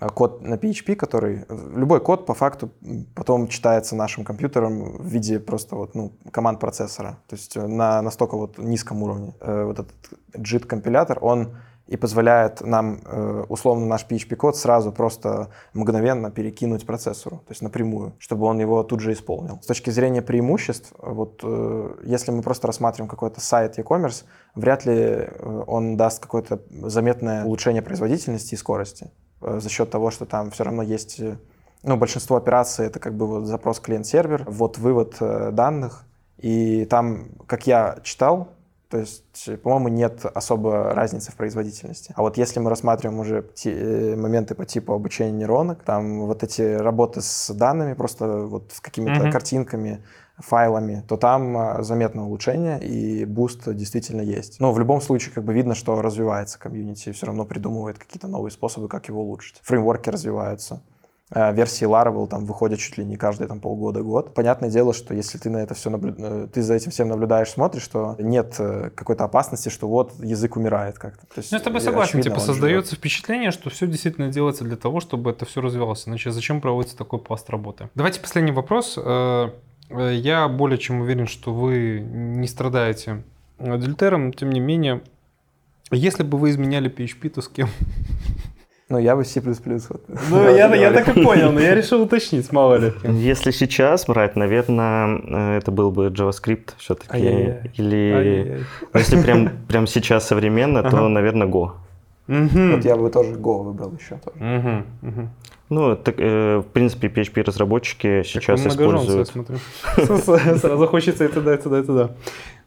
э, 0.00 0.08
код 0.08 0.42
на 0.42 0.54
PHP, 0.54 0.94
который... 0.96 1.44
э, 1.48 1.56
Любой 1.76 2.00
код, 2.00 2.24
по 2.26 2.32
факту, 2.34 2.70
потом 3.14 3.48
читается 3.48 3.94
нашим 3.96 4.24
компьютером 4.24 4.96
в 4.98 5.06
виде 5.06 5.38
просто 5.38 5.76
вот, 5.76 5.94
ну, 5.94 6.12
команд 6.32 6.58
процессора. 6.60 7.18
То 7.28 7.36
есть 7.36 7.56
на 7.56 8.00
настолько 8.02 8.36
вот 8.36 8.58
низком 8.58 9.02
уровне. 9.02 9.34
Э, 9.40 9.64
Вот 9.64 9.78
этот 9.80 9.94
JIT-компилятор, 10.34 11.18
он 11.20 11.56
и 11.86 11.96
позволяет 11.96 12.62
нам, 12.62 13.00
э, 13.04 13.44
условно, 13.48 13.86
наш 13.86 14.06
PHP-код 14.06 14.56
сразу 14.56 14.92
просто 14.92 15.50
мгновенно 15.72 16.30
перекинуть 16.30 16.84
процессору, 16.84 17.36
то 17.38 17.52
есть 17.52 17.62
напрямую, 17.62 18.14
чтобы 18.18 18.46
он 18.46 18.58
его 18.58 18.82
тут 18.82 19.00
же 19.00 19.12
исполнил. 19.12 19.60
С 19.62 19.66
точки 19.66 19.90
зрения 19.90 20.20
преимуществ, 20.20 20.92
вот 20.98 21.40
э, 21.44 21.94
если 22.04 22.32
мы 22.32 22.42
просто 22.42 22.66
рассматриваем 22.66 23.08
какой-то 23.08 23.40
сайт 23.40 23.78
e-commerce, 23.78 24.24
вряд 24.54 24.84
ли 24.84 24.94
э, 24.94 25.64
он 25.66 25.96
даст 25.96 26.20
какое-то 26.20 26.60
заметное 26.70 27.44
улучшение 27.44 27.82
производительности 27.82 28.54
и 28.54 28.58
скорости 28.58 29.10
за 29.40 29.68
счет 29.68 29.90
того, 29.90 30.10
что 30.10 30.24
там 30.24 30.50
все 30.50 30.64
равно 30.64 30.82
есть, 30.82 31.20
ну, 31.82 31.96
большинство 31.96 32.36
операций 32.36 32.86
это 32.86 32.98
как 32.98 33.14
бы 33.14 33.26
вот 33.26 33.44
запрос 33.44 33.78
клиент-сервер, 33.80 34.44
вот 34.48 34.78
вывод 34.78 35.16
данных, 35.20 36.04
и 36.38 36.86
там, 36.86 37.28
как 37.46 37.66
я 37.66 37.98
читал, 38.02 38.55
то 38.88 38.98
есть, 38.98 39.48
э, 39.48 39.56
по-моему, 39.56 39.88
нет 39.88 40.24
особо 40.24 40.94
разницы 40.94 41.32
в 41.32 41.36
производительности. 41.36 42.12
А 42.16 42.22
вот 42.22 42.36
если 42.36 42.60
мы 42.60 42.70
рассматриваем 42.70 43.18
уже 43.18 43.44
э, 43.64 44.16
моменты 44.16 44.54
по 44.54 44.64
типу 44.64 44.92
обучения 44.92 45.32
нейронок, 45.32 45.82
там 45.82 46.26
вот 46.26 46.42
эти 46.42 46.62
работы 46.76 47.20
с 47.20 47.52
данными, 47.52 47.94
просто 47.94 48.26
вот 48.42 48.72
с 48.72 48.80
какими-то 48.80 49.24
Мгм. 49.24 49.32
картинками, 49.32 50.04
файлами, 50.38 51.02
то 51.08 51.16
там 51.16 51.56
а, 51.56 51.82
заметное 51.82 52.24
улучшение 52.24 52.78
и 52.82 53.24
буст 53.24 53.72
действительно 53.72 54.20
есть. 54.20 54.60
Но 54.60 54.72
в 54.72 54.78
любом 54.78 55.00
случае 55.00 55.32
как 55.34 55.44
бы 55.44 55.54
видно, 55.54 55.74
что 55.74 56.00
развивается 56.02 56.58
комьюнити, 56.58 57.12
все 57.12 57.26
равно 57.26 57.44
придумывает 57.44 57.98
какие-то 57.98 58.28
новые 58.28 58.50
способы, 58.50 58.88
как 58.88 59.08
его 59.08 59.22
улучшить. 59.22 59.60
Фреймворки 59.62 60.10
развиваются. 60.10 60.82
А, 61.32 61.50
Версии 61.52 61.86
Laravel 61.86 62.28
там 62.28 62.44
выходят 62.44 62.78
чуть 62.78 62.98
ли 62.98 63.04
не 63.04 63.16
каждые 63.16 63.48
там 63.48 63.58
полгода-год. 63.60 64.32
Понятное 64.32 64.70
дело, 64.70 64.94
что 64.94 65.12
если 65.12 65.38
ты 65.38 65.50
на 65.50 65.56
это 65.58 65.74
все 65.74 65.90
наблю... 65.90 66.46
ты 66.48 66.62
за 66.62 66.74
этим 66.74 66.92
всем 66.92 67.08
наблюдаешь, 67.08 67.48
смотришь, 67.50 67.82
что 67.82 68.14
нет 68.20 68.54
э, 68.60 68.90
какой-то 68.94 69.24
опасности, 69.24 69.68
что 69.68 69.88
вот 69.88 70.12
язык 70.22 70.56
умирает 70.56 70.98
как-то. 71.00 71.26
То 71.26 71.38
есть, 71.38 71.50
Ну, 71.50 71.56
я 71.56 71.60
с 71.60 71.64
тобой 71.64 71.80
э, 71.80 71.84
согласен. 71.84 72.10
очевидно, 72.20 72.30
Типа 72.30 72.34
он 72.34 72.40
живет. 72.46 72.54
создается 72.54 72.94
впечатление, 72.94 73.50
что 73.50 73.70
все 73.70 73.88
действительно 73.88 74.28
делается 74.28 74.62
для 74.62 74.76
того, 74.76 75.00
чтобы 75.00 75.30
это 75.30 75.44
все 75.46 75.60
развивалось. 75.60 76.06
Иначе 76.06 76.30
зачем 76.30 76.60
проводится 76.60 76.96
такой 76.96 77.18
пласт 77.18 77.50
работы? 77.50 77.88
Давайте 77.96 78.20
последний 78.20 78.52
вопрос. 78.52 78.96
Э, 78.96 79.50
э, 79.90 80.14
Я 80.14 80.46
более 80.46 80.78
чем 80.78 81.00
уверен, 81.00 81.26
что 81.26 81.52
вы 81.52 81.98
не 82.08 82.46
страдаете 82.46 83.24
адюльтером, 83.58 84.32
тем 84.32 84.50
не 84.50 84.60
менее, 84.60 85.00
если 85.90 86.22
бы 86.22 86.38
вы 86.38 86.50
изменяли 86.50 86.88
PHP, 86.88 87.30
то 87.30 87.40
с 87.42 87.48
кем? 87.48 87.68
Ну, 88.88 88.98
я 88.98 89.16
бы 89.16 89.24
C++. 89.24 89.40
Вот, 89.40 90.00
Ну, 90.30 90.48
я, 90.56 90.72
я 90.76 90.92
так 90.92 91.08
и 91.08 91.22
понял, 91.22 91.50
но 91.50 91.60
я 91.60 91.74
решил 91.74 92.02
уточнить, 92.02 92.52
мало 92.52 92.76
ли. 92.76 92.92
Если 93.02 93.50
сейчас 93.50 94.06
брать, 94.06 94.36
наверное, 94.36 95.20
э, 95.26 95.58
это 95.58 95.72
был 95.72 95.90
бы 95.90 96.06
JavaScript 96.06 96.74
все-таки. 96.78 97.18
Или 97.74 98.64
ну, 98.92 98.98
если 99.00 99.20
прям, 99.20 99.50
прям 99.66 99.86
сейчас 99.88 100.28
современно, 100.28 100.82
то, 100.82 101.08
наверное, 101.08 101.48
Go. 101.48 101.72
Вот 102.28 102.84
я 102.84 102.96
бы 102.96 103.10
тоже 103.10 103.32
Go 103.32 103.64
выбрал 103.64 103.92
еще 103.98 104.18
тоже. 104.18 104.84
Ну, 105.68 105.96
так, 105.96 106.14
э, 106.18 106.58
в 106.58 106.66
принципе, 106.72 107.08
PHP-разработчики 107.08 108.22
сейчас 108.22 108.64
используют... 108.64 109.32
Сразу 110.60 110.86
хочется 110.86 111.24
и 111.24 111.28
туда, 111.28 111.54
и 111.54 111.58
туда, 111.58 111.80
и 111.80 111.82
туда. 111.82 112.10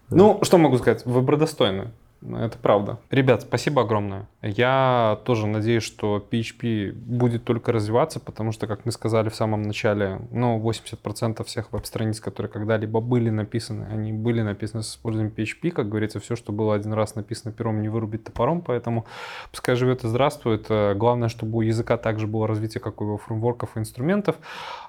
Ну, 0.10 0.40
что 0.42 0.58
могу 0.58 0.78
сказать? 0.78 1.06
Выбор 1.06 1.38
достойный. 1.38 1.86
Это 2.22 2.58
правда. 2.58 3.00
Ребят, 3.12 3.44
спасибо 3.44 3.84
огромное. 3.84 4.28
Я 4.42 5.20
тоже 5.24 5.48
надеюсь, 5.48 5.84
что 5.84 6.26
PHP 6.30 6.92
будет 6.92 7.46
только 7.46 7.72
развиваться, 7.72 8.20
потому 8.20 8.52
что, 8.52 8.68
как 8.68 8.86
мы 8.86 8.92
сказали 8.92 9.30
в 9.30 9.36
самом 9.36 9.62
начале, 9.62 10.20
ну, 10.32 10.60
80% 10.60 11.44
всех 11.46 11.72
веб-страниц, 11.72 12.20
которые 12.20 12.52
когда-либо 12.52 13.00
были 13.00 13.30
написаны, 13.30 13.86
они 13.90 14.12
были 14.12 14.42
написаны 14.42 14.84
с 14.84 14.92
использованием 14.92 15.34
PHP. 15.36 15.72
Как 15.72 15.88
говорится, 15.88 16.20
все, 16.20 16.36
что 16.36 16.52
было 16.52 16.76
один 16.76 16.92
раз 16.94 17.16
написано 17.16 17.54
пером, 17.54 17.82
не 17.82 17.88
вырубить 17.88 18.26
топором, 18.26 18.62
поэтому 18.62 19.06
пускай 19.52 19.76
живет 19.76 20.04
и 20.04 20.08
здравствует. 20.08 20.66
Э, 20.70 20.96
Главное, 20.96 21.30
чтобы 21.30 21.60
у 21.60 21.62
языка 21.62 21.96
также 21.98 22.28
было 22.28 22.48
развитие, 22.48 22.82
как 22.82 23.02
у 23.02 23.06
его 23.06 23.18
фреймворков 23.18 23.78
и 23.78 23.80
инструментов. 23.80 24.36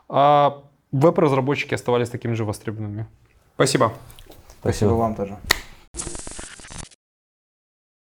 А 0.09 0.63
веб-разработчики 0.91 1.75
оставались 1.75 2.11
такими 2.11 2.33
же 2.33 2.45
востребованными. 2.45 3.07
Спасибо. 3.55 3.93
Спасибо 4.61 4.91
вам 4.91 5.15
тоже. 5.15 5.39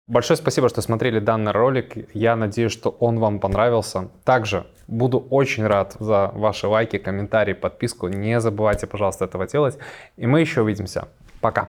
Большое 0.09 0.37
спасибо, 0.37 0.69
что 0.69 0.81
смотрели 0.81 1.19
данный 1.19 1.51
ролик. 1.51 2.15
Я 2.15 2.35
надеюсь, 2.35 2.71
что 2.71 2.89
он 2.99 3.19
вам 3.19 3.39
понравился. 3.39 4.09
Также 4.23 4.65
буду 4.87 5.19
очень 5.29 5.67
рад 5.67 5.97
за 5.99 6.31
ваши 6.33 6.67
лайки, 6.67 6.97
комментарии, 6.97 7.53
подписку. 7.53 8.07
Не 8.07 8.39
забывайте, 8.39 8.87
пожалуйста, 8.87 9.25
этого 9.25 9.45
делать. 9.45 9.77
И 10.17 10.25
мы 10.25 10.41
еще 10.41 10.61
увидимся. 10.61 11.09
Пока. 11.41 11.67